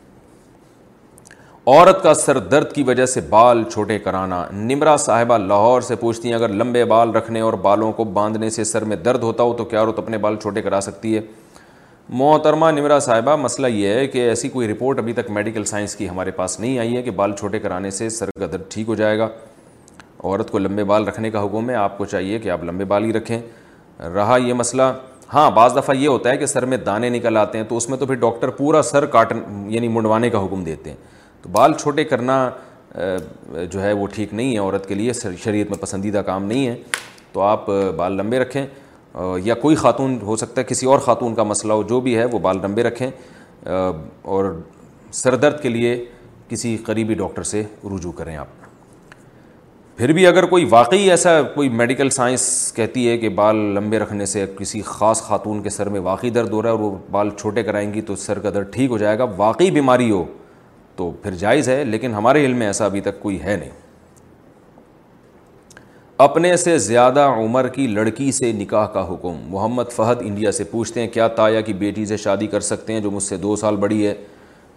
عورت 1.69 2.03
کا 2.03 2.13
سر 2.15 2.39
درد 2.53 2.73
کی 2.75 2.83
وجہ 2.87 3.05
سے 3.07 3.21
بال 3.31 3.63
چھوٹے 3.73 3.99
کرانا 4.05 4.43
نمرا 4.53 4.97
صاحبہ 4.99 5.37
لاہور 5.39 5.81
سے 5.89 5.97
پوچھتی 5.97 6.29
ہیں 6.29 6.35
اگر 6.35 6.49
لمبے 6.53 6.85
بال 6.93 7.11
رکھنے 7.15 7.41
اور 7.41 7.53
بالوں 7.63 7.91
کو 7.97 8.05
باندھنے 8.19 8.49
سے 8.51 8.65
سر 8.71 8.85
میں 8.93 8.97
درد 9.05 9.23
ہوتا 9.23 9.43
ہو 9.43 9.53
تو 9.57 9.65
کیا 9.65 9.81
عورت 9.81 9.99
اپنے 9.99 10.19
بال 10.25 10.37
چھوٹے 10.43 10.63
کرا 10.63 10.81
سکتی 10.83 11.15
ہے 11.17 11.21
محترمہ 12.21 12.71
نمرا 12.79 12.99
صاحبہ 13.07 13.37
مسئلہ 13.43 13.67
یہ 13.73 13.95
ہے 13.95 14.07
کہ 14.07 14.29
ایسی 14.29 14.49
کوئی 14.49 14.69
رپورٹ 14.73 14.99
ابھی 14.99 15.13
تک 15.21 15.31
میڈیکل 15.37 15.65
سائنس 15.65 15.95
کی 15.97 16.09
ہمارے 16.09 16.31
پاس 16.41 16.59
نہیں 16.61 16.79
آئی 16.79 16.97
ہے 16.97 17.03
کہ 17.03 17.11
بال 17.21 17.33
چھوٹے 17.39 17.59
کرانے 17.61 17.91
سے 17.91 18.09
سر 18.17 18.31
کا 18.41 18.47
درد 18.53 18.71
ٹھیک 18.73 18.89
ہو 18.89 18.95
جائے 18.95 19.19
گا 19.19 19.29
عورت 20.25 20.51
کو 20.51 20.59
لمبے 20.59 20.85
بال 20.85 21.09
رکھنے 21.09 21.31
کا 21.31 21.45
حکم 21.45 21.71
ہے 21.71 21.75
آپ 21.75 21.97
کو 21.99 22.05
چاہیے 22.05 22.39
کہ 22.39 22.51
آپ 22.51 22.65
لمبے 22.65 22.85
بال 22.95 23.05
ہی 23.05 23.13
رکھیں 23.19 23.39
رہا 24.15 24.37
یہ 24.47 24.55
مسئلہ 24.65 24.93
ہاں 25.35 25.51
بعض 25.51 25.77
دفعہ 25.77 25.97
یہ 25.97 26.09
ہوتا 26.09 26.31
ہے 26.31 26.37
کہ 26.37 26.47
سر 26.47 26.65
میں 26.67 26.77
دانے 26.87 27.09
نکل 27.11 27.37
آتے 27.37 27.59
ہیں 27.59 27.65
تو 27.69 27.77
اس 27.77 27.89
میں 27.89 27.99
تو 27.99 28.07
پھر 28.07 28.15
ڈاکٹر 28.29 28.51
پورا 28.61 28.83
سر 28.93 29.07
کاٹن 29.17 29.43
یعنی 29.75 29.89
منڈوانے 29.89 30.31
کا 30.31 30.45
حکم 30.45 30.65
دیتے 30.65 30.91
ہیں 30.91 30.97
تو 31.43 31.49
بال 31.53 31.73
چھوٹے 31.81 32.05
کرنا 32.05 32.41
جو 33.71 33.83
ہے 33.83 33.93
وہ 33.93 34.07
ٹھیک 34.15 34.35
نہیں 34.35 34.53
ہے 34.53 34.59
عورت 34.59 34.87
کے 34.89 34.95
لیے 34.95 35.13
شریعت 35.45 35.71
میں 35.71 35.79
پسندیدہ 35.81 36.19
کام 36.27 36.45
نہیں 36.45 36.67
ہے 36.67 36.75
تو 37.33 37.41
آپ 37.43 37.67
بال 37.97 38.17
لمبے 38.17 38.39
رکھیں 38.39 38.65
یا 39.45 39.55
کوئی 39.63 39.77
خاتون 39.77 40.19
ہو 40.27 40.37
سکتا 40.37 40.61
ہے 40.61 40.67
کسی 40.69 40.87
اور 40.87 40.99
خاتون 41.07 41.35
کا 41.35 41.43
مسئلہ 41.43 41.73
ہو 41.73 41.83
جو 41.89 42.01
بھی 42.01 42.17
ہے 42.19 42.25
وہ 42.33 42.39
بال 42.43 42.59
لمبے 42.63 42.83
رکھیں 42.83 43.09
اور 43.65 44.55
سر 45.23 45.35
درد 45.37 45.61
کے 45.63 45.69
لیے 45.69 46.05
کسی 46.49 46.77
قریبی 46.87 47.15
ڈاکٹر 47.15 47.43
سے 47.53 47.63
رجوع 47.97 48.13
کریں 48.17 48.37
آپ 48.37 48.61
پھر 49.97 50.13
بھی 50.13 50.27
اگر 50.27 50.47
کوئی 50.51 50.65
واقعی 50.71 51.11
ایسا 51.11 51.41
کوئی 51.55 51.69
میڈیکل 51.69 52.11
سائنس 52.11 52.43
کہتی 52.77 53.09
ہے 53.09 53.17
کہ 53.19 53.29
بال 53.41 53.57
لمبے 53.75 53.99
رکھنے 53.99 54.27
سے 54.27 54.45
کسی 54.59 54.81
خاص 54.85 55.23
خاتون 55.23 55.63
کے 55.63 55.71
سر 55.71 55.89
میں 55.97 56.01
واقعی 56.01 56.31
درد 56.31 56.53
ہو 56.53 56.63
رہا 56.63 56.71
ہے 56.71 56.75
اور 56.77 56.83
وہ 56.85 56.97
بال 57.11 57.31
چھوٹے 57.41 57.63
کرائیں 57.63 57.93
گی 57.95 58.01
تو 58.11 58.17
سر 58.27 58.39
کا 58.47 58.51
درد 58.55 58.73
ٹھیک 58.75 58.91
ہو 58.91 58.99
جائے 58.99 59.19
گا 59.19 59.27
واقعی 59.37 59.71
بیماری 59.71 60.11
ہو 60.11 60.25
تو 60.97 61.11
پھر 61.23 61.35
جائز 61.39 61.69
ہے 61.69 61.83
لیکن 61.85 62.15
ہمارے 62.15 62.45
علم 62.47 62.57
میں 62.59 62.67
ایسا 62.67 62.85
ابھی 62.85 63.01
تک 63.01 63.21
کوئی 63.23 63.41
ہے 63.43 63.57
نہیں 63.61 63.71
اپنے 66.23 66.57
سے 66.57 66.77
زیادہ 66.79 67.21
عمر 67.45 67.69
کی 67.75 67.87
لڑکی 67.93 68.31
سے 68.33 68.51
نکاح 68.53 68.87
کا 68.93 69.05
حکم 69.13 69.37
محمد 69.53 69.91
فہد 69.95 70.21
انڈیا 70.27 70.53
سے 70.59 70.65
پوچھتے 70.71 71.01
ہیں 71.01 71.09
کیا 71.13 71.29
تایا 71.39 71.61
کی 71.69 71.73
بیٹی 71.85 72.05
سے 72.07 72.17
شادی 72.25 72.47
کر 72.47 72.61
سکتے 72.67 72.93
ہیں 72.93 73.01
جو 73.07 73.11
مجھ 73.11 73.23
سے 73.23 73.37
دو 73.47 73.57
سال 73.63 73.77
بڑی 73.85 74.07
ہے 74.07 74.15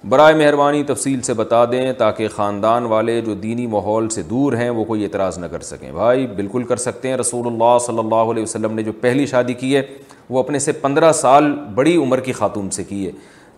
برائے 0.10 0.34
مہربانی 0.36 0.82
تفصیل 0.88 1.22
سے 1.28 1.34
بتا 1.34 1.64
دیں 1.72 1.92
تاکہ 1.98 2.28
خاندان 2.36 2.86
والے 2.86 3.20
جو 3.26 3.34
دینی 3.44 3.66
ماحول 3.68 4.10
سے 4.16 4.22
دور 4.30 4.54
ہیں 4.58 4.70
وہ 4.80 4.84
کوئی 4.86 5.04
اعتراض 5.04 5.38
نہ 5.40 5.46
کر 5.52 5.60
سکیں 5.70 5.92
بھائی 5.92 6.28
بالکل 6.36 6.64
کر 6.72 6.78
سکتے 6.86 7.08
ہیں 7.10 7.18
رسول 7.18 7.48
اللہ 7.48 7.78
صلی 7.86 8.00
اللہ 8.00 8.32
علیہ 8.34 8.44
وسلم 8.44 8.74
نے 8.76 8.84
جو 8.84 8.92
پہلی 9.02 9.26
شادی 9.32 9.54
کی 9.62 9.76
ہے 9.76 9.82
وہ 10.30 10.40
اپنے 10.40 10.60
سے 10.60 10.72
پندرہ 10.82 11.12
سال 11.22 11.52
بڑی 11.76 11.96
عمر 12.02 12.20
کی 12.28 12.32
خاتون 12.42 12.70
سے 12.78 12.84
کی 12.84 13.06
ہے 13.06 13.12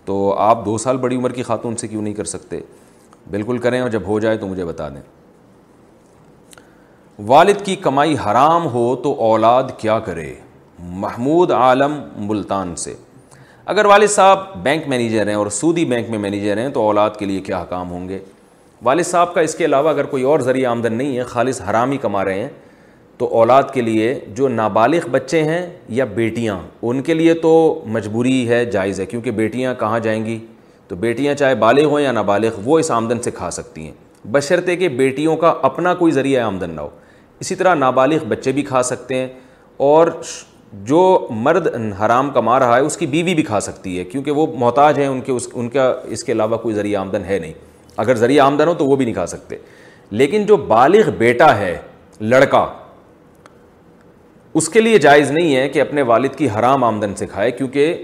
تو 0.08 0.16
آپ 0.40 0.64
دو 0.66 0.78
سال 0.78 0.98
بڑی 0.98 1.16
عمر 1.16 1.32
کی 1.34 1.44
خاتون 1.44 1.76
سے 1.78 1.88
کیوں 1.88 2.02
نہیں 2.02 2.14
کر 2.14 2.26
سکتے 2.34 2.60
بالکل 3.30 3.58
کریں 3.64 3.80
اور 3.80 3.90
جب 3.92 4.06
ہو 4.08 4.20
جائے 4.20 4.38
تو 4.44 4.48
مجھے 4.48 4.66
بتا 4.66 4.88
دیں 4.90 5.02
والد 7.28 7.62
کی 7.66 7.76
کمائی 7.88 8.16
حرام 8.26 8.66
ہو 8.74 8.86
تو 9.04 9.12
اولاد 9.30 9.72
کیا 9.78 9.98
کرے 10.06 10.34
محمود 11.04 11.52
عالم 11.52 12.00
ملتان 12.28 12.76
سے 12.84 12.94
اگر 13.74 13.86
والد 13.86 14.10
صاحب 14.10 14.46
بینک 14.64 14.88
مینیجر 14.88 15.28
ہیں 15.28 15.36
اور 15.36 15.48
سودی 15.60 15.86
بینک 15.94 16.10
میں 16.10 16.20
مینیجر 16.28 16.58
ہیں 16.58 16.68
تو 16.74 16.86
اولاد 16.88 17.18
کے 17.20 17.26
لیے 17.26 17.42
کیا 17.50 17.62
حکام 17.62 17.92
ہوں 17.92 18.08
گے 18.10 18.20
والد 18.84 19.06
صاحب 19.08 19.34
کا 19.34 19.42
اس 19.42 19.56
کے 19.56 19.66
علاوہ 19.66 19.90
اگر 19.90 20.06
کوئی 20.16 20.24
اور 20.34 20.40
ذریعہ 20.50 20.70
آمدن 20.72 20.94
نہیں 20.98 21.18
ہے 21.18 21.24
خالص 21.34 21.62
حرام 21.70 21.92
ہی 21.92 21.98
کما 22.02 22.24
رہے 22.26 22.40
ہیں 22.42 22.50
تو 23.20 23.28
اولاد 23.38 23.64
کے 23.74 23.82
لیے 23.82 24.14
جو 24.36 24.48
نابالغ 24.48 25.08
بچے 25.12 25.42
ہیں 25.44 25.66
یا 26.00 26.06
بیٹیاں 26.16 26.58
ان 26.88 27.02
کے 27.04 27.14
لیے 27.14 27.34
تو 27.42 27.52
مجبوری 27.94 28.48
ہے 28.50 28.64
جائز 28.72 29.00
ہے 29.00 29.06
کیونکہ 29.06 29.32
بیٹیاں 29.42 29.74
کہاں 29.80 30.00
جائیں 30.00 30.24
گی 30.26 30.38
تو 30.88 30.96
بیٹیاں 30.96 31.34
چاہے 31.36 31.56
بالغ 31.64 31.86
ہوں 31.92 32.00
یا 32.00 32.12
نابالغ 32.12 32.60
وہ 32.66 32.78
اس 32.80 32.92
آمدن 32.92 33.22
سے 33.22 33.32
کھا 33.36 33.50
سکتی 33.52 33.86
ہیں 33.86 33.94
بشرطے 34.32 34.76
کہ 34.76 34.90
بیٹیوں 35.00 35.36
کا 35.38 35.54
اپنا 35.70 35.94
کوئی 36.04 36.12
ذریعہ 36.12 36.44
آمدن 36.46 36.70
نہ 36.76 36.82
ہو 36.82 36.90
اسی 37.40 37.56
طرح 37.56 37.76
نابالغ 37.76 38.26
بچے 38.28 38.52
بھی 38.52 38.62
کھا 38.70 38.84
سکتے 38.84 39.16
ہیں 39.16 39.28
اور 39.90 40.08
جو 40.86 41.02
مرد 41.44 41.68
حرام 42.00 42.30
کما 42.34 42.60
رہا 42.60 42.76
ہے 42.76 42.82
اس 42.82 42.98
کی 42.98 43.08
بیوی 43.08 43.34
بھی 43.36 43.44
کھا 43.44 43.60
سکتی 43.60 43.98
ہے 44.00 44.04
کیونکہ 44.04 44.32
وہ 44.40 44.46
محتاج 44.60 45.00
ہیں 45.00 45.08
ان 45.08 45.22
کے 45.26 45.32
اس 45.32 45.48
ان 45.54 45.70
کا 45.70 45.94
اس 46.16 46.24
کے 46.24 46.32
علاوہ 46.32 46.58
کوئی 46.64 46.76
ذریعہ 46.76 47.02
آمدن 47.02 47.24
ہے 47.28 47.38
نہیں 47.40 47.54
اگر 48.06 48.16
ذریعہ 48.24 48.46
آمدن 48.46 48.68
ہو 48.68 48.74
تو 48.82 48.86
وہ 48.88 48.96
بھی 48.96 49.06
نہیں 49.06 49.16
کھا 49.16 49.26
سکتے 49.28 49.58
لیکن 50.20 50.46
جو 50.46 50.58
بالغ 50.68 51.10
بیٹا 51.18 51.58
ہے 51.60 51.78
لڑکا 52.22 52.66
اس 54.58 54.68
کے 54.74 54.82
لیے 54.82 54.98
جائز 54.98 55.32
نہیں 55.32 55.56
ہے 55.56 55.68
کہ 55.70 55.82
اپنے 55.82 56.02
والد 56.12 56.36
کی 56.36 56.48
حرام 56.50 56.84
آمدن 56.84 57.14
سے 57.16 57.26
کھائے 57.32 57.50
کیونکہ 57.58 58.02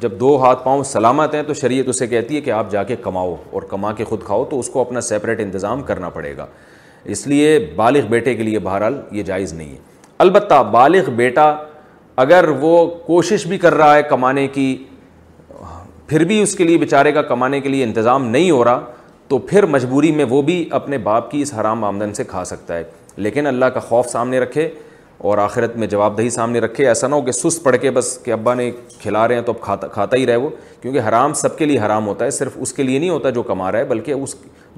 جب 0.00 0.12
دو 0.20 0.28
ہاتھ 0.42 0.62
پاؤں 0.64 0.82
سلامت 0.90 1.34
ہیں 1.34 1.42
تو 1.46 1.54
شریعت 1.60 1.88
اسے 1.88 2.06
کہتی 2.06 2.36
ہے 2.36 2.40
کہ 2.40 2.50
آپ 2.58 2.70
جا 2.70 2.82
کے 2.90 2.96
کماؤ 3.02 3.34
اور 3.50 3.62
کما 3.70 3.92
کے 4.00 4.04
خود 4.10 4.22
کھاؤ 4.24 4.44
تو 4.50 4.58
اس 4.58 4.68
کو 4.72 4.80
اپنا 4.80 5.00
سیپریٹ 5.08 5.40
انتظام 5.44 5.82
کرنا 5.90 6.08
پڑے 6.18 6.36
گا 6.36 6.46
اس 7.16 7.26
لیے 7.26 7.58
بالغ 7.76 8.06
بیٹے 8.10 8.34
کے 8.34 8.42
لیے 8.42 8.58
بہرحال 8.68 9.00
یہ 9.18 9.22
جائز 9.32 9.52
نہیں 9.52 9.70
ہے 9.72 9.76
البتہ 10.26 10.62
بالغ 10.72 11.10
بیٹا 11.16 11.50
اگر 12.26 12.48
وہ 12.60 12.76
کوشش 13.06 13.46
بھی 13.46 13.58
کر 13.64 13.74
رہا 13.74 13.94
ہے 13.96 14.02
کمانے 14.10 14.46
کی 14.58 14.66
پھر 16.08 16.24
بھی 16.32 16.40
اس 16.42 16.54
کے 16.56 16.64
لیے 16.64 16.78
بیچارے 16.84 17.12
کا 17.12 17.22
کمانے 17.34 17.60
کے 17.60 17.68
لیے 17.68 17.84
انتظام 17.84 18.28
نہیں 18.28 18.50
ہو 18.50 18.64
رہا 18.64 18.80
تو 19.28 19.38
پھر 19.50 19.66
مجبوری 19.76 20.12
میں 20.20 20.24
وہ 20.28 20.42
بھی 20.42 20.64
اپنے 20.80 20.98
باپ 21.10 21.30
کی 21.30 21.42
اس 21.42 21.54
حرام 21.60 21.84
آمدن 21.84 22.14
سے 22.14 22.24
کھا 22.34 22.44
سکتا 22.54 22.76
ہے 22.78 22.82
لیکن 23.26 23.46
اللہ 23.46 23.66
کا 23.74 23.80
خوف 23.90 24.08
سامنے 24.10 24.38
رکھے 24.40 24.68
اور 25.18 25.38
آخرت 25.38 25.76
میں 25.76 25.86
جواب 25.88 26.16
دہی 26.18 26.30
سامنے 26.30 26.58
رکھے 26.60 26.86
ایسا 26.88 27.06
نہ 27.08 27.14
ہو 27.14 27.20
کہ 27.22 27.32
سست 27.32 27.62
پڑھ 27.62 27.76
کے 27.80 27.90
بس 27.90 28.16
کہ 28.24 28.32
ابا 28.32 28.52
نے 28.54 28.70
کھلا 29.02 29.26
رہے 29.28 29.34
ہیں 29.34 29.42
تو 29.42 29.52
اب 29.52 29.60
کھاتا 29.60 29.86
کھاتا 29.94 30.16
ہی 30.16 30.26
رہے 30.26 30.36
وہ 30.36 30.50
کیونکہ 30.80 31.00
حرام 31.08 31.32
سب 31.34 31.56
کے 31.58 31.64
لیے 31.66 31.78
حرام 31.84 32.06
ہوتا 32.06 32.24
ہے 32.24 32.30
صرف 32.30 32.52
اس 32.62 32.72
کے 32.72 32.82
لیے 32.82 32.98
نہیں 32.98 33.10
ہوتا 33.10 33.30
جو 33.38 33.42
کما 33.42 33.70
رہا 33.72 33.78
ہے 33.78 33.84
بلکہ 33.84 34.12
اس 34.12 34.34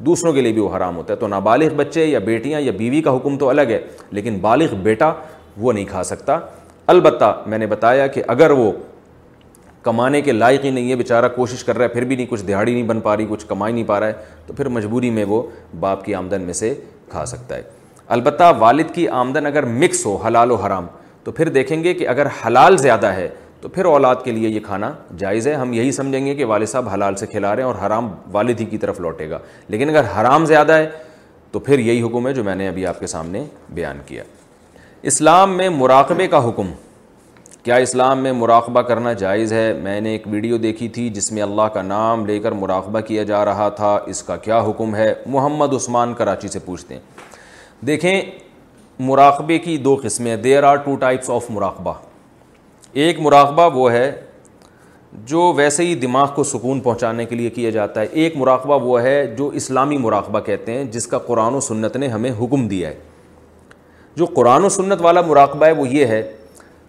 دوسروں 0.06 0.32
کے 0.32 0.40
لیے 0.40 0.52
بھی 0.52 0.60
وہ 0.60 0.74
حرام 0.76 0.96
ہوتا 0.96 1.12
ہے 1.14 1.18
تو 1.18 1.28
نابالغ 1.28 1.74
بچے 1.76 2.04
یا 2.04 2.18
بیٹیاں 2.30 2.60
یا 2.60 2.72
بیوی 2.78 3.02
کا 3.02 3.14
حکم 3.16 3.36
تو 3.38 3.48
الگ 3.48 3.70
ہے 3.70 3.80
لیکن 4.18 4.38
بالغ 4.40 4.74
بیٹا 4.82 5.12
وہ 5.56 5.72
نہیں 5.72 5.84
کھا 5.88 6.04
سکتا 6.04 6.38
البتہ 6.94 7.32
میں 7.46 7.58
نے 7.58 7.66
بتایا 7.66 8.06
کہ 8.14 8.22
اگر 8.36 8.50
وہ 8.50 8.70
کمانے 9.82 10.20
کے 10.20 10.32
لائق 10.32 10.64
ہی 10.64 10.70
نہیں 10.70 10.90
ہے 10.90 10.96
بیچارہ 10.96 11.28
کوشش 11.36 11.64
کر 11.64 11.76
رہا 11.76 11.84
ہے 11.84 11.88
پھر 11.92 12.04
بھی 12.04 12.16
نہیں 12.16 12.26
کچھ 12.30 12.44
دہاڑی 12.46 12.72
نہیں 12.74 12.86
بن 12.88 13.00
پا 13.00 13.16
رہی 13.16 13.26
کچھ 13.30 13.46
کما 13.48 13.68
نہیں 13.68 13.84
پا 13.88 14.00
رہا 14.00 14.06
ہے 14.08 14.12
تو 14.46 14.54
پھر 14.54 14.68
مجبوری 14.78 15.10
میں 15.10 15.24
وہ 15.28 15.42
باپ 15.80 16.04
کی 16.04 16.14
آمدن 16.14 16.42
میں 16.46 16.54
سے 16.62 16.74
کھا 17.10 17.24
سکتا 17.26 17.56
ہے 17.56 17.62
البتہ 18.14 18.42
والد 18.58 18.90
کی 18.94 19.06
آمدن 19.16 19.46
اگر 19.46 19.64
مکس 19.72 20.04
ہو 20.06 20.14
حلال 20.24 20.50
و 20.50 20.54
حرام 20.64 20.86
تو 21.24 21.32
پھر 21.32 21.48
دیکھیں 21.56 21.82
گے 21.82 21.92
کہ 21.94 22.06
اگر 22.08 22.26
حلال 22.46 22.76
زیادہ 22.76 23.06
ہے 23.16 23.28
تو 23.60 23.68
پھر 23.68 23.84
اولاد 23.86 24.16
کے 24.24 24.30
لیے 24.32 24.48
یہ 24.48 24.60
کھانا 24.66 24.90
جائز 25.18 25.46
ہے 25.48 25.52
ہم 25.54 25.72
یہی 25.72 25.92
سمجھیں 25.98 26.26
گے 26.26 26.34
کہ 26.34 26.44
والد 26.52 26.68
صاحب 26.68 26.88
حلال 26.92 27.16
سے 27.16 27.26
کھلا 27.30 27.54
رہے 27.56 27.62
ہیں 27.62 27.66
اور 27.68 27.76
حرام 27.86 28.08
والد 28.32 28.60
ہی 28.60 28.64
کی 28.66 28.78
طرف 28.84 28.98
لوٹے 29.00 29.28
گا 29.30 29.38
لیکن 29.74 29.88
اگر 29.90 30.04
حرام 30.20 30.44
زیادہ 30.46 30.72
ہے 30.78 30.88
تو 31.52 31.58
پھر 31.68 31.78
یہی 31.78 32.02
حکم 32.02 32.26
ہے 32.28 32.32
جو 32.34 32.44
میں 32.44 32.54
نے 32.54 32.68
ابھی 32.68 32.86
آپ 32.86 33.00
کے 33.00 33.06
سامنے 33.14 33.44
بیان 33.74 34.00
کیا 34.06 34.22
اسلام 35.12 35.56
میں 35.56 35.68
مراقبے 35.78 36.26
کا 36.34 36.44
حکم 36.48 36.72
کیا 37.62 37.76
اسلام 37.86 38.22
میں 38.22 38.32
مراقبہ 38.32 38.82
کرنا 38.90 39.12
جائز 39.22 39.52
ہے 39.52 39.72
میں 39.82 40.00
نے 40.00 40.10
ایک 40.10 40.26
ویڈیو 40.30 40.56
دیکھی 40.58 40.88
تھی 40.98 41.08
جس 41.18 41.30
میں 41.32 41.42
اللہ 41.42 41.68
کا 41.74 41.82
نام 41.82 42.26
لے 42.26 42.38
کر 42.40 42.52
مراقبہ 42.62 43.00
کیا 43.08 43.22
جا 43.30 43.44
رہا 43.44 43.68
تھا 43.80 43.98
اس 44.12 44.22
کا 44.30 44.36
کیا 44.46 44.60
حکم 44.68 44.94
ہے 44.96 45.12
محمد 45.26 45.72
عثمان 45.74 46.14
کراچی 46.22 46.48
سے 46.48 46.58
پوچھتے 46.66 46.94
ہیں 46.94 47.19
دیکھیں 47.86 48.20
مراقبے 48.98 49.58
کی 49.58 49.76
دو 49.84 49.94
قسمیں 50.02 50.34
there 50.36 50.62
are 50.62 50.76
two 50.84 50.94
types 51.00 51.30
of 51.30 51.44
مراقبہ 51.50 51.92
ایک 53.02 53.20
مراقبہ 53.20 53.68
وہ 53.74 53.90
ہے 53.92 54.10
جو 55.26 55.52
ویسے 55.56 55.84
ہی 55.86 55.94
دماغ 56.00 56.28
کو 56.34 56.42
سکون 56.44 56.80
پہنچانے 56.80 57.24
کے 57.26 57.36
لیے 57.36 57.50
کیا 57.50 57.70
جاتا 57.70 58.00
ہے 58.00 58.06
ایک 58.12 58.36
مراقبہ 58.36 58.78
وہ 58.84 59.00
ہے 59.02 59.26
جو 59.38 59.48
اسلامی 59.60 59.96
مراقبہ 59.98 60.40
کہتے 60.46 60.72
ہیں 60.72 60.84
جس 60.92 61.06
کا 61.06 61.18
قرآن 61.26 61.54
و 61.54 61.60
سنت 61.68 61.96
نے 61.96 62.08
ہمیں 62.08 62.30
حکم 62.40 62.66
دیا 62.68 62.88
ہے 62.88 62.94
جو 64.16 64.26
قرآن 64.34 64.64
و 64.64 64.68
سنت 64.68 65.00
والا 65.02 65.20
مراقبہ 65.26 65.66
ہے 65.66 65.72
وہ 65.76 65.88
یہ 65.88 66.06
ہے 66.06 66.22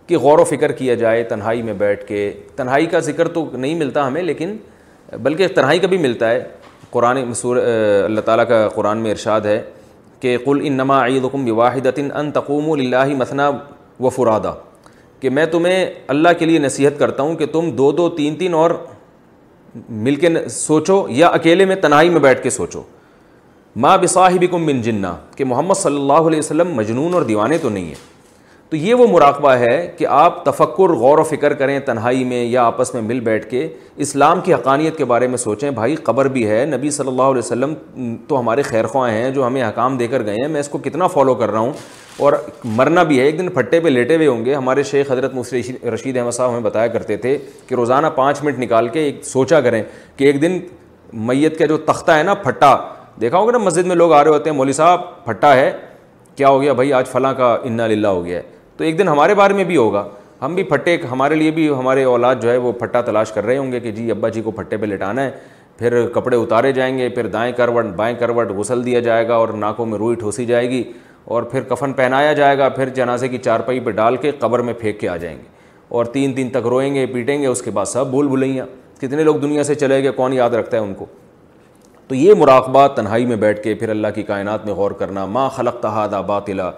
کہ 0.07 0.17
غور 0.17 0.39
و 0.39 0.43
فکر 0.43 0.71
کیا 0.71 0.93
جائے 1.03 1.23
تنہائی 1.23 1.61
میں 1.61 1.73
بیٹھ 1.77 2.05
کے 2.07 2.31
تنہائی 2.55 2.85
کا 2.91 2.99
ذکر 2.99 3.27
تو 3.33 3.49
نہیں 3.53 3.75
ملتا 3.79 4.07
ہمیں 4.07 4.21
لیکن 4.21 4.55
بلکہ 5.23 5.47
تنہائی 5.55 5.79
کا 5.79 5.87
بھی 5.87 5.97
ملتا 5.97 6.31
ہے 6.31 6.43
قرآن 6.89 7.17
اللہ 7.45 8.21
تعالیٰ 8.25 8.47
کا 8.47 8.67
قرآن 8.69 8.97
میں 9.01 9.11
ارشاد 9.11 9.41
ہے 9.45 9.61
کہ 10.21 10.37
قل 10.45 10.59
ان 10.67 10.73
نما 10.77 11.03
عیدم 11.05 11.35
ان 11.41 11.49
واحد 11.59 11.85
للہ 12.79 13.03
مثنا 13.17 13.49
و 14.03 14.09
فرادا 14.09 14.51
کہ 15.19 15.29
میں 15.37 15.45
تمہیں 15.51 15.85
اللہ 16.13 16.29
کے 16.39 16.45
لیے 16.45 16.59
نصیحت 16.59 16.99
کرتا 16.99 17.23
ہوں 17.23 17.35
کہ 17.35 17.45
تم 17.55 17.69
دو 17.77 17.91
دو 18.01 18.07
تین 18.19 18.35
تین 18.35 18.53
اور 18.63 18.71
مل 20.05 20.15
کے 20.23 20.29
سوچو 20.51 21.03
یا 21.19 21.27
اکیلے 21.39 21.65
میں 21.65 21.75
تنہائی 21.85 22.09
میں 22.15 22.19
بیٹھ 22.21 22.43
کے 22.43 22.49
سوچو 22.59 22.81
ماں 23.83 23.97
بصاحبکم 23.97 24.65
من 24.65 24.81
جنا 24.81 25.15
کہ 25.35 25.45
محمد 25.53 25.77
صلی 25.81 25.99
اللہ 26.01 26.27
علیہ 26.29 26.39
وسلم 26.39 26.73
مجنون 26.75 27.13
اور 27.13 27.21
دیوانے 27.33 27.57
تو 27.57 27.69
نہیں 27.69 27.85
ہیں 27.85 28.09
تو 28.71 28.77
یہ 28.77 28.93
وہ 28.93 29.05
مراقبہ 29.11 29.51
ہے 29.59 29.71
کہ 29.97 30.05
آپ 30.17 30.43
تفکر 30.43 30.89
غور 30.97 31.17
و 31.19 31.23
فکر 31.29 31.53
کریں 31.61 31.79
تنہائی 31.85 32.23
میں 32.25 32.43
یا 32.45 32.63
آپس 32.65 32.93
میں 32.93 33.01
مل 33.01 33.19
بیٹھ 33.21 33.45
کے 33.49 33.67
اسلام 34.05 34.41
کی 34.41 34.53
حقانیت 34.53 34.97
کے 34.97 35.05
بارے 35.11 35.27
میں 35.27 35.37
سوچیں 35.37 35.69
بھائی 35.79 35.95
قبر 36.03 36.27
بھی 36.35 36.45
ہے 36.49 36.63
نبی 36.73 36.89
صلی 36.97 37.07
اللہ 37.07 37.21
علیہ 37.31 37.39
وسلم 37.39 37.73
تو 38.27 38.39
ہمارے 38.39 38.61
خیر 38.67 38.87
خواہ 38.93 39.11
ہیں 39.11 39.31
جو 39.31 39.45
ہمیں 39.45 39.61
حکام 39.63 39.97
دے 39.97 40.07
کر 40.13 40.25
گئے 40.25 40.35
ہیں 40.41 40.47
میں 40.51 40.59
اس 40.59 40.67
کو 40.69 40.77
کتنا 40.83 41.07
فالو 41.15 41.33
کر 41.41 41.51
رہا 41.51 41.59
ہوں 41.59 41.73
اور 42.27 42.33
مرنا 42.77 43.03
بھی 43.11 43.19
ہے 43.19 43.25
ایک 43.25 43.37
دن 43.39 43.49
پھٹے 43.53 43.79
پہ 43.79 43.87
لیٹے 43.89 44.15
ہوئے 44.15 44.27
ہوں 44.27 44.45
گے 44.45 44.55
ہمارے 44.55 44.83
شیخ 44.91 45.11
حضرت 45.11 45.33
مصر 45.35 45.57
رشید 45.93 46.17
احمد 46.17 46.31
صاحب 46.35 46.49
ہمیں 46.51 46.61
بتایا 46.69 46.87
کرتے 46.95 47.17
تھے 47.25 47.37
کہ 47.67 47.75
روزانہ 47.75 48.07
پانچ 48.15 48.43
منٹ 48.43 48.59
نکال 48.59 48.87
کے 48.93 49.03
ایک 49.05 49.19
سوچا 49.31 49.61
کریں 49.61 49.81
کہ 50.17 50.23
ایک 50.31 50.41
دن 50.41 50.57
میت 51.27 51.59
کا 51.59 51.65
جو 51.73 51.77
تختہ 51.91 52.11
ہے 52.17 52.23
نا 52.23 52.33
پھٹا 52.47 52.75
دیکھا 53.21 53.37
ہوگا 53.37 53.51
نا 53.51 53.57
مسجد 53.65 53.87
میں 53.87 53.95
لوگ 53.95 54.13
آ 54.13 54.23
رہے 54.23 54.31
ہوتے 54.31 54.49
ہیں 54.49 54.57
مولوی 54.57 54.73
صاحب 54.73 55.25
پھٹا 55.25 55.53
ہے 55.55 55.71
کیا 56.35 56.49
ہو 56.49 56.61
گیا 56.61 56.73
بھائی 56.73 56.93
آج 56.93 57.07
فلاں 57.11 57.33
کا 57.43 57.55
انا 57.63 57.87
للہ 57.87 58.07
ہو 58.07 58.25
گیا 58.25 58.37
ہے 58.41 58.59
تو 58.81 58.85
ایک 58.85 58.97
دن 58.99 59.07
ہمارے 59.07 59.33
بارے 59.35 59.53
میں 59.53 59.63
بھی 59.63 59.75
ہوگا 59.77 60.03
ہم 60.41 60.53
بھی 60.55 60.63
پھٹے 60.69 60.95
ہمارے 61.09 61.35
لیے 61.35 61.49
بھی 61.57 61.67
ہمارے 61.79 62.03
اولاد 62.13 62.35
جو 62.41 62.49
ہے 62.51 62.55
وہ 62.57 62.71
پھٹا 62.79 63.01
تلاش 63.09 63.31
کر 63.31 63.45
رہے 63.45 63.57
ہوں 63.57 63.71
گے 63.71 63.79
کہ 63.79 63.91
جی 63.97 64.09
ابا 64.11 64.29
جی 64.33 64.41
کو 64.41 64.51
پھٹے 64.51 64.77
پہ 64.77 64.85
لٹانا 64.85 65.23
ہے 65.23 65.29
پھر 65.79 66.07
کپڑے 66.13 66.35
اتارے 66.37 66.71
جائیں 66.79 66.97
گے 66.97 67.09
پھر 67.15 67.27
دائیں 67.35 67.51
کروٹ 67.57 67.85
بائیں 67.95 68.15
کروٹ 68.19 68.51
غسل 68.57 68.85
دیا 68.85 68.99
جائے 69.09 69.27
گا 69.27 69.35
اور 69.35 69.49
ناکوں 69.65 69.85
میں 69.85 69.97
روئی 69.97 70.15
ٹھوسی 70.19 70.45
جائے 70.45 70.69
گی 70.69 70.81
اور 71.35 71.43
پھر 71.51 71.63
کفن 71.73 71.93
پہنایا 71.93 72.33
جائے 72.33 72.57
گا 72.57 72.69
پھر 72.77 72.89
جنازے 72.95 73.27
کی 73.29 73.37
چارپائی 73.37 73.79
پہ 73.85 73.91
ڈال 74.01 74.17
کے 74.21 74.31
قبر 74.39 74.59
میں 74.59 74.73
پھینک 74.79 74.99
کے 74.99 75.09
آ 75.09 75.17
جائیں 75.17 75.37
گے 75.37 75.43
اور 75.95 76.05
تین 76.15 76.35
دن 76.37 76.49
تک 76.53 76.67
روئیں 76.71 76.93
گے 76.95 77.05
پیٹیں 77.13 77.41
گے 77.41 77.47
اس 77.47 77.61
کے 77.61 77.71
بعد 77.71 77.85
سب 77.93 78.07
بھول 78.09 78.27
بھلیاں 78.27 78.65
کتنے 79.01 79.23
لوگ 79.23 79.35
دنیا 79.45 79.63
سے 79.63 79.75
چلے 79.75 80.01
گئے 80.03 80.11
کون 80.21 80.33
یاد 80.33 80.53
رکھتا 80.59 80.77
ہے 80.77 80.81
ان 80.81 80.93
کو 80.93 81.05
تو 82.07 82.15
یہ 82.15 82.33
مراقبہ 82.37 82.87
تنہائی 82.95 83.25
میں 83.25 83.35
بیٹھ 83.45 83.61
کے 83.63 83.75
پھر 83.75 83.89
اللہ 83.89 84.07
کی 84.15 84.23
کائنات 84.33 84.65
میں 84.65 84.73
غور 84.73 84.91
کرنا 85.03 85.25
ماں 85.37 85.49
خلق 85.55 85.81
تحاد 85.83 86.21
باطلا 86.27 86.71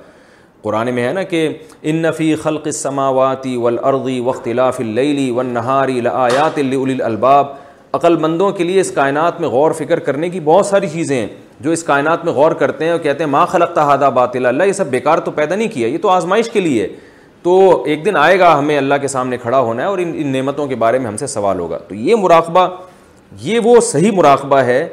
قرآن 0.64 0.94
میں 0.96 1.04
ہے 1.08 1.12
نا 1.14 1.24
کہ 1.32 1.48
نفی 1.94 2.34
خلق 2.42 2.68
سماواتی 2.74 3.56
و 3.58 3.66
العرغی 3.68 4.20
وقت 4.26 4.48
اللاف 4.48 4.80
العلی 4.80 5.30
لآیات 5.34 5.46
نہار 5.54 5.90
آیات 6.14 6.58
الباب 7.06 7.48
عقل 7.96 8.16
مندوں 8.18 8.50
کے 8.60 8.64
لیے 8.64 8.80
اس 8.82 8.92
کائنات 8.92 9.40
میں 9.42 9.50
غور 9.56 9.72
فکر 9.80 10.00
کرنے 10.08 10.30
کی 10.30 10.40
بہت 10.46 10.66
ساری 10.66 10.88
چیزیں 10.94 11.16
ہیں 11.20 11.28
جو 11.66 11.72
اس 11.72 11.84
کائنات 11.84 12.24
میں 12.26 12.34
غور 12.34 12.52
کرتے 12.62 12.86
ہیں 12.86 12.92
اور 12.92 13.00
کہتے 13.00 13.24
ہیں 13.24 13.32
ماں 13.32 13.46
خلق 13.48 13.74
تحادا 13.74 14.10
بات 14.20 14.36
اللہ 14.36 14.64
یہ 14.64 14.72
سب 14.80 14.88
بیکار 14.92 15.18
تو 15.28 15.32
پیدا 15.42 15.56
نہیں 15.56 15.68
کیا 15.74 15.88
یہ 15.88 15.98
تو 16.02 16.10
آزمائش 16.10 16.50
کے 16.50 16.60
لیے 16.62 16.88
تو 17.44 17.60
ایک 17.92 18.06
دن 18.06 18.16
آئے 18.18 18.40
گا 18.40 18.58
ہمیں 18.58 18.78
اللہ 18.78 18.96
کے 19.02 19.08
سامنے 19.18 19.38
کھڑا 19.38 19.60
ہونا 19.60 19.82
ہے 19.84 19.88
اور 19.88 19.98
ان 20.00 20.12
ان 20.18 20.28
نعمتوں 20.38 20.68
کے 20.68 20.76
بارے 20.86 21.00
میں 21.00 21.08
ہم 21.08 21.18
سے 21.18 21.28
سوال 21.28 21.60
ہوگا 21.60 21.78
تو 21.88 21.96
یہ 21.96 22.16
مراقبہ 22.24 22.68
یہ 23.42 23.60
وہ 23.64 23.80
صحیح 23.92 24.12
مراقبہ 24.18 24.60
ہے 24.72 24.88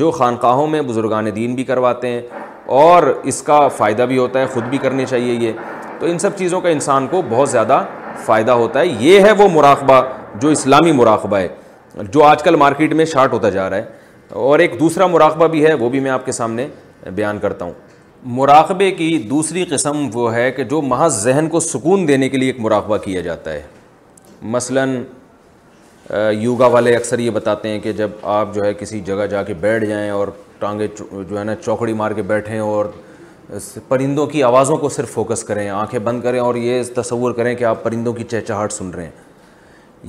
جو 0.00 0.10
خانقاہوں 0.10 0.66
میں 0.66 0.82
بزرگان 0.82 1.34
دین 1.36 1.54
بھی 1.54 1.64
کرواتے 1.64 2.08
ہیں 2.10 2.20
اور 2.74 3.02
اس 3.28 3.40
کا 3.42 3.66
فائدہ 3.76 4.02
بھی 4.08 4.16
ہوتا 4.18 4.40
ہے 4.40 4.46
خود 4.52 4.64
بھی 4.70 4.78
کرنے 4.78 5.04
چاہیے 5.08 5.32
یہ 5.46 5.52
تو 5.98 6.06
ان 6.06 6.18
سب 6.18 6.36
چیزوں 6.38 6.60
کا 6.60 6.68
انسان 6.68 7.06
کو 7.10 7.20
بہت 7.28 7.48
زیادہ 7.50 7.82
فائدہ 8.24 8.50
ہوتا 8.62 8.80
ہے 8.80 8.86
یہ 9.00 9.20
ہے 9.26 9.32
وہ 9.38 9.48
مراقبہ 9.54 10.00
جو 10.40 10.48
اسلامی 10.48 10.92
مراقبہ 10.92 11.36
ہے 11.38 11.48
جو 12.12 12.24
آج 12.24 12.42
کل 12.42 12.56
مارکیٹ 12.56 12.92
میں 12.94 13.04
شارٹ 13.12 13.32
ہوتا 13.32 13.50
جا 13.50 13.68
رہا 13.70 13.76
ہے 13.76 13.84
اور 14.46 14.58
ایک 14.58 14.78
دوسرا 14.80 15.06
مراقبہ 15.06 15.46
بھی 15.48 15.64
ہے 15.66 15.74
وہ 15.82 15.88
بھی 15.88 16.00
میں 16.00 16.10
آپ 16.10 16.24
کے 16.26 16.32
سامنے 16.32 16.66
بیان 17.14 17.38
کرتا 17.38 17.64
ہوں 17.64 17.72
مراقبے 18.38 18.90
کی 18.92 19.16
دوسری 19.30 19.64
قسم 19.70 20.06
وہ 20.14 20.34
ہے 20.34 20.50
کہ 20.52 20.64
جو 20.70 20.80
محض 20.82 21.22
ذہن 21.24 21.48
کو 21.50 21.60
سکون 21.60 22.08
دینے 22.08 22.28
کے 22.28 22.36
لیے 22.38 22.48
ایک 22.52 22.60
مراقبہ 22.60 22.96
کیا 23.04 23.20
جاتا 23.22 23.52
ہے 23.52 23.60
مثلاً 24.54 24.98
یوگا 26.38 26.66
والے 26.70 26.94
اکثر 26.96 27.18
یہ 27.18 27.30
بتاتے 27.34 27.68
ہیں 27.68 27.78
کہ 27.80 27.92
جب 27.92 28.10
آپ 28.22 28.54
جو 28.54 28.62
ہے 28.64 28.72
کسی 28.80 29.00
جگہ 29.06 29.26
جا 29.30 29.42
کے 29.42 29.54
بیٹھ 29.60 29.84
جائیں 29.84 30.10
اور 30.10 30.28
ٹانگیں 30.58 30.86
جو 30.98 31.38
ہے 31.38 31.44
نا 31.44 31.54
چوکڑی 31.64 31.92
مار 31.92 32.10
کے 32.16 32.22
بیٹھیں 32.26 32.58
اور 32.58 32.86
پرندوں 33.88 34.26
کی 34.26 34.42
آوازوں 34.42 34.76
کو 34.76 34.88
صرف 34.88 35.10
فوکس 35.12 35.42
کریں 35.44 35.68
آنکھیں 35.68 35.98
بند 36.04 36.22
کریں 36.22 36.38
اور 36.40 36.54
یہ 36.54 36.82
تصور 36.94 37.32
کریں 37.34 37.54
کہ 37.56 37.64
آپ 37.64 37.82
پرندوں 37.82 38.12
کی 38.12 38.24
چہچہٹ 38.30 38.72
سن 38.72 38.90
رہے 38.90 39.04
ہیں 39.04 39.24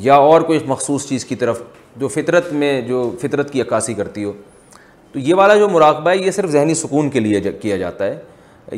یا 0.06 0.16
اور 0.30 0.42
کوئی 0.48 0.60
مخصوص 0.68 1.06
چیز 1.08 1.26
کی 1.26 1.36
طرف 1.36 1.62
جو 2.00 2.08
فطرت 2.08 2.52
میں 2.54 2.80
جو 2.88 3.10
فطرت 3.22 3.52
کی 3.52 3.62
عکاسی 3.62 3.94
کرتی 3.94 4.24
ہو 4.24 4.34
تو 5.14 5.20
یہ 5.20 5.36
والا 5.36 5.56
جو 5.58 5.70
مراقبہ 5.70 6.10
ہے 6.10 6.18
یہ 6.18 6.32
صرف 6.32 6.50
ذہنی 6.52 6.74
سکون 6.76 7.10
کے 7.10 7.20
لیے 7.20 7.42
کیا 7.62 7.78
جاتا 7.78 8.06
ہے 8.06 8.20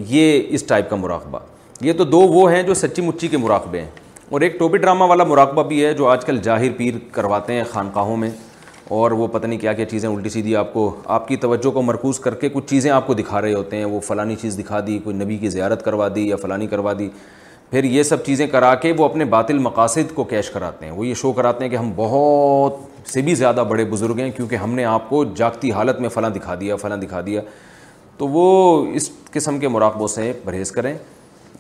یہ 0.07 0.41
اس 0.49 0.63
ٹائپ 0.67 0.89
کا 0.89 0.95
مراقبہ 0.95 1.39
یہ 1.82 1.93
تو 1.97 2.03
دو 2.03 2.20
وہ 2.20 2.51
ہیں 2.51 2.61
جو 2.63 2.74
سچی 2.74 3.01
مچی 3.01 3.28
کے 3.28 3.38
مراقبے 3.38 3.80
ہیں 3.82 3.89
اور 4.32 4.41
ایک 4.45 4.57
ٹوپی 4.57 4.77
ڈرامہ 4.77 5.03
والا 5.09 5.23
مراقبہ 5.23 5.61
بھی 5.67 5.84
ہے 5.86 5.93
جو 5.97 6.07
آج 6.07 6.25
کل 6.25 6.39
جاہر 6.43 6.71
پیر 6.77 6.93
کرواتے 7.11 7.53
ہیں 7.53 7.63
خانقاہوں 7.69 8.17
میں 8.17 8.30
اور 8.97 9.11
وہ 9.21 9.27
پتہ 9.32 9.47
نہیں 9.47 9.59
کیا 9.59 9.71
کیا 9.73 9.86
چیزیں 9.86 10.07
الٹی 10.09 10.30
سیدھی 10.30 10.55
آپ 10.55 10.71
کو 10.73 10.84
آپ 11.15 11.27
کی 11.27 11.36
توجہ 11.45 11.71
کو 11.73 11.82
مرکوز 11.82 12.19
کر 12.19 12.36
کے 12.43 12.49
کچھ 12.53 12.65
چیزیں 12.69 12.89
آپ 12.91 13.07
کو 13.07 13.13
دکھا 13.13 13.41
رہے 13.41 13.53
ہوتے 13.53 13.77
ہیں 13.77 13.86
وہ 13.93 13.99
فلانی 14.07 14.36
چیز 14.41 14.57
دکھا 14.59 14.80
دی 14.88 14.97
کوئی 15.03 15.15
نبی 15.15 15.38
کی 15.38 15.49
زیارت 15.49 15.84
کروا 15.86 16.07
دی 16.15 16.27
یا 16.27 16.36
فلانی 16.41 16.67
کروا 16.67 16.93
دی 16.99 17.09
پھر 17.71 17.84
یہ 17.84 18.03
سب 18.03 18.23
چیزیں 18.25 18.45
کرا 18.51 18.73
کے 18.84 18.93
وہ 18.97 19.05
اپنے 19.05 19.25
باطل 19.34 19.59
مقاصد 19.69 20.13
کو 20.15 20.23
کیش 20.34 20.49
کراتے 20.49 20.86
ہیں 20.86 20.91
وہ 20.93 21.07
یہ 21.07 21.13
شو 21.21 21.32
کراتے 21.39 21.63
ہیں 21.63 21.71
کہ 21.71 21.75
ہم 21.75 21.91
بہت 21.95 23.09
سے 23.13 23.21
بھی 23.21 23.36
زیادہ 23.36 23.63
بڑے 23.69 23.86
بزرگ 23.95 24.19
ہیں 24.19 24.32
کیونکہ 24.36 24.55
ہم 24.55 24.75
نے 24.75 24.86
آپ 24.93 25.09
کو 25.09 25.23
جاگتی 25.36 25.71
حالت 25.71 25.99
میں 26.01 26.09
فلاں 26.09 26.30
دکھا 26.36 26.55
دیا 26.59 26.75
فلاں 26.82 26.97
دکھا 26.97 27.21
دیا 27.25 27.41
تو 28.17 28.27
وہ 28.27 28.86
اس 28.95 29.09
قسم 29.32 29.59
کے 29.59 29.67
مراقبوں 29.77 30.07
سے 30.15 30.32
پرہیز 30.45 30.71
کریں 30.71 30.95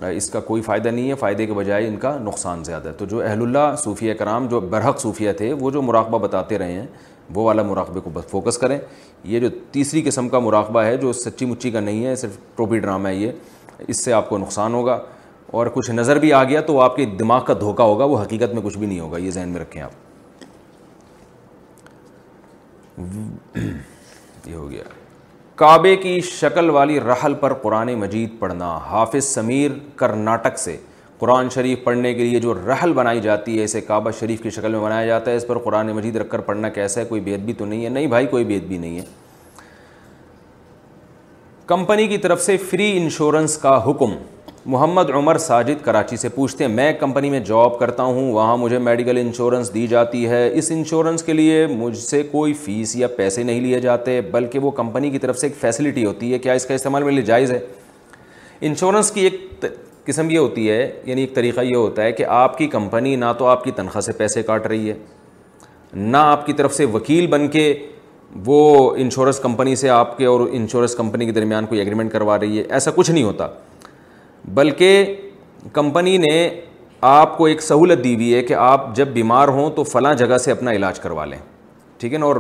اس 0.07 0.29
کا 0.29 0.39
کوئی 0.39 0.61
فائدہ 0.61 0.89
نہیں 0.89 1.09
ہے 1.09 1.15
فائدے 1.19 1.45
کے 1.45 1.53
بجائے 1.53 1.87
ان 1.87 1.95
کا 1.99 2.15
نقصان 2.23 2.63
زیادہ 2.63 2.87
ہے 2.87 2.93
تو 2.97 3.05
جو 3.05 3.19
اہل 3.21 3.41
اللہ 3.41 3.75
صوفیہ 3.83 4.13
کرام 4.19 4.47
جو 4.49 4.59
برحق 4.59 4.99
صوفیہ 5.01 5.31
تھے 5.37 5.51
وہ 5.59 5.71
جو 5.71 5.81
مراقبہ 5.81 6.17
بتاتے 6.27 6.57
رہے 6.59 6.71
ہیں 6.71 6.85
وہ 7.35 7.43
والا 7.45 7.61
مراقبے 7.63 7.99
کو 8.03 8.09
بس 8.13 8.29
فوکس 8.29 8.57
کریں 8.57 8.77
یہ 9.23 9.39
جو 9.39 9.49
تیسری 9.71 10.01
قسم 10.05 10.29
کا 10.29 10.39
مراقبہ 10.39 10.83
ہے 10.83 10.95
جو 10.97 11.11
سچی 11.13 11.45
مچی 11.45 11.71
کا 11.71 11.79
نہیں 11.79 12.05
ہے 12.05 12.15
صرف 12.15 12.37
ٹوپی 12.55 12.79
ڈرامہ 12.79 13.07
ہے 13.07 13.15
یہ 13.15 13.31
اس 13.87 14.03
سے 14.05 14.13
آپ 14.13 14.29
کو 14.29 14.37
نقصان 14.37 14.73
ہوگا 14.73 14.99
اور 15.59 15.67
کچھ 15.73 15.89
نظر 15.91 16.19
بھی 16.19 16.31
آ 16.33 16.43
گیا 16.43 16.61
تو 16.61 16.79
آپ 16.81 16.95
کے 16.95 17.05
دماغ 17.19 17.43
کا 17.45 17.53
دھوکہ 17.59 17.81
ہوگا 17.83 18.05
وہ 18.05 18.21
حقیقت 18.21 18.53
میں 18.53 18.61
کچھ 18.63 18.77
بھی 18.77 18.87
نہیں 18.87 18.99
ہوگا 18.99 19.17
یہ 19.17 19.31
ذہن 19.31 19.49
میں 19.49 19.59
رکھیں 19.61 19.81
آپ 19.81 20.07
یہ 24.45 24.53
ہو 24.53 24.69
گیا 24.69 24.83
کعبے 25.59 25.95
کی 26.01 26.19
شکل 26.23 26.69
والی 26.69 26.99
رحل 26.99 27.33
پر 27.39 27.53
قرآن 27.61 27.93
مجید 27.99 28.37
پڑھنا 28.39 28.67
حافظ 28.89 29.25
سمیر 29.25 29.71
کرناٹک 29.99 30.59
سے 30.59 30.75
قرآن 31.19 31.49
شریف 31.53 31.83
پڑھنے 31.83 32.13
کے 32.13 32.23
لیے 32.23 32.39
جو 32.41 32.53
رحل 32.67 32.93
بنائی 32.99 33.19
جاتی 33.21 33.57
ہے 33.57 33.63
اسے 33.63 33.81
کعبہ 33.87 34.11
شریف 34.19 34.41
کی 34.43 34.49
شکل 34.57 34.71
میں 34.71 34.79
بنایا 34.79 35.05
جاتا 35.07 35.31
ہے 35.31 35.35
اس 35.37 35.47
پر 35.47 35.57
قرآن 35.63 35.91
مجید 35.95 36.15
رکھ 36.17 36.29
کر 36.31 36.41
پڑھنا 36.49 36.69
کیسا 36.77 37.01
ہے 37.01 37.05
کوئی 37.05 37.21
بھی 37.21 37.53
تو 37.57 37.65
نہیں 37.65 37.83
ہے 37.85 37.89
نہیں 37.89 38.07
بھائی 38.13 38.27
کوئی 38.35 38.43
بید 38.53 38.63
بھی 38.67 38.77
نہیں 38.77 38.97
ہے 38.99 39.03
کمپنی 41.67 42.07
کی 42.07 42.17
طرف 42.17 42.41
سے 42.43 42.57
فری 42.69 42.91
انشورنس 42.97 43.57
کا 43.65 43.77
حکم 43.89 44.13
محمد 44.69 45.09
عمر 45.15 45.37
ساجد 45.41 45.83
کراچی 45.85 46.17
سے 46.17 46.29
پوچھتے 46.29 46.63
ہیں 46.63 46.71
میں 46.71 46.91
کمپنی 46.99 47.29
میں 47.29 47.39
جاب 47.45 47.77
کرتا 47.79 48.03
ہوں 48.03 48.31
وہاں 48.31 48.57
مجھے 48.57 48.77
میڈیکل 48.87 49.17
انشورنس 49.17 49.73
دی 49.73 49.85
جاتی 49.93 50.25
ہے 50.29 50.41
اس 50.59 50.69
انشورنس 50.71 51.23
کے 51.23 51.33
لیے 51.33 51.65
مجھ 51.67 51.97
سے 51.97 52.21
کوئی 52.31 52.53
فیس 52.65 52.95
یا 52.95 53.07
پیسے 53.15 53.43
نہیں 53.43 53.59
لیے 53.61 53.79
جاتے 53.85 54.19
بلکہ 54.31 54.59
وہ 54.65 54.71
کمپنی 54.81 55.09
کی 55.09 55.19
طرف 55.19 55.37
سے 55.39 55.47
ایک 55.47 55.55
فیسلٹی 55.61 56.03
ہوتی 56.05 56.31
ہے 56.33 56.39
کیا 56.39 56.53
اس 56.53 56.65
کا 56.65 56.73
استعمال 56.73 57.03
میرے 57.03 57.15
لیے 57.15 57.23
جائز 57.31 57.51
ہے 57.51 57.59
انشورنس 58.69 59.09
کی 59.11 59.21
ایک 59.29 59.65
قسم 60.05 60.29
یہ 60.29 60.37
ہوتی 60.37 60.69
ہے 60.69 60.81
یعنی 61.05 61.21
ایک 61.21 61.33
طریقہ 61.35 61.61
یہ 61.69 61.75
ہوتا 61.75 62.03
ہے 62.03 62.11
کہ 62.19 62.25
آپ 62.43 62.57
کی 62.57 62.67
کمپنی 62.77 63.15
نہ 63.23 63.31
تو 63.37 63.45
آپ 63.55 63.63
کی 63.63 63.71
تنخواہ 63.75 64.01
سے 64.01 64.11
پیسے 64.17 64.43
کاٹ 64.51 64.67
رہی 64.67 64.89
ہے 64.89 64.95
نہ 65.95 66.17
آپ 66.35 66.45
کی 66.45 66.53
طرف 66.61 66.75
سے 66.75 66.85
وکیل 66.97 67.25
بن 67.37 67.47
کے 67.57 67.73
وہ 68.45 68.59
انشورنس 68.97 69.39
کمپنی 69.47 69.75
سے 69.83 69.89
آپ 69.97 70.17
کے 70.17 70.25
اور 70.33 70.47
انشورنس 70.51 70.95
کمپنی 70.95 71.25
کے 71.25 71.31
درمیان 71.39 71.65
کوئی 71.73 71.79
ایگریمنٹ 71.81 72.11
کروا 72.11 72.37
رہی 72.39 72.57
ہے 72.59 72.63
ایسا 72.79 72.91
کچھ 72.95 73.11
نہیں 73.11 73.23
ہوتا 73.31 73.47
بلکہ 74.53 75.15
کمپنی 75.73 76.17
نے 76.17 76.49
آپ 77.09 77.37
کو 77.37 77.45
ایک 77.45 77.61
سہولت 77.61 78.03
دی 78.03 78.13
ہوئی 78.15 78.33
ہے 78.35 78.41
کہ 78.43 78.53
آپ 78.59 78.95
جب 78.95 79.07
بیمار 79.13 79.47
ہوں 79.57 79.69
تو 79.75 79.83
فلاں 79.83 80.13
جگہ 80.15 80.37
سے 80.43 80.51
اپنا 80.51 80.71
علاج 80.71 80.99
کروا 80.99 81.25
لیں 81.25 81.37
ٹھیک 81.99 82.13
ہے 82.13 82.17
نا 82.17 82.25
اور 82.25 82.35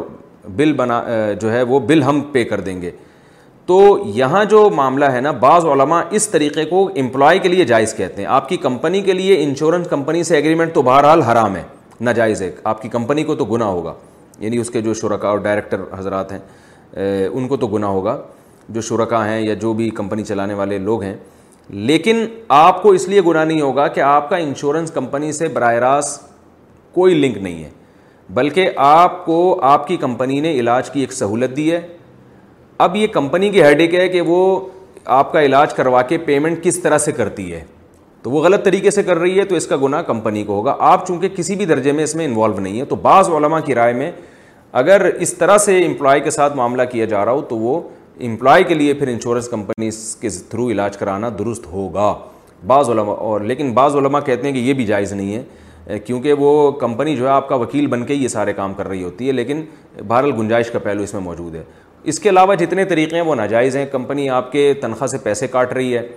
بل 0.55 0.73
بنا 0.73 1.03
جو 1.41 1.51
ہے 1.51 1.61
وہ 1.63 1.79
بل 1.87 2.03
ہم 2.03 2.21
پے 2.31 2.43
کر 2.45 2.59
دیں 2.61 2.81
گے 2.81 2.91
تو 3.65 3.79
یہاں 4.15 4.43
جو 4.49 4.69
معاملہ 4.75 5.05
ہے 5.13 5.19
نا 5.21 5.31
بعض 5.39 5.65
علماء 5.71 6.01
اس 6.19 6.27
طریقے 6.29 6.63
کو 6.65 6.87
امپلائی 6.99 7.39
کے 7.39 7.49
لیے 7.49 7.65
جائز 7.65 7.93
کہتے 7.95 8.21
ہیں 8.21 8.29
آپ 8.33 8.47
کی 8.49 8.57
کمپنی 8.57 9.01
کے 9.01 9.13
لیے 9.13 9.35
انشورنس 9.43 9.87
کمپنی 9.89 10.23
سے 10.23 10.35
ایگریمنٹ 10.35 10.73
تو 10.73 10.81
بہرحال 10.81 11.21
حرام 11.21 11.55
ہے 11.55 11.63
ناجائز 12.01 12.41
ایک 12.41 12.55
آپ 12.63 12.81
کی 12.81 12.89
کمپنی 12.89 13.23
کو 13.23 13.35
تو 13.35 13.45
گناہ 13.45 13.67
ہوگا 13.67 13.93
یعنی 14.39 14.57
اس 14.57 14.69
کے 14.69 14.81
جو 14.81 14.93
شرکا 14.93 15.29
اور 15.29 15.37
ڈائریکٹر 15.39 15.81
حضرات 15.97 16.31
ہیں 16.31 16.39
ان 17.31 17.47
کو 17.47 17.57
تو 17.57 17.67
گناہ 17.67 17.89
ہوگا 17.89 18.17
جو 18.69 18.81
شرکا 18.81 19.27
ہیں 19.27 19.39
یا 19.41 19.53
جو 19.61 19.73
بھی 19.73 19.89
کمپنی 19.99 20.23
چلانے 20.25 20.53
والے 20.53 20.77
لوگ 20.79 21.03
ہیں 21.03 21.15
لیکن 21.69 22.25
آپ 22.57 22.81
کو 22.83 22.89
اس 22.91 23.07
لیے 23.07 23.21
گناہ 23.27 23.43
نہیں 23.45 23.61
ہوگا 23.61 23.87
کہ 23.87 23.99
آپ 24.01 24.29
کا 24.29 24.35
انشورنس 24.35 24.91
کمپنی 24.91 25.31
سے 25.31 25.47
براہ 25.53 25.73
راست 25.79 26.21
کوئی 26.93 27.13
لنک 27.15 27.37
نہیں 27.37 27.63
ہے 27.63 27.69
بلکہ 28.33 28.69
آپ 28.85 29.23
کو 29.25 29.59
آپ 29.65 29.87
کی 29.87 29.97
کمپنی 29.97 30.39
نے 30.41 30.51
علاج 30.59 30.89
کی 30.91 30.99
ایک 30.99 31.13
سہولت 31.13 31.55
دی 31.57 31.71
ہے 31.71 31.79
اب 32.85 32.95
یہ 32.95 33.07
کمپنی 33.13 33.49
کی 33.51 33.63
ہیڈک 33.63 33.93
ہے 33.95 34.07
کہ 34.09 34.21
وہ 34.21 34.39
آپ 35.17 35.31
کا 35.33 35.41
علاج 35.41 35.73
کروا 35.73 36.01
کے 36.09 36.17
پیمنٹ 36.25 36.63
کس 36.63 36.79
طرح 36.81 36.97
سے 36.97 37.11
کرتی 37.11 37.51
ہے 37.51 37.63
تو 38.21 38.31
وہ 38.31 38.41
غلط 38.43 38.63
طریقے 38.65 38.91
سے 38.91 39.03
کر 39.03 39.17
رہی 39.17 39.37
ہے 39.39 39.45
تو 39.45 39.55
اس 39.55 39.67
کا 39.67 39.75
گناہ 39.81 40.01
کمپنی 40.07 40.43
کو 40.43 40.53
ہوگا 40.53 40.75
آپ 40.91 41.05
چونکہ 41.07 41.29
کسی 41.35 41.55
بھی 41.55 41.65
درجے 41.65 41.91
میں 41.91 42.03
اس 42.03 42.15
میں 42.15 42.25
انوالو 42.25 42.59
نہیں 42.59 42.79
ہے 42.79 42.85
تو 42.85 42.95
بعض 43.01 43.29
علماء 43.35 43.59
کی 43.65 43.75
رائے 43.75 43.93
میں 43.93 44.11
اگر 44.81 45.05
اس 45.17 45.33
طرح 45.33 45.57
سے 45.57 45.77
امپلائی 45.85 46.21
کے 46.21 46.31
ساتھ 46.31 46.55
معاملہ 46.57 46.81
کیا 46.91 47.05
جا 47.13 47.23
رہا 47.25 47.31
ہو 47.31 47.41
تو 47.49 47.57
وہ 47.57 47.81
امپلائی 48.27 48.63
کے 48.67 48.73
لیے 48.75 48.93
پھر 48.93 49.07
انشورنس 49.07 49.47
کمپنیز 49.49 49.97
کے 50.21 50.29
تھرو 50.49 50.69
علاج 50.71 50.97
کرانا 50.97 51.29
درست 51.39 51.65
ہوگا 51.71 52.13
بعض 52.67 52.89
علماء 52.89 53.13
اور 53.13 53.41
لیکن 53.51 53.71
بعض 53.73 53.95
علماء 53.95 54.19
کہتے 54.25 54.47
ہیں 54.47 54.53
کہ 54.53 54.59
یہ 54.59 54.73
بھی 54.73 54.85
جائز 54.85 55.13
نہیں 55.13 55.35
ہے 55.89 55.99
کیونکہ 56.05 56.33
وہ 56.39 56.71
کمپنی 56.79 57.15
جو 57.17 57.25
ہے 57.25 57.29
آپ 57.33 57.47
کا 57.49 57.55
وکیل 57.61 57.87
بن 57.87 58.03
کے 58.05 58.13
یہ 58.13 58.27
سارے 58.27 58.53
کام 58.53 58.73
کر 58.73 58.87
رہی 58.87 59.03
ہوتی 59.03 59.27
ہے 59.27 59.31
لیکن 59.31 59.61
بہرحال 60.07 60.31
گنجائش 60.39 60.71
کا 60.71 60.79
پہلو 60.79 61.03
اس 61.03 61.13
میں 61.13 61.21
موجود 61.21 61.55
ہے 61.55 61.63
اس 62.11 62.19
کے 62.19 62.29
علاوہ 62.29 62.55
جتنے 62.59 62.85
طریقے 62.85 63.15
ہیں 63.15 63.23
وہ 63.27 63.35
ناجائز 63.35 63.75
ہیں 63.77 63.85
کمپنی 63.91 64.29
آپ 64.29 64.51
کے 64.51 64.73
تنخواہ 64.81 65.07
سے 65.07 65.17
پیسے 65.23 65.47
کاٹ 65.51 65.73
رہی 65.73 65.97
ہے 65.97 66.07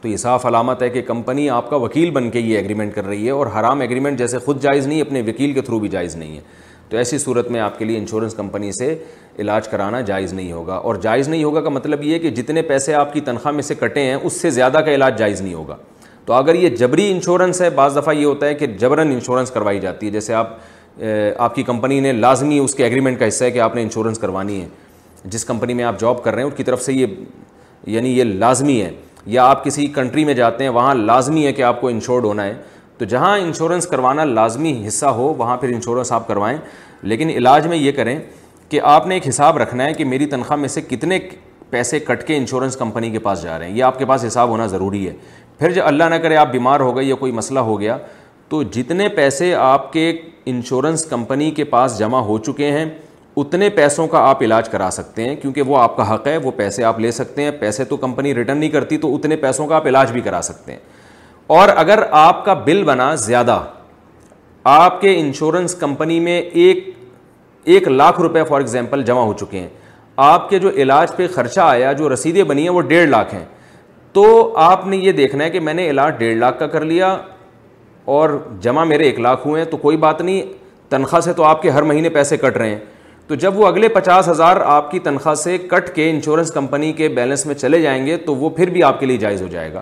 تو 0.00 0.08
یہ 0.08 0.16
صاف 0.16 0.44
علامت 0.46 0.82
ہے 0.82 0.88
کہ 0.90 1.02
کمپنی 1.02 1.48
آپ 1.50 1.70
کا 1.70 1.76
وکیل 1.84 2.10
بن 2.18 2.30
کے 2.30 2.38
یہ 2.40 2.56
ایگریمنٹ 2.56 2.94
کر 2.94 3.06
رہی 3.06 3.24
ہے 3.26 3.30
اور 3.30 3.46
حرام 3.58 3.80
ایگریمنٹ 3.80 4.18
جیسے 4.18 4.38
خود 4.44 4.60
جائز 4.62 4.86
نہیں 4.86 5.00
اپنے 5.00 5.22
وکیل 5.26 5.52
کے 5.52 5.60
تھرو 5.68 5.78
بھی 5.80 5.88
جائز 5.88 6.16
نہیں 6.16 6.36
ہے 6.36 6.40
تو 6.90 6.96
ایسی 6.96 7.18
صورت 7.18 7.50
میں 7.50 7.60
آپ 7.60 7.78
کے 7.78 7.84
لیے 7.84 7.98
انشورنس 7.98 8.34
کمپنی 8.34 8.70
سے 8.78 8.94
علاج 9.38 9.68
کرانا 9.68 10.00
جائز 10.10 10.32
نہیں 10.32 10.52
ہوگا 10.52 10.74
اور 10.74 10.94
جائز 11.02 11.28
نہیں 11.28 11.44
ہوگا 11.44 11.60
کا 11.60 11.68
مطلب 11.70 12.02
یہ 12.04 12.14
ہے 12.14 12.18
کہ 12.18 12.30
جتنے 12.30 12.62
پیسے 12.62 12.94
آپ 12.94 13.12
کی 13.12 13.20
تنخواہ 13.28 13.54
میں 13.54 13.62
سے 13.62 13.74
کٹے 13.80 14.00
ہیں 14.04 14.14
اس 14.22 14.40
سے 14.40 14.50
زیادہ 14.50 14.78
کا 14.86 14.94
علاج 14.94 15.18
جائز 15.18 15.40
نہیں 15.40 15.54
ہوگا 15.54 15.76
تو 16.26 16.32
اگر 16.32 16.54
یہ 16.54 16.68
جبری 16.76 17.10
انشورنس 17.12 17.60
ہے 17.62 17.70
بعض 17.78 17.96
دفعہ 17.96 18.14
یہ 18.14 18.24
ہوتا 18.24 18.46
ہے 18.46 18.54
کہ 18.54 18.66
جبرن 18.80 19.12
انشورنس 19.12 19.50
کروائی 19.50 19.80
جاتی 19.80 20.06
ہے 20.06 20.10
جیسے 20.10 20.34
آپ 20.34 20.54
آپ 21.44 21.54
کی 21.54 21.62
کمپنی 21.66 21.98
نے 22.00 22.12
لازمی 22.12 22.58
اس 22.58 22.74
کے 22.74 22.84
ایگریمنٹ 22.84 23.18
کا 23.20 23.28
حصہ 23.28 23.44
ہے 23.44 23.50
کہ 23.50 23.58
آپ 23.60 23.74
نے 23.74 23.82
انشورنس 23.82 24.18
کروانی 24.18 24.60
ہے 24.60 24.66
جس 25.30 25.44
کمپنی 25.44 25.74
میں 25.74 25.84
آپ 25.84 25.98
جاب 26.00 26.22
کر 26.24 26.34
رہے 26.34 26.42
ہیں 26.42 26.48
ان 26.50 26.56
کی 26.56 26.62
طرف 26.64 26.82
سے 26.82 26.92
یہ 26.92 27.06
یعنی 27.94 28.16
یہ 28.18 28.24
لازمی 28.24 28.80
ہے 28.82 28.90
یا 29.34 29.44
آپ 29.50 29.64
کسی 29.64 29.86
کنٹری 29.94 30.24
میں 30.24 30.34
جاتے 30.34 30.64
ہیں 30.64 30.70
وہاں 30.70 30.94
لازمی 30.94 31.46
ہے 31.46 31.52
کہ 31.52 31.62
آپ 31.62 31.80
کو 31.80 31.88
انشورڈ 31.88 32.24
ہونا 32.24 32.44
ہے 32.44 32.54
تو 32.98 33.04
جہاں 33.08 33.38
انشورنس 33.38 33.86
کروانا 33.86 34.24
لازمی 34.24 34.72
حصہ 34.86 35.06
ہو 35.16 35.32
وہاں 35.38 35.56
پھر 35.60 35.68
انشورنس 35.74 36.12
آپ 36.12 36.26
کروائیں 36.28 36.56
لیکن 37.02 37.28
علاج 37.30 37.66
میں 37.66 37.76
یہ 37.76 37.92
کریں 37.92 38.18
کہ 38.68 38.80
آپ 38.90 39.06
نے 39.06 39.14
ایک 39.14 39.26
حساب 39.28 39.58
رکھنا 39.58 39.84
ہے 39.84 39.92
کہ 39.94 40.04
میری 40.04 40.26
تنخواہ 40.26 40.58
میں 40.60 40.68
سے 40.68 40.80
کتنے 40.88 41.18
پیسے 41.70 41.98
کٹ 42.00 42.26
کے 42.26 42.36
انشورنس 42.36 42.76
کمپنی 42.76 43.10
کے 43.10 43.18
پاس 43.18 43.42
جا 43.42 43.58
رہے 43.58 43.68
ہیں 43.70 43.76
یہ 43.76 43.82
آپ 43.84 43.98
کے 43.98 44.06
پاس 44.06 44.24
حساب 44.26 44.48
ہونا 44.48 44.66
ضروری 44.66 45.06
ہے 45.06 45.12
پھر 45.58 45.72
جب 45.72 45.86
اللہ 45.86 46.04
نہ 46.10 46.14
کرے 46.22 46.36
آپ 46.36 46.50
بیمار 46.52 46.80
ہو 46.80 46.94
گئے 46.96 47.04
یا 47.04 47.14
کوئی 47.16 47.32
مسئلہ 47.32 47.58
ہو 47.70 47.78
گیا 47.80 47.96
تو 48.48 48.62
جتنے 48.74 49.08
پیسے 49.16 49.54
آپ 49.54 49.92
کے 49.92 50.10
انشورنس 50.54 51.04
کمپنی 51.10 51.50
کے 51.50 51.64
پاس 51.74 51.98
جمع 51.98 52.20
ہو 52.22 52.38
چکے 52.46 52.70
ہیں 52.72 52.84
اتنے 53.36 53.68
پیسوں 53.76 54.06
کا 54.08 54.18
آپ 54.28 54.42
علاج 54.42 54.68
کرا 54.68 54.88
سکتے 54.92 55.28
ہیں 55.28 55.36
کیونکہ 55.42 55.62
وہ 55.66 55.78
آپ 55.78 55.96
کا 55.96 56.12
حق 56.14 56.26
ہے 56.26 56.36
وہ 56.42 56.50
پیسے 56.56 56.84
آپ 56.84 56.98
لے 57.00 57.10
سکتے 57.12 57.42
ہیں 57.44 57.50
پیسے 57.60 57.84
تو 57.84 57.96
کمپنی 57.96 58.34
ریٹرن 58.34 58.58
نہیں 58.58 58.70
کرتی 58.70 58.98
تو 58.98 59.14
اتنے 59.14 59.36
پیسوں 59.46 59.66
کا 59.66 59.76
آپ 59.76 59.86
علاج 59.86 60.12
بھی 60.12 60.20
کرا 60.24 60.40
سکتے 60.42 60.72
ہیں 60.72 60.78
اور 61.46 61.68
اگر 61.76 62.02
آپ 62.16 62.44
کا 62.44 62.52
بل 62.64 62.82
بنا 62.84 63.14
زیادہ 63.18 63.60
آپ 64.74 65.00
کے 65.00 65.18
انشورنس 65.20 65.74
کمپنی 65.80 66.18
میں 66.20 66.40
ایک 66.40 66.88
ایک 67.74 67.88
لاکھ 67.88 68.20
روپے 68.20 68.42
فار 68.48 68.60
ایگزامپل 68.60 69.02
جمع 69.04 69.22
ہو 69.24 69.32
چکے 69.40 69.60
ہیں 69.60 69.68
آپ 70.26 70.48
کے 70.50 70.58
جو 70.58 70.70
علاج 70.82 71.14
پہ 71.16 71.26
خرچہ 71.34 71.60
آیا 71.64 71.92
جو 71.92 72.12
رسیدیں 72.12 72.42
بنی 72.44 72.62
ہیں 72.62 72.70
وہ 72.74 72.80
ڈیڑھ 72.92 73.08
لاکھ 73.10 73.34
ہیں 73.34 73.44
تو 74.12 74.24
آپ 74.70 74.86
نے 74.86 74.96
یہ 74.96 75.12
دیکھنا 75.12 75.44
ہے 75.44 75.50
کہ 75.50 75.60
میں 75.60 75.74
نے 75.74 75.88
علاج 75.90 76.14
ڈیڑھ 76.18 76.36
لاکھ 76.38 76.58
کا 76.58 76.66
کر 76.74 76.84
لیا 76.84 77.16
اور 78.16 78.30
جمع 78.60 78.84
میرے 78.84 79.04
ایک 79.04 79.20
لاکھ 79.20 79.46
ہوئے 79.46 79.62
ہیں 79.62 79.70
تو 79.70 79.76
کوئی 79.76 79.96
بات 79.96 80.20
نہیں 80.22 80.52
تنخواہ 80.90 81.20
سے 81.20 81.32
تو 81.32 81.44
آپ 81.44 81.62
کے 81.62 81.70
ہر 81.70 81.82
مہینے 81.92 82.08
پیسے 82.10 82.36
کٹ 82.36 82.56
رہے 82.56 82.70
ہیں 82.70 82.78
تو 83.26 83.34
جب 83.44 83.58
وہ 83.58 83.66
اگلے 83.66 83.88
پچاس 83.88 84.28
ہزار 84.28 84.56
آپ 84.64 84.90
کی 84.90 84.98
تنخواہ 85.00 85.34
سے 85.44 85.58
کٹ 85.70 85.94
کے 85.94 86.10
انشورنس 86.10 86.50
کمپنی 86.52 86.92
کے 86.96 87.08
بیلنس 87.16 87.46
میں 87.46 87.54
چلے 87.54 87.80
جائیں 87.82 88.04
گے 88.06 88.16
تو 88.26 88.34
وہ 88.36 88.50
پھر 88.56 88.70
بھی 88.70 88.82
آپ 88.82 89.00
کے 89.00 89.06
لیے 89.06 89.16
جائز 89.16 89.42
ہو 89.42 89.46
جائے 89.50 89.72
گا 89.74 89.80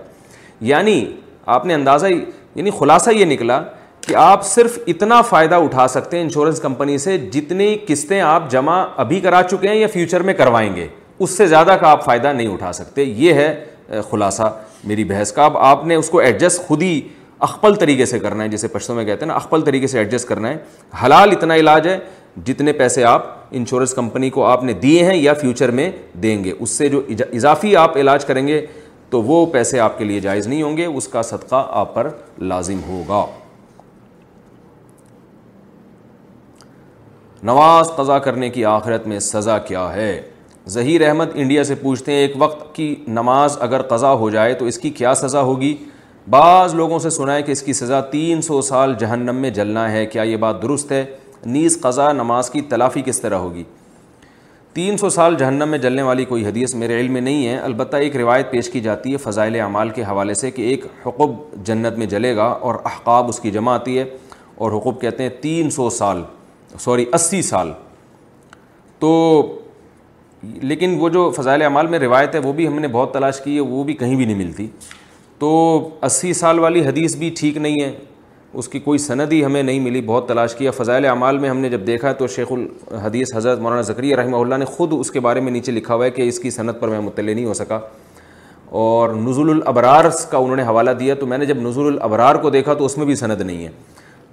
یعنی 0.71 1.05
آپ 1.47 1.65
نے 1.67 1.75
اندازہ 1.75 2.07
یعنی 2.55 2.71
خلاصہ 2.79 3.11
یہ 3.11 3.25
نکلا 3.25 3.61
کہ 4.07 4.15
آپ 4.19 4.45
صرف 4.47 4.79
اتنا 4.89 5.21
فائدہ 5.29 5.55
اٹھا 5.65 5.87
سکتے 5.89 6.17
ہیں 6.17 6.25
انشورنس 6.25 6.61
کمپنی 6.61 6.97
سے 6.99 7.17
جتنی 7.33 7.77
قسطیں 7.89 8.21
آپ 8.21 8.51
جمع 8.51 8.83
ابھی 9.05 9.21
کرا 9.21 9.43
چکے 9.51 9.69
ہیں 9.69 9.75
یا 9.77 9.87
فیوچر 9.93 10.23
میں 10.29 10.35
کروائیں 10.35 10.75
گے 10.77 10.87
اس 11.19 11.31
سے 11.37 11.47
زیادہ 11.47 11.77
کا 11.81 11.89
آپ 11.91 12.05
فائدہ 12.05 12.33
نہیں 12.33 12.49
اٹھا 12.53 12.73
سکتے 12.73 13.03
یہ 13.05 13.35
ہے 13.35 14.01
خلاصہ 14.11 14.53
میری 14.85 15.05
بحث 15.05 15.33
کا 15.33 15.45
اب 15.45 15.57
آپ 15.59 15.85
نے 15.87 15.95
اس 15.95 16.09
کو 16.11 16.19
ایڈجسٹ 16.19 16.61
خود 16.67 16.83
ہی 16.83 17.01
اخپل 17.49 17.75
طریقے 17.77 18.07
سے 18.07 18.19
کرنا 18.19 18.43
ہے 18.45 18.49
جسے 18.49 18.69
پشتوں 18.69 18.95
میں 18.97 19.05
کہتے 19.05 19.21
ہیں 19.25 19.29
نا 19.29 19.35
اخپل 19.35 19.61
طریقے 19.67 19.87
سے 19.87 19.99
ایڈجسٹ 19.99 20.29
کرنا 20.29 20.49
ہے 20.49 20.57
حلال 21.05 21.33
اتنا 21.37 21.55
علاج 21.55 21.89
ہے 21.89 21.99
جتنے 22.47 22.73
پیسے 22.73 23.05
آپ 23.05 23.25
انشورنس 23.57 23.95
کمپنی 23.95 24.31
کو 24.31 24.45
آپ 24.47 24.63
نے 24.65 24.73
دیے 24.83 25.05
ہیں 25.05 25.17
یا 25.17 25.33
فیوچر 25.41 25.71
میں 25.79 25.91
دیں 26.23 26.43
گے 26.45 26.53
اس 26.59 26.71
سے 26.71 26.89
جو 26.89 27.01
اضافی 27.33 27.75
آپ 27.77 27.97
علاج 27.97 28.25
کریں 28.25 28.47
گے 28.47 28.65
تو 29.13 29.21
وہ 29.23 29.45
پیسے 29.53 29.79
آپ 29.85 29.97
کے 29.99 30.05
لیے 30.05 30.21
جائز 30.27 30.47
نہیں 30.47 30.63
ہوں 30.63 30.77
گے 30.77 30.85
اس 30.99 31.07
کا 31.15 31.23
صدقہ 31.31 31.57
آپ 31.79 31.95
پر 31.95 32.09
لازم 32.53 32.79
ہوگا 32.89 33.25
نماز 37.51 37.91
قضا 37.97 38.19
کرنے 38.27 38.49
کی 38.51 38.65
آخرت 38.71 39.07
میں 39.13 39.19
سزا 39.29 39.57
کیا 39.71 39.85
ہے 39.95 40.11
ظہیر 40.79 41.07
احمد 41.09 41.31
انڈیا 41.43 41.65
سے 41.71 41.75
پوچھتے 41.83 42.13
ہیں 42.13 42.19
ایک 42.21 42.33
وقت 42.43 42.75
کی 42.75 42.95
نماز 43.19 43.57
اگر 43.69 43.83
قضا 43.93 44.13
ہو 44.23 44.31
جائے 44.37 44.55
تو 44.61 44.65
اس 44.73 44.79
کی 44.79 44.91
کیا 45.01 45.15
سزا 45.23 45.41
ہوگی 45.51 45.75
بعض 46.37 46.75
لوگوں 46.75 46.99
سے 47.07 47.11
سنا 47.19 47.35
ہے 47.35 47.43
کہ 47.43 47.53
اس 47.53 47.63
کی 47.63 47.73
سزا 47.83 48.01
تین 48.15 48.43
سو 48.49 48.61
سال 48.73 48.95
جہنم 48.99 49.37
میں 49.45 49.51
جلنا 49.61 49.91
ہے 49.93 50.05
کیا 50.15 50.23
یہ 50.33 50.37
بات 50.47 50.63
درست 50.63 50.93
ہے 50.93 51.05
نیز 51.45 51.81
قضا 51.83 52.11
نماز 52.25 52.51
کی 52.51 52.61
تلافی 52.71 53.03
کس 53.07 53.21
طرح 53.21 53.39
ہوگی 53.47 53.65
تین 54.75 54.97
سو 54.97 55.09
سال 55.11 55.35
جہنم 55.39 55.69
میں 55.69 55.79
جلنے 55.79 56.03
والی 56.03 56.25
کوئی 56.25 56.45
حدیث 56.47 56.75
میرے 56.75 56.99
علم 57.01 57.13
میں 57.13 57.21
نہیں 57.21 57.47
ہے 57.47 57.57
البتہ 57.61 57.97
ایک 58.05 58.15
روایت 58.17 58.51
پیش 58.51 58.69
کی 58.71 58.81
جاتی 58.81 59.13
ہے 59.13 59.17
فضائل 59.25 59.59
اعمال 59.61 59.91
کے 59.95 60.03
حوالے 60.05 60.35
سے 60.35 60.51
کہ 60.51 60.63
ایک 60.69 60.85
حقوب 61.07 61.35
جنت 61.67 61.99
میں 61.99 62.07
جلے 62.13 62.35
گا 62.37 62.45
اور 62.69 62.75
احقاب 62.85 63.29
اس 63.29 63.41
کی 63.41 63.51
جمع 63.51 63.73
آتی 63.75 63.99
ہے 63.99 64.05
اور 64.55 64.73
حقوب 64.77 65.01
کہتے 65.01 65.23
ہیں 65.23 65.31
تین 65.41 65.71
سو 65.71 65.89
سال 65.99 66.23
سوری 66.81 67.05
اسی 67.15 67.41
سال 67.49 67.73
تو 68.99 69.11
لیکن 70.63 70.97
وہ 71.01 71.09
جو 71.19 71.31
فضائل 71.37 71.63
اعمال 71.63 71.87
میں 71.87 71.99
روایت 71.99 72.35
ہے 72.35 72.39
وہ 72.45 72.53
بھی 72.53 72.67
ہم 72.69 72.79
نے 72.81 72.89
بہت 72.93 73.13
تلاش 73.15 73.41
کی 73.41 73.55
ہے 73.57 73.61
وہ 73.75 73.85
بھی 73.91 73.95
کہیں 73.97 74.15
بھی 74.17 74.25
نہیں 74.25 74.39
ملتی 74.39 74.67
تو 75.39 75.49
اسی 76.07 76.33
سال 76.41 76.59
والی 76.59 76.87
حدیث 76.87 77.17
بھی 77.17 77.31
ٹھیک 77.39 77.57
نہیں 77.57 77.81
ہے 77.83 77.93
اس 78.59 78.69
کی 78.69 78.79
کوئی 78.81 78.99
سند 78.99 79.31
ہی 79.33 79.45
ہمیں 79.45 79.63
نہیں 79.63 79.81
ملی 79.81 80.01
بہت 80.07 80.27
تلاش 80.29 80.55
کیا 80.55 80.71
فضائل 80.77 81.05
اعمال 81.09 81.39
میں 81.39 81.49
ہم 81.51 81.59
نے 81.59 81.69
جب 81.71 81.87
دیکھا 81.87 82.13
تو 82.13 82.27
شیخ 82.35 82.53
الحدیث 82.53 83.35
حضرت 83.37 83.59
مولانا 83.59 83.83
ذکریہ 83.83 84.17
رحمہ 84.17 84.37
اللہ 84.37 84.55
نے 84.59 84.65
خود 84.65 84.93
اس 84.99 85.11
کے 85.11 85.21
بارے 85.27 85.41
میں 85.41 85.53
نیچے 85.53 85.73
لکھا 85.73 85.95
ہوا 85.95 86.05
ہے 86.05 86.11
کہ 86.11 86.23
اس 86.29 86.39
کی 86.39 86.51
صنعت 86.51 86.81
پر 86.81 86.89
میں 86.89 87.01
مطلع 87.01 87.35
نہیں 87.35 87.45
ہو 87.45 87.55
سکا 87.55 87.79
اور 88.83 89.11
نزول 89.23 89.51
الابرار 89.51 90.05
کا 90.31 90.37
انہوں 90.39 90.57
نے 90.57 90.63
حوالہ 90.67 90.91
دیا 91.01 91.15
تو 91.21 91.27
میں 91.27 91.39
نے 91.39 91.47
جب 91.47 91.59
نزول 91.61 91.93
الابرار 91.93 92.35
کو 92.43 92.51
دیکھا 92.51 92.75
تو 92.75 92.85
اس 92.85 92.97
میں 92.99 93.07
بھی 93.07 93.15
سند 93.15 93.41
نہیں 93.41 93.65
ہے 93.65 93.71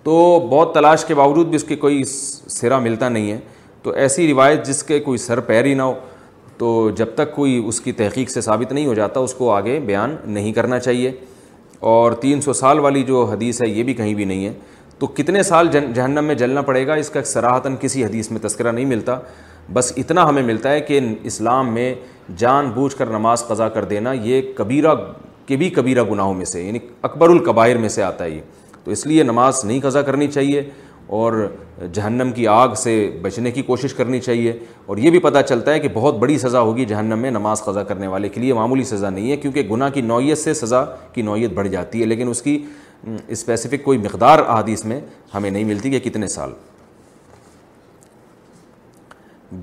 تو 0.03 0.19
بہت 0.51 0.73
تلاش 0.73 1.05
کے 1.05 1.15
باوجود 1.15 1.47
بھی 1.47 1.55
اس 1.55 1.63
کے 1.67 1.75
کوئی 1.75 2.03
سرا 2.07 2.79
ملتا 2.79 3.09
نہیں 3.09 3.31
ہے 3.31 3.39
تو 3.83 3.91
ایسی 4.03 4.31
روایت 4.31 4.65
جس 4.67 4.83
کے 4.83 4.99
کوئی 4.99 5.17
سر 5.17 5.39
پیر 5.47 5.65
ہی 5.65 5.73
نہ 5.73 5.81
ہو 5.81 5.93
تو 6.57 6.89
جب 6.97 7.13
تک 7.15 7.35
کوئی 7.35 7.61
اس 7.67 7.81
کی 7.81 7.91
تحقیق 8.01 8.29
سے 8.29 8.41
ثابت 8.41 8.71
نہیں 8.73 8.85
ہو 8.85 8.93
جاتا 8.93 9.19
اس 9.19 9.33
کو 9.33 9.51
آگے 9.51 9.79
بیان 9.85 10.15
نہیں 10.33 10.53
کرنا 10.53 10.79
چاہیے 10.79 11.11
اور 11.79 12.11
تین 12.21 12.41
سو 12.41 12.53
سال 12.53 12.79
والی 12.79 13.03
جو 13.03 13.23
حدیث 13.31 13.61
ہے 13.61 13.67
یہ 13.67 13.83
بھی 13.83 13.93
کہیں 13.93 14.13
بھی 14.13 14.25
نہیں 14.25 14.45
ہے 14.45 14.53
تو 14.99 15.07
کتنے 15.17 15.43
سال 15.43 15.67
جہنم 15.71 16.25
میں 16.25 16.35
جلنا 16.35 16.61
پڑے 16.61 16.85
گا 16.87 16.93
اس 17.01 17.09
کا 17.09 17.23
سراہتاً 17.25 17.75
کسی 17.81 18.03
حدیث 18.05 18.31
میں 18.31 18.39
تذکرہ 18.47 18.71
نہیں 18.71 18.85
ملتا 18.85 19.19
بس 19.73 19.91
اتنا 19.97 20.27
ہمیں 20.29 20.43
ملتا 20.43 20.71
ہے 20.71 20.79
کہ 20.81 20.99
اسلام 21.31 21.73
میں 21.73 21.93
جان 22.37 22.69
بوجھ 22.75 22.95
کر 22.95 23.09
نماز 23.11 23.45
قضا 23.47 23.67
کر 23.69 23.83
دینا 23.93 24.11
یہ 24.23 24.41
کبیرہ 24.55 24.93
کے 25.47 25.55
بھی 25.57 25.69
کبیرہ 25.75 26.03
گناہوں 26.11 26.33
میں 26.33 26.45
سے 26.45 26.63
یعنی 26.63 26.79
اکبر 27.01 27.29
القبائر 27.29 27.77
میں 27.77 27.89
سے 27.89 28.03
آتا 28.03 28.23
ہے 28.23 28.29
یہ 28.29 28.41
تو 28.83 28.91
اس 28.91 29.05
لیے 29.07 29.23
نماز 29.23 29.63
نہیں 29.65 29.79
قضا 29.83 30.01
کرنی 30.01 30.27
چاہیے 30.31 30.61
اور 31.17 31.33
جہنم 31.93 32.31
کی 32.35 32.45
آگ 32.47 32.73
سے 32.77 32.91
بچنے 33.21 33.51
کی 33.51 33.61
کوشش 33.67 33.93
کرنی 33.93 34.19
چاہیے 34.21 34.51
اور 34.87 34.97
یہ 34.97 35.11
بھی 35.11 35.19
پتا 35.19 35.41
چلتا 35.43 35.73
ہے 35.73 35.79
کہ 35.79 35.87
بہت 35.93 36.17
بڑی 36.19 36.37
سزا 36.39 36.59
ہوگی 36.61 36.83
جہنم 36.85 37.19
میں 37.19 37.29
نماز 37.31 37.61
قضا 37.63 37.83
کرنے 37.83 38.07
والے 38.07 38.29
کے 38.29 38.41
لیے 38.41 38.53
معمولی 38.53 38.83
سزا 38.89 39.09
نہیں 39.09 39.31
ہے 39.31 39.37
کیونکہ 39.37 39.61
گناہ 39.71 39.89
کی 39.93 40.01
نوعیت 40.01 40.37
سے 40.37 40.53
سزا 40.53 40.83
کی 41.13 41.21
نوعیت 41.21 41.51
بڑھ 41.55 41.67
جاتی 41.67 42.01
ہے 42.01 42.05
لیکن 42.05 42.29
اس 42.29 42.41
کی 42.41 42.57
اسپیسیفک 43.37 43.83
کوئی 43.83 43.97
مقدار 44.03 44.39
احادیث 44.47 44.85
میں 44.85 44.99
ہمیں 45.33 45.49
نہیں 45.49 45.63
ملتی 45.63 45.89
کہ 45.91 45.99
کتنے 46.09 46.27
سال 46.33 46.51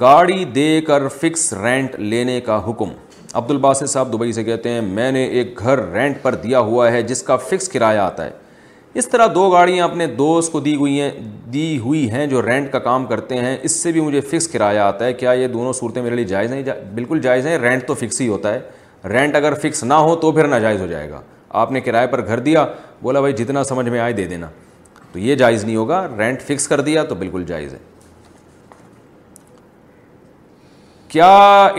گاڑی 0.01 0.45
دے 0.55 0.81
کر 0.87 1.07
فکس 1.21 1.53
رینٹ 1.63 1.95
لینے 1.99 2.41
کا 2.47 2.59
حکم 2.69 2.93
عبد 3.33 3.51
الباسط 3.51 3.91
صاحب 3.91 4.13
دبئی 4.13 4.33
سے 4.33 4.45
کہتے 4.45 4.69
ہیں 4.71 4.81
میں 4.81 5.11
نے 5.13 5.25
ایک 5.25 5.59
گھر 5.61 5.83
رینٹ 5.93 6.17
پر 6.23 6.35
دیا 6.45 6.61
ہوا 6.71 6.91
ہے 6.93 7.03
جس 7.13 7.23
کا 7.23 7.37
فکس 7.51 7.69
کرایہ 7.73 7.99
آتا 8.01 8.25
ہے 8.25 8.31
اس 9.01 9.09
طرح 9.11 9.27
دو 9.35 9.49
گاڑیاں 9.53 9.85
اپنے 9.85 10.07
دوست 10.17 10.51
کو 10.53 10.61
دی 10.67 10.75
ہوئی 10.77 11.01
ہیں 11.01 11.11
دی 11.53 11.79
ہوئی 11.79 12.09
ہیں 12.11 12.27
جو 12.27 12.43
رینٹ 12.43 12.71
کا 12.73 12.79
کام 12.85 13.05
کرتے 13.07 13.37
ہیں 13.39 13.57
اس 13.63 13.73
سے 13.83 13.91
بھی 13.93 14.01
مجھے 14.01 14.21
فکس 14.31 14.47
کرایہ 14.49 14.79
آتا 14.81 15.05
ہے 15.05 15.13
کیا 15.15 15.33
یہ 15.39 15.49
دونوں 15.49 15.73
صورتیں 15.81 16.01
میرے 16.03 16.15
لیے 16.17 16.25
جائز 16.25 16.51
نہیں 16.51 16.63
بالکل 16.95 17.21
جائز 17.23 17.47
ہیں 17.47 17.57
رینٹ 17.63 17.87
تو 17.87 17.95
فکس 18.01 18.21
ہی 18.21 18.29
ہوتا 18.29 18.55
ہے 18.55 18.61
رینٹ 19.13 19.37
اگر 19.37 19.55
فکس 19.63 19.85
نہ 19.85 19.95
ہو 20.07 20.15
تو 20.21 20.31
پھر 20.33 20.47
ناجائز 20.49 20.81
ہو 20.81 20.87
جائے 20.87 21.11
گا 21.11 21.21
آپ 21.63 21.73
نے 21.73 21.81
کرائے 21.81 22.07
پر 22.13 22.27
گھر 22.27 22.39
دیا 22.49 22.65
بولا 23.03 23.21
بھائی 23.21 23.33
جتنا 23.43 23.65
سمجھ 23.65 23.89
میں 23.89 24.01
آئے 24.01 24.13
دے 24.13 24.27
دینا 24.27 24.49
تو 25.13 25.19
یہ 25.19 25.35
جائز 25.45 25.65
نہیں 25.65 25.77
ہوگا 25.77 26.07
رینٹ 26.19 26.43
فکس 26.47 26.69
کر 26.69 26.81
دیا 26.89 27.03
تو 27.09 27.15
بالکل 27.15 27.45
جائز 27.47 27.75
ہے 27.75 27.79
کیا 31.09 31.29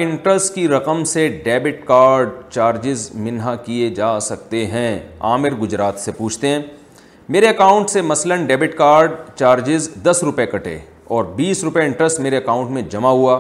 انٹرسٹ 0.04 0.54
کی 0.56 0.68
رقم 0.68 1.04
سے 1.14 1.28
ڈیبٹ 1.44 1.86
کارڈ 1.88 2.30
چارجز 2.52 3.10
منہا 3.16 3.56
کیے 3.66 3.90
جا 3.96 4.20
سکتے 4.30 4.66
ہیں 4.68 5.00
عامر 5.32 5.54
گجرات 5.62 6.00
سے 6.00 6.12
پوچھتے 6.18 6.48
ہیں 6.48 6.62
میرے 7.36 7.48
اکاؤنٹ 7.48 7.90
سے 7.90 8.02
مثلاً 8.02 8.46
ڈیبٹ 8.48 8.76
کارڈ 8.78 9.12
چارجز 9.36 9.90
دس 10.04 10.20
روپے 10.24 10.46
کٹے 10.46 10.78
اور 11.16 11.24
بیس 11.36 11.64
روپے 11.64 11.82
انٹرسٹ 11.86 12.20
میرے 12.20 12.38
اکاؤنٹ 12.38 12.70
میں 12.72 12.82
جمع 12.90 13.10
ہوا 13.10 13.38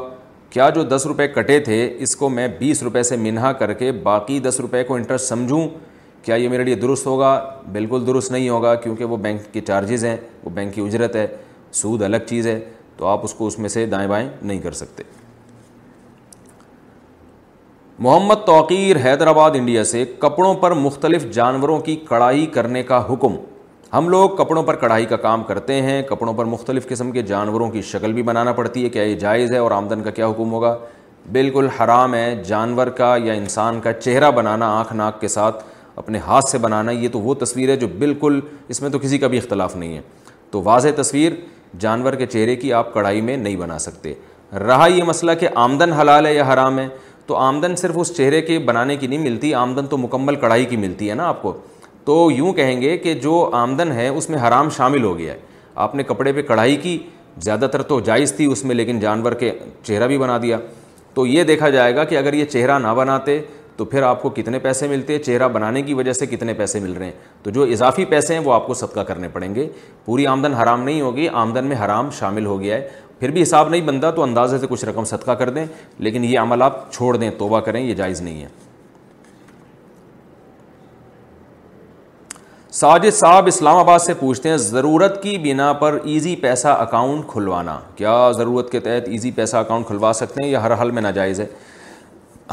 کیا 0.53 0.69
جو 0.75 0.83
دس 0.95 1.05
روپے 1.07 1.27
کٹے 1.35 1.59
تھے 1.67 1.77
اس 2.03 2.15
کو 2.15 2.29
میں 2.29 2.47
بیس 2.57 2.81
روپے 2.83 3.03
سے 3.09 3.17
منہا 3.17 3.51
کر 3.61 3.73
کے 3.83 3.91
باقی 4.09 4.39
دس 4.49 4.59
روپے 4.61 4.83
کو 4.87 4.95
انٹرسٹ 4.95 5.27
سمجھوں 5.29 5.61
کیا 6.23 6.35
یہ 6.35 6.49
میرے 6.49 6.63
لیے 6.63 6.75
درست 6.75 7.05
ہوگا 7.07 7.31
بالکل 7.71 8.05
درست 8.07 8.31
نہیں 8.31 8.49
ہوگا 8.49 8.73
کیونکہ 8.83 9.03
وہ 9.05 9.17
بینک 9.27 9.51
کے 9.53 9.61
چارجز 9.67 10.05
ہیں 10.05 10.15
وہ 10.43 10.49
بینک 10.53 10.73
کی 10.75 10.81
اجرت 10.85 11.15
ہے 11.15 11.25
سود 11.81 12.01
الگ 12.03 12.27
چیز 12.29 12.47
ہے 12.47 12.59
تو 12.97 13.07
آپ 13.07 13.23
اس 13.23 13.33
کو 13.33 13.47
اس 13.47 13.59
میں 13.59 13.69
سے 13.69 13.85
دائیں 13.95 14.07
بائیں 14.09 14.27
نہیں 14.41 14.59
کر 14.61 14.71
سکتے 14.83 15.03
محمد 17.99 18.45
توقیر 18.45 18.97
حیدرآباد 19.05 19.51
انڈیا 19.55 19.83
سے 19.95 20.05
کپڑوں 20.19 20.53
پر 20.61 20.71
مختلف 20.85 21.29
جانوروں 21.33 21.79
کی 21.89 21.95
کڑائی 22.07 22.45
کرنے 22.53 22.83
کا 22.91 23.05
حکم 23.13 23.35
ہم 23.93 24.07
لوگ 24.09 24.29
کپڑوں 24.37 24.61
پر 24.63 24.75
کڑھائی 24.75 25.05
کا 25.09 25.15
کام 25.17 25.43
کرتے 25.47 25.73
ہیں 25.81 26.01
کپڑوں 26.09 26.33
پر 26.37 26.45
مختلف 26.45 26.87
قسم 26.87 27.11
کے 27.11 27.21
جانوروں 27.27 27.69
کی 27.71 27.81
شکل 27.91 28.13
بھی 28.13 28.23
بنانا 28.29 28.51
پڑتی 28.53 28.83
ہے 28.83 28.89
کیا 28.89 29.03
یہ 29.03 29.15
جائز 29.19 29.51
ہے 29.53 29.57
اور 29.57 29.71
آمدن 29.71 30.01
کا 30.03 30.11
کیا 30.11 30.27
حکم 30.29 30.51
ہوگا 30.53 30.75
بالکل 31.31 31.67
حرام 31.79 32.13
ہے 32.15 32.35
جانور 32.47 32.87
کا 32.97 33.15
یا 33.23 33.33
انسان 33.33 33.79
کا 33.81 33.93
چہرہ 33.99 34.31
بنانا 34.35 34.69
آنکھ 34.79 34.93
ناک 34.93 35.19
کے 35.21 35.27
ساتھ 35.27 35.63
اپنے 35.95 36.17
ہاتھ 36.25 36.49
سے 36.49 36.57
بنانا 36.63 36.91
یہ 36.91 37.07
تو 37.11 37.19
وہ 37.19 37.33
تصویر 37.43 37.69
ہے 37.69 37.75
جو 37.77 37.87
بالکل 37.99 38.39
اس 38.67 38.81
میں 38.81 38.89
تو 38.89 38.99
کسی 38.99 39.17
کا 39.17 39.27
بھی 39.27 39.37
اختلاف 39.37 39.75
نہیں 39.75 39.95
ہے 39.95 40.01
تو 40.51 40.61
واضح 40.63 41.01
تصویر 41.01 41.33
جانور 41.79 42.13
کے 42.13 42.25
چہرے 42.25 42.55
کی 42.55 42.73
آپ 42.73 42.93
کڑھائی 42.93 43.21
میں 43.21 43.37
نہیں 43.37 43.55
بنا 43.55 43.79
سکتے 43.79 44.13
رہا 44.67 44.87
یہ 44.95 45.03
مسئلہ 45.03 45.31
کہ 45.39 45.47
آمدن 45.63 45.93
حلال 45.93 46.25
ہے 46.25 46.33
یا 46.35 46.53
حرام 46.53 46.79
ہے 46.79 46.87
تو 47.27 47.35
آمدن 47.35 47.75
صرف 47.75 47.97
اس 47.99 48.13
چہرے 48.17 48.41
کے 48.41 48.59
بنانے 48.67 48.95
کی 48.95 49.07
نہیں 49.07 49.19
ملتی 49.19 49.53
آمدن 49.63 49.87
تو 49.87 49.97
مکمل 49.97 50.35
کڑھائی 50.43 50.65
کی 50.65 50.77
ملتی 50.77 51.09
ہے 51.09 51.15
نا 51.15 51.27
آپ 51.29 51.41
کو 51.41 51.57
تو 52.07 52.13
یوں 52.31 52.51
کہیں 52.57 52.81
گے 52.81 52.95
کہ 52.97 53.13
جو 53.21 53.31
آمدن 53.53 53.91
ہے 53.91 54.07
اس 54.07 54.29
میں 54.29 54.37
حرام 54.47 54.69
شامل 54.75 55.03
ہو 55.03 55.17
گیا 55.17 55.33
ہے 55.33 55.37
آپ 55.85 55.95
نے 55.95 56.03
کپڑے 56.07 56.31
پہ 56.33 56.41
کڑھائی 56.47 56.75
کی 56.83 56.97
زیادہ 57.45 57.67
تر 57.71 57.81
تو 57.87 57.99
جائز 58.09 58.33
تھی 58.35 58.45
اس 58.51 58.63
میں 58.65 58.75
لیکن 58.75 58.99
جانور 58.99 59.31
کے 59.39 59.51
چہرہ 59.83 60.07
بھی 60.07 60.17
بنا 60.17 60.37
دیا 60.41 60.57
تو 61.13 61.25
یہ 61.27 61.43
دیکھا 61.49 61.69
جائے 61.69 61.95
گا 61.95 62.03
کہ 62.03 62.17
اگر 62.17 62.33
یہ 62.33 62.45
چہرہ 62.45 62.77
نہ 62.79 62.93
بناتے 62.97 63.39
تو 63.77 63.85
پھر 63.85 64.03
آپ 64.03 64.21
کو 64.21 64.29
کتنے 64.35 64.59
پیسے 64.59 64.87
ملتے 64.87 65.17
چہرہ 65.23 65.47
بنانے 65.53 65.81
کی 65.87 65.93
وجہ 65.93 66.13
سے 66.13 66.25
کتنے 66.25 66.53
پیسے 66.57 66.79
مل 66.79 66.93
رہے 66.97 67.05
ہیں 67.05 67.13
تو 67.43 67.49
جو 67.57 67.63
اضافی 67.71 68.05
پیسے 68.15 68.33
ہیں 68.33 68.41
وہ 68.45 68.53
آپ 68.53 68.67
کو 68.67 68.73
صدقہ 68.73 68.99
کرنے 69.09 69.27
پڑیں 69.33 69.53
گے 69.55 69.67
پوری 70.05 70.25
آمدن 70.27 70.53
حرام 70.61 70.83
نہیں 70.83 71.01
ہوگی 71.01 71.27
آمدن 71.43 71.65
میں 71.67 71.75
حرام 71.83 72.09
شامل 72.19 72.45
ہو 72.45 72.59
گیا 72.61 72.75
ہے 72.75 72.87
پھر 73.19 73.31
بھی 73.31 73.41
حساب 73.43 73.69
نہیں 73.69 73.81
بنتا 73.87 74.11
تو 74.15 74.23
اندازے 74.23 74.59
سے 74.59 74.67
کچھ 74.69 74.85
رقم 74.85 75.03
صدقہ 75.15 75.31
کر 75.43 75.49
دیں 75.49 75.65
لیکن 76.07 76.23
یہ 76.25 76.39
عمل 76.39 76.61
آپ 76.61 76.91
چھوڑ 76.93 77.15
دیں 77.17 77.29
توبہ 77.37 77.59
کریں 77.67 77.81
یہ 77.83 77.93
جائز 77.93 78.21
نہیں 78.21 78.41
ہے 78.43 78.47
ساجد 82.79 83.13
صاحب 83.17 83.47
اسلام 83.47 83.75
آباد 83.77 83.99
سے 83.99 84.13
پوچھتے 84.13 84.49
ہیں 84.49 84.55
ضرورت 84.63 85.21
کی 85.21 85.37
بنا 85.43 85.71
پر 85.83 85.97
ایزی 86.15 86.35
پیسہ 86.41 86.67
اکاؤنٹ 86.67 87.25
کھلوانا 87.27 87.77
کیا 87.95 88.17
ضرورت 88.37 88.69
کے 88.71 88.79
تحت 88.87 89.07
ایزی 89.09 89.31
پیسہ 89.35 89.57
اکاؤنٹ 89.57 89.87
کھلوا 89.87 90.11
سکتے 90.15 90.43
ہیں 90.43 90.49
یا 90.49 90.61
ہر 90.63 90.71
حل 90.81 90.91
میں 90.97 91.01
ناجائز 91.01 91.39
ہے 91.39 91.45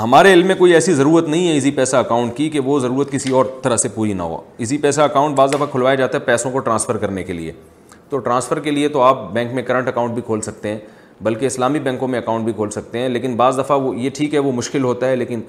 ہمارے 0.03 0.33
علم 0.33 0.47
میں 0.47 0.55
کوئی 0.59 0.73
ایسی 0.75 0.93
ضرورت 1.01 1.29
نہیں 1.29 1.47
ہے 1.49 1.53
ایزی 1.53 1.71
پیسہ 1.81 1.97
اکاؤنٹ 1.97 2.37
کی 2.37 2.49
کہ 2.51 2.61
وہ 2.71 2.79
ضرورت 2.87 3.11
کسی 3.13 3.31
اور 3.41 3.45
طرح 3.63 3.77
سے 3.85 3.89
پوری 3.95 4.13
نہ 4.13 4.23
ہو 4.33 4.41
ایزی 4.57 4.79
پیسہ 4.87 5.01
اکاؤنٹ 5.01 5.37
بعض 5.37 5.53
دفعہ 5.55 5.67
کھلوایا 5.71 5.95
جاتا 6.03 6.19
ہے 6.19 6.23
پیسوں 6.27 6.51
کو 6.51 6.59
ٹرانسفر 6.69 6.97
کرنے 7.05 7.25
کے 7.25 7.33
لیے 7.33 7.53
تو 8.11 8.19
ٹرانسفر 8.19 8.61
کے 8.61 8.71
لیے 8.71 8.89
تو 8.97 9.03
آپ 9.03 9.31
بینک 9.33 9.53
میں 9.55 9.63
کرنٹ 9.73 9.89
اکاؤنٹ 9.89 10.15
بھی 10.15 10.23
کھول 10.27 10.41
سکتے 10.51 10.69
ہیں 10.75 10.79
بلکہ 11.23 11.47
اسلامی 11.47 11.79
بینکوں 11.81 12.09
میں 12.09 12.19
اکاؤنٹ 12.19 12.45
بھی 12.45 12.53
کھول 12.53 12.71
سکتے 12.71 12.99
ہیں 12.99 13.09
لیکن 13.09 13.35
بعض 13.37 13.59
دفعہ 13.59 13.79
وہ 13.83 13.95
یہ 13.97 14.11
ٹھیک 14.15 14.35
ہے 14.35 14.39
وہ 14.39 14.53
مشکل 14.53 14.85
ہوتا 14.85 15.09
ہے 15.09 15.17
لیکن 15.17 15.41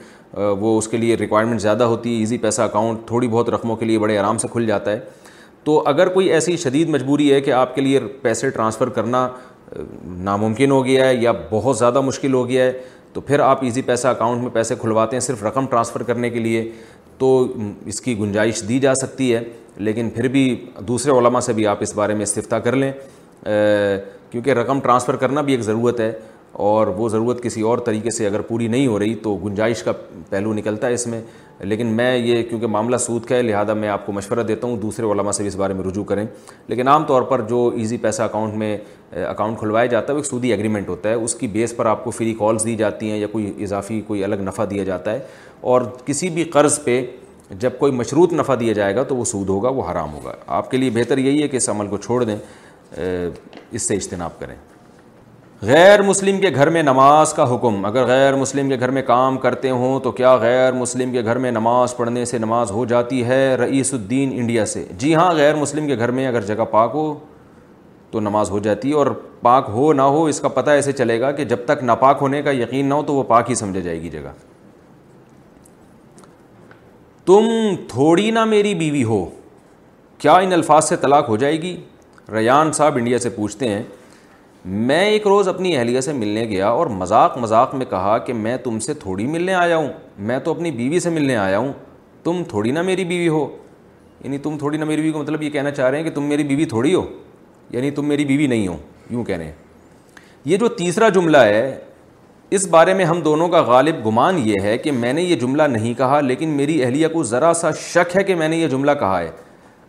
وہ 0.60 0.78
اس 0.78 0.88
کے 0.88 0.98
لیے 0.98 1.16
ریکوائرمنٹ 1.20 1.62
زیادہ 1.62 1.84
ہوتی 1.94 2.14
ہے 2.14 2.20
ایزی 2.20 2.38
پیسہ 2.38 2.62
اکاؤنٹ 2.62 3.00
تھوڑی 3.08 3.28
بہت 3.28 3.50
رقموں 3.50 3.76
کے 3.76 3.86
لیے 3.86 4.00
بڑے 4.00 4.18
آرام 4.18 4.38
سے 4.38 4.48
کھل 4.52 4.66
جاتا 4.68 4.92
ہے 4.92 5.00
تو 5.64 5.82
اگر 5.88 6.10
کوئی 6.14 6.30
ایسی 6.34 6.58
شدید 6.58 6.90
مجبوری 6.90 7.32
ہے 7.34 7.40
کہ 7.42 7.52
آپ 7.52 7.74
کے 7.76 7.82
لیے 7.82 8.00
پیسے 8.22 8.50
ٹرانسفر 8.50 8.90
کرنا 8.98 9.28
ناممکن 10.24 10.72
ہو 10.72 10.84
گیا 10.86 11.08
ہے 11.08 11.16
یا 11.16 11.32
بہت 11.52 11.78
زیادہ 11.78 12.02
مشکل 12.02 12.34
ہو 12.34 12.48
گیا 12.50 12.66
ہے 12.66 12.74
تو 13.14 13.22
پھر 13.22 13.40
آپ 13.40 13.64
ایزی 13.64 13.82
پیسہ 13.82 14.08
اکاؤنٹ 14.08 14.42
میں 14.42 14.50
پیسے 14.54 14.76
کھلواتے 14.82 15.16
ہیں 15.16 15.22
صرف 15.22 15.44
رقم 15.44 15.66
ٹرانسفر 15.70 16.04
کرنے 16.04 16.30
کے 16.30 16.40
لیے 16.40 16.70
تو 17.18 17.30
اس 17.88 18.02
کی 18.02 18.18
گنجائش 18.20 18.62
دی 18.70 18.80
جا 18.80 18.94
سکتی 18.96 19.34
ہے 19.34 19.44
لیکن 19.88 20.10
پھر 20.16 20.28
بھی 20.32 20.42
دوسرے 20.88 21.12
علماء 21.18 21.40
سے 21.42 21.54
بھی 21.54 21.66
آپ 21.68 21.78
اس 21.82 21.94
بارے 21.96 22.14
میں 22.14 22.24
استفتہ 22.24 22.56
کر 22.64 22.76
لیں 22.76 22.92
کیونکہ 24.32 24.54
رقم 24.54 24.80
ٹرانسفر 24.84 25.16
کرنا 25.24 25.42
بھی 25.50 25.54
ایک 25.54 25.62
ضرورت 25.64 26.00
ہے 26.00 26.12
اور 26.66 26.88
وہ 26.98 27.08
ضرورت 27.10 27.42
کسی 27.44 27.62
اور 27.70 27.78
طریقے 27.86 28.10
سے 28.18 28.28
اگر 28.28 28.42
پوری 28.42 28.68
نہیں 28.68 28.86
ہو 28.88 29.00
رہی 29.00 29.16
تو 29.24 29.36
گنجائش 29.44 29.82
کا 29.84 29.92
پہلو 30.30 30.54
نکلتا 30.54 30.88
ہے 30.88 30.94
اس 30.94 31.06
میں 31.08 31.22
لیکن 31.64 31.88
میں 31.96 32.16
یہ 32.18 32.42
کیونکہ 32.50 32.68
معاملہ 32.68 32.98
سود 33.06 33.26
کا 33.26 33.36
ہے 33.36 33.42
لہٰذا 33.42 33.74
میں 33.74 33.90
آپ 33.90 34.06
کو 34.06 34.12
مشورہ 34.12 34.44
دیتا 34.48 34.68
ہوں 34.68 34.78
دوسرے 34.82 35.06
علماء 35.12 35.32
سے 35.32 35.44
بھی 35.44 35.48
اس 35.48 35.56
بارے 35.56 35.74
میں 35.74 35.84
رجوع 35.86 36.04
کریں 36.06 36.26
لیکن 36.68 36.88
عام 36.88 37.06
طور 37.08 37.22
پر 37.30 37.42
جو 37.50 37.70
ایزی 37.78 37.98
پیسہ 38.02 38.22
اکاؤنٹ 38.24 38.54
میں 38.64 38.78
اکاؤنٹ 39.28 39.60
کھلوایا 39.60 39.86
جاتا 39.86 40.10
ہے 40.10 40.14
وہ 40.14 40.20
ایک 40.20 40.30
سودی 40.32 40.52
ایگریمنٹ 40.54 40.90
ہوتا 40.90 41.10
ہے 41.10 41.14
اس 41.14 41.36
کی 41.36 41.48
بیس 41.58 41.76
پر 41.78 41.86
آپ 41.86 42.04
کو 42.04 42.12
فری 42.12 42.34
کالز 42.40 42.66
دی 42.66 42.76
جاتی 42.76 43.12
ہیں 43.12 43.18
یا 43.18 43.28
کوئی 43.32 43.52
اضافی 43.64 44.02
کوئی 44.08 44.24
الگ 44.24 44.42
نفع 44.48 44.66
دیا 44.70 44.84
جاتا 44.84 45.12
ہے 45.14 45.20
اور 45.74 45.82
کسی 46.06 46.30
بھی 46.40 46.44
قرض 46.58 46.84
پہ 46.84 47.02
جب 47.60 47.72
کوئی 47.80 47.92
مشروط 47.92 48.34
نفع 48.34 48.56
دیا 48.60 48.74
جائے 48.74 48.96
گا 48.96 49.04
تو 49.08 49.16
وہ 49.16 49.26
سود 49.26 49.50
ہوگا 49.50 49.70
وہ 49.70 49.92
حرام 49.92 50.14
ہوگا 50.14 50.34
آپ 50.58 50.72
کے 50.72 50.78
لیے 50.78 50.90
بہتر 50.94 51.18
یہی 51.18 51.42
ہے 51.44 51.48
کہ 51.48 51.58
اس 51.58 51.70
عمل 51.70 51.88
کو 51.88 51.98
چھوڑ 52.06 52.24
دیں 52.24 52.36
اس 52.94 53.88
سے 53.88 53.96
اجتناب 53.96 54.40
کریں 54.40 54.56
غیر 55.68 56.02
مسلم 56.02 56.40
کے 56.42 56.50
گھر 56.56 56.70
میں 56.70 56.82
نماز 56.84 57.34
کا 57.34 57.54
حکم 57.54 57.86
اگر 57.86 58.06
غیر 58.08 58.36
مسلم 58.36 58.70
کے 58.70 58.80
گھر 58.80 58.92
میں 58.92 59.02
کام 59.06 59.38
کرتے 59.46 59.70
ہوں 59.70 60.00
تو 60.00 60.12
کیا 60.12 60.34
غیر 60.42 60.74
مسلم 60.74 61.12
کے 61.12 61.24
گھر 61.26 61.38
میں 61.46 61.52
نماز 61.52 61.96
پڑھنے 61.98 62.26
سے 62.26 62.38
نماز 62.38 62.72
ہو 62.72 62.84
جاتی 62.86 63.24
ہے 63.26 63.46
رئیس 63.60 63.94
الدین 63.94 64.32
انڈیا 64.40 64.66
سے 64.74 64.84
جی 64.98 65.14
ہاں 65.16 65.32
غیر 65.36 65.56
مسلم 65.56 65.88
کے 65.88 65.98
گھر 65.98 66.12
میں 66.20 66.28
اگر 66.28 66.44
جگہ 66.46 66.64
پاک 66.72 66.92
ہو 66.94 67.14
تو 68.12 68.20
نماز 68.20 68.50
ہو 68.52 68.60
جاتی 68.66 68.90
ہے 68.90 68.96
اور 68.96 69.08
پاک 69.42 69.66
ہو 69.74 69.92
نہ 69.94 70.02
ہو 70.16 70.24
اس 70.26 70.40
کا 70.40 70.48
پتہ 70.48 70.70
ایسے 70.70 70.92
چلے 70.92 71.20
گا 71.22 71.32
کہ 71.40 71.46
جب 71.46 71.66
تک 71.66 71.84
ناپاک 71.84 72.18
ہونے 72.22 72.42
کا 72.42 72.52
یقین 72.54 72.86
نہ 72.90 72.94
ہو 72.94 73.04
تو 73.04 73.14
وہ 73.14 73.24
پاک 73.28 73.50
ہی 73.50 73.56
سمجھا 73.56 73.80
جائے 73.80 74.02
گی 74.02 74.10
جگہ 74.10 74.32
تم 77.26 77.48
تھوڑی 77.90 78.30
نہ 78.32 78.44
میری 78.46 78.74
بیوی 78.76 79.04
ہو 79.04 79.26
کیا 80.18 80.34
ان 80.38 80.54
الفاظ 80.54 80.88
سے 80.90 80.96
طلاق 81.02 81.30
ہو 81.30 81.38
جائے 81.38 81.62
گی 81.62 81.76
ریان 82.34 82.72
صاحب 82.74 82.96
انڈیا 82.98 83.18
سے 83.20 83.30
پوچھتے 83.30 83.68
ہیں 83.70 83.82
میں 84.66 85.00
ایک 85.06 85.26
روز 85.28 85.48
اپنی 85.48 85.76
اہلیہ 85.78 86.02
سے 86.02 86.14
ملنے 86.14 86.44
گیا 86.50 86.68
اور 86.68 86.88
مذاق 86.90 87.38
مذاق 87.38 87.76
میں 87.76 87.86
کہا 87.90 88.18
کہ 88.26 88.34
میں 88.34 88.56
تم 88.64 88.80
سے 88.86 88.94
تھوڑی 89.04 89.26
ملنے 89.28 89.54
آیا 89.54 89.78
ہوں 89.78 89.88
میں 90.28 90.40
تو 90.44 90.52
اپنی 90.52 90.72
بیوی 90.72 91.00
سے 91.00 91.10
ملنے 91.10 91.36
آیا 91.38 91.58
ہوں 91.58 91.72
تم 92.24 92.44
تھوڑی 92.50 92.72
نہ 92.72 92.82
میری 92.82 93.06
بیوی 93.06 93.28
ہو 93.28 93.48
یعنی 94.24 94.38
تم 94.44 94.58
تھوڑی 94.58 94.78
نہ 94.78 94.86
میری 94.86 95.02
بیوی 95.02 95.14
کو 95.14 95.20
مطلب 95.20 95.44
یہ 95.44 95.50
کہنا 95.50 95.72
چاہ 95.72 95.90
رہے 95.90 95.98
ہیں 95.98 96.04
کہ 96.06 96.12
تم 96.16 96.24
میری 96.30 96.44
بیوی 96.44 96.66
تھوڑی 96.66 96.94
ہو 96.96 97.06
یعنی 97.72 97.92
تم 97.92 98.08
میری 98.08 98.26
بیوی 98.26 98.48
نہیں 98.48 98.68
ہو 98.68 98.78
یوں 99.10 99.24
کہہ 99.24 99.38
رہے 99.38 99.46
ہیں 99.46 99.54
یہ 100.46 100.58
جو 100.58 100.68
تیسرا 100.78 101.10
جملہ 101.10 101.38
ہے 101.38 101.78
اس 102.56 102.68
بارے 102.70 102.94
میں 102.94 103.06
ہم 103.06 103.22
دونوں 103.22 103.48
کا 103.50 103.62
غالب 103.68 104.06
گمان 104.08 104.40
یہ 104.48 104.62
ہے 104.64 104.78
کہ 104.78 104.92
میں 104.92 105.14
نے 105.14 105.22
یہ 105.22 105.36
جملہ 105.40 105.64
نہیں 105.70 105.94
کہا 105.98 106.20
لیکن 106.22 106.50
میری 106.58 106.84
اہلیہ 106.84 107.08
کو 107.14 107.24
ذرا 107.24 107.54
سا 107.62 107.72
شک 107.80 108.16
ہے 108.18 108.24
کہ 108.24 108.36
میں 108.36 108.48
نے 108.50 108.58
یہ 108.58 108.68
جملہ 108.68 108.92
کہا 109.00 109.20
ہے 109.20 109.30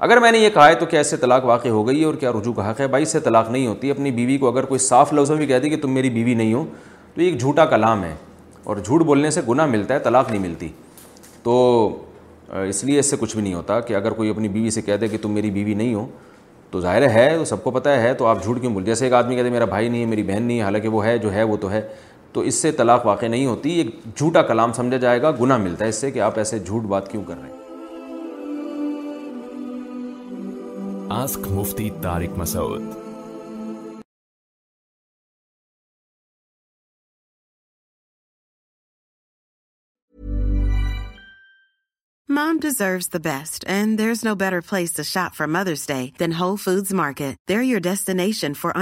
اگر 0.04 0.18
میں 0.20 0.30
نے 0.32 0.38
یہ 0.38 0.50
کہا 0.54 0.68
ہے 0.68 0.74
تو 0.74 0.86
کیا 0.86 1.00
اس 1.00 1.10
سے 1.10 1.16
طلاق 1.16 1.44
واقع 1.44 1.68
ہو 1.68 1.86
گئی 1.88 2.00
ہے 2.00 2.04
اور 2.04 2.14
کیا 2.20 2.30
رجوع 2.40 2.52
کا 2.54 2.70
حق 2.70 2.80
ہے 2.80 2.86
بھائی 2.88 3.02
اس 3.02 3.12
سے 3.12 3.20
طلاق 3.20 3.50
نہیں 3.50 3.66
ہوتی 3.66 3.90
اپنی 3.90 4.10
بیوی 4.12 4.36
کو 4.38 4.48
اگر 4.48 4.64
کوئی 4.64 4.78
صاف 4.86 5.12
لفظوں 5.14 5.36
بھی 5.36 5.46
دی 5.58 5.68
کہ 5.70 5.76
تم 5.82 5.92
میری 5.94 6.10
بیوی 6.10 6.34
نہیں 6.34 6.52
ہو 6.54 6.64
تو 7.14 7.20
یہ 7.20 7.26
ایک 7.26 7.38
جھوٹا 7.40 7.64
کلام 7.66 8.02
ہے 8.04 8.14
اور 8.64 8.76
جھوٹ 8.84 9.02
بولنے 9.06 9.30
سے 9.30 9.40
گناہ 9.48 9.66
ملتا 9.66 9.94
ہے 9.94 9.98
طلاق 10.00 10.30
نہیں 10.30 10.42
ملتی 10.42 10.68
تو 11.42 11.56
اس 12.68 12.82
لیے 12.84 12.98
اس 12.98 13.10
سے 13.10 13.16
کچھ 13.20 13.34
بھی 13.34 13.42
نہیں 13.42 13.54
ہوتا 13.54 13.78
کہ 13.80 13.94
اگر 13.96 14.12
کوئی 14.14 14.30
اپنی 14.30 14.48
بیوی 14.48 14.70
سے 14.70 14.82
کہہ 14.82 14.96
دے 15.00 15.08
کہ 15.08 15.18
تم 15.22 15.32
میری 15.34 15.50
بیوی 15.50 15.74
نہیں 15.74 15.94
ہو 15.94 16.06
تو 16.70 16.80
ظاہر 16.80 17.08
ہے 17.14 17.30
تو 17.38 17.44
سب 17.44 17.62
کو 17.64 17.70
پتہ 17.70 17.88
ہے 17.88 18.12
تو 18.18 18.26
آپ 18.26 18.42
جھوٹ 18.44 18.60
کیوں 18.60 18.72
بول 18.72 18.84
جیسے 18.84 19.04
ایک 19.06 19.12
آدمی 19.14 19.36
کہتے 19.36 19.50
میرا 19.50 19.64
بھائی 19.64 19.88
نہیں 19.88 20.00
ہے 20.00 20.06
میری 20.06 20.22
بہن 20.22 20.42
نہیں 20.42 20.56
ہے 20.58 20.62
حالانکہ 20.64 20.88
وہ 20.88 21.04
ہے 21.04 21.16
جو 21.18 21.32
ہے 21.34 21.42
وہ 21.42 21.56
تو 21.60 21.70
ہے 21.72 21.80
تو 22.32 22.40
اس 22.48 22.54
سے 22.62 22.72
طلاق 22.78 23.06
واقع 23.06 23.26
نہیں 23.26 23.46
ہوتی 23.46 23.70
ایک 23.80 23.98
جھوٹا 24.16 24.42
کلام 24.46 24.72
سمجھا 24.76 24.96
جائے 24.98 25.22
گا 25.22 25.30
گناہ 25.40 25.58
ملتا 25.62 25.84
ہے 25.84 25.88
اس 25.88 26.00
سے 26.00 26.10
کہ 26.10 26.20
آپ 26.20 26.38
ایسے 26.38 26.58
جھوٹ 26.58 26.82
بات 26.88 27.10
کیوں 27.10 27.22
کر 27.28 27.36
رہے 27.40 27.50
ہیں 27.50 27.64
ask 31.10 31.48
Mufti 31.52 31.90
Tariq 32.02 32.38
Masood 32.38 32.82
mom 42.34 42.58
deserves 42.62 43.06
the 43.12 43.18
best 43.24 43.64
and 43.70 43.98
there 43.98 44.08
is 44.10 44.22
no 44.24 44.34
better 44.36 44.60
place 44.68 44.92
to 44.92 45.02
shop 45.06 45.34
for 45.34 45.46
mothers 45.56 45.86
day 45.86 45.94
than 46.20 46.32
foods 46.62 46.90
market 47.00 47.36
there 47.48 47.56
are 47.56 47.62
you 47.62 47.78
destination 47.82 48.52
for 48.60 48.72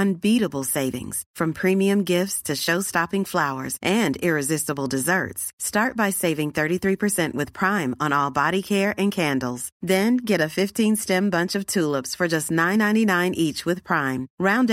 flowers 3.31 3.77
and 3.89 4.17
gifting 4.23 4.89
desserts 4.91 5.41
start 5.65 5.97
by 5.97 6.11
saving 6.19 7.39
Prime 7.59 7.93
on 8.05 8.13
our 8.13 8.53
candles 9.15 9.69
then 9.89 10.17
tulips 11.73 12.17
for 12.17 12.27
just 12.27 12.51
nine 12.61 12.81
each 13.11 13.63
Prime 13.83 14.25
round 14.45 14.71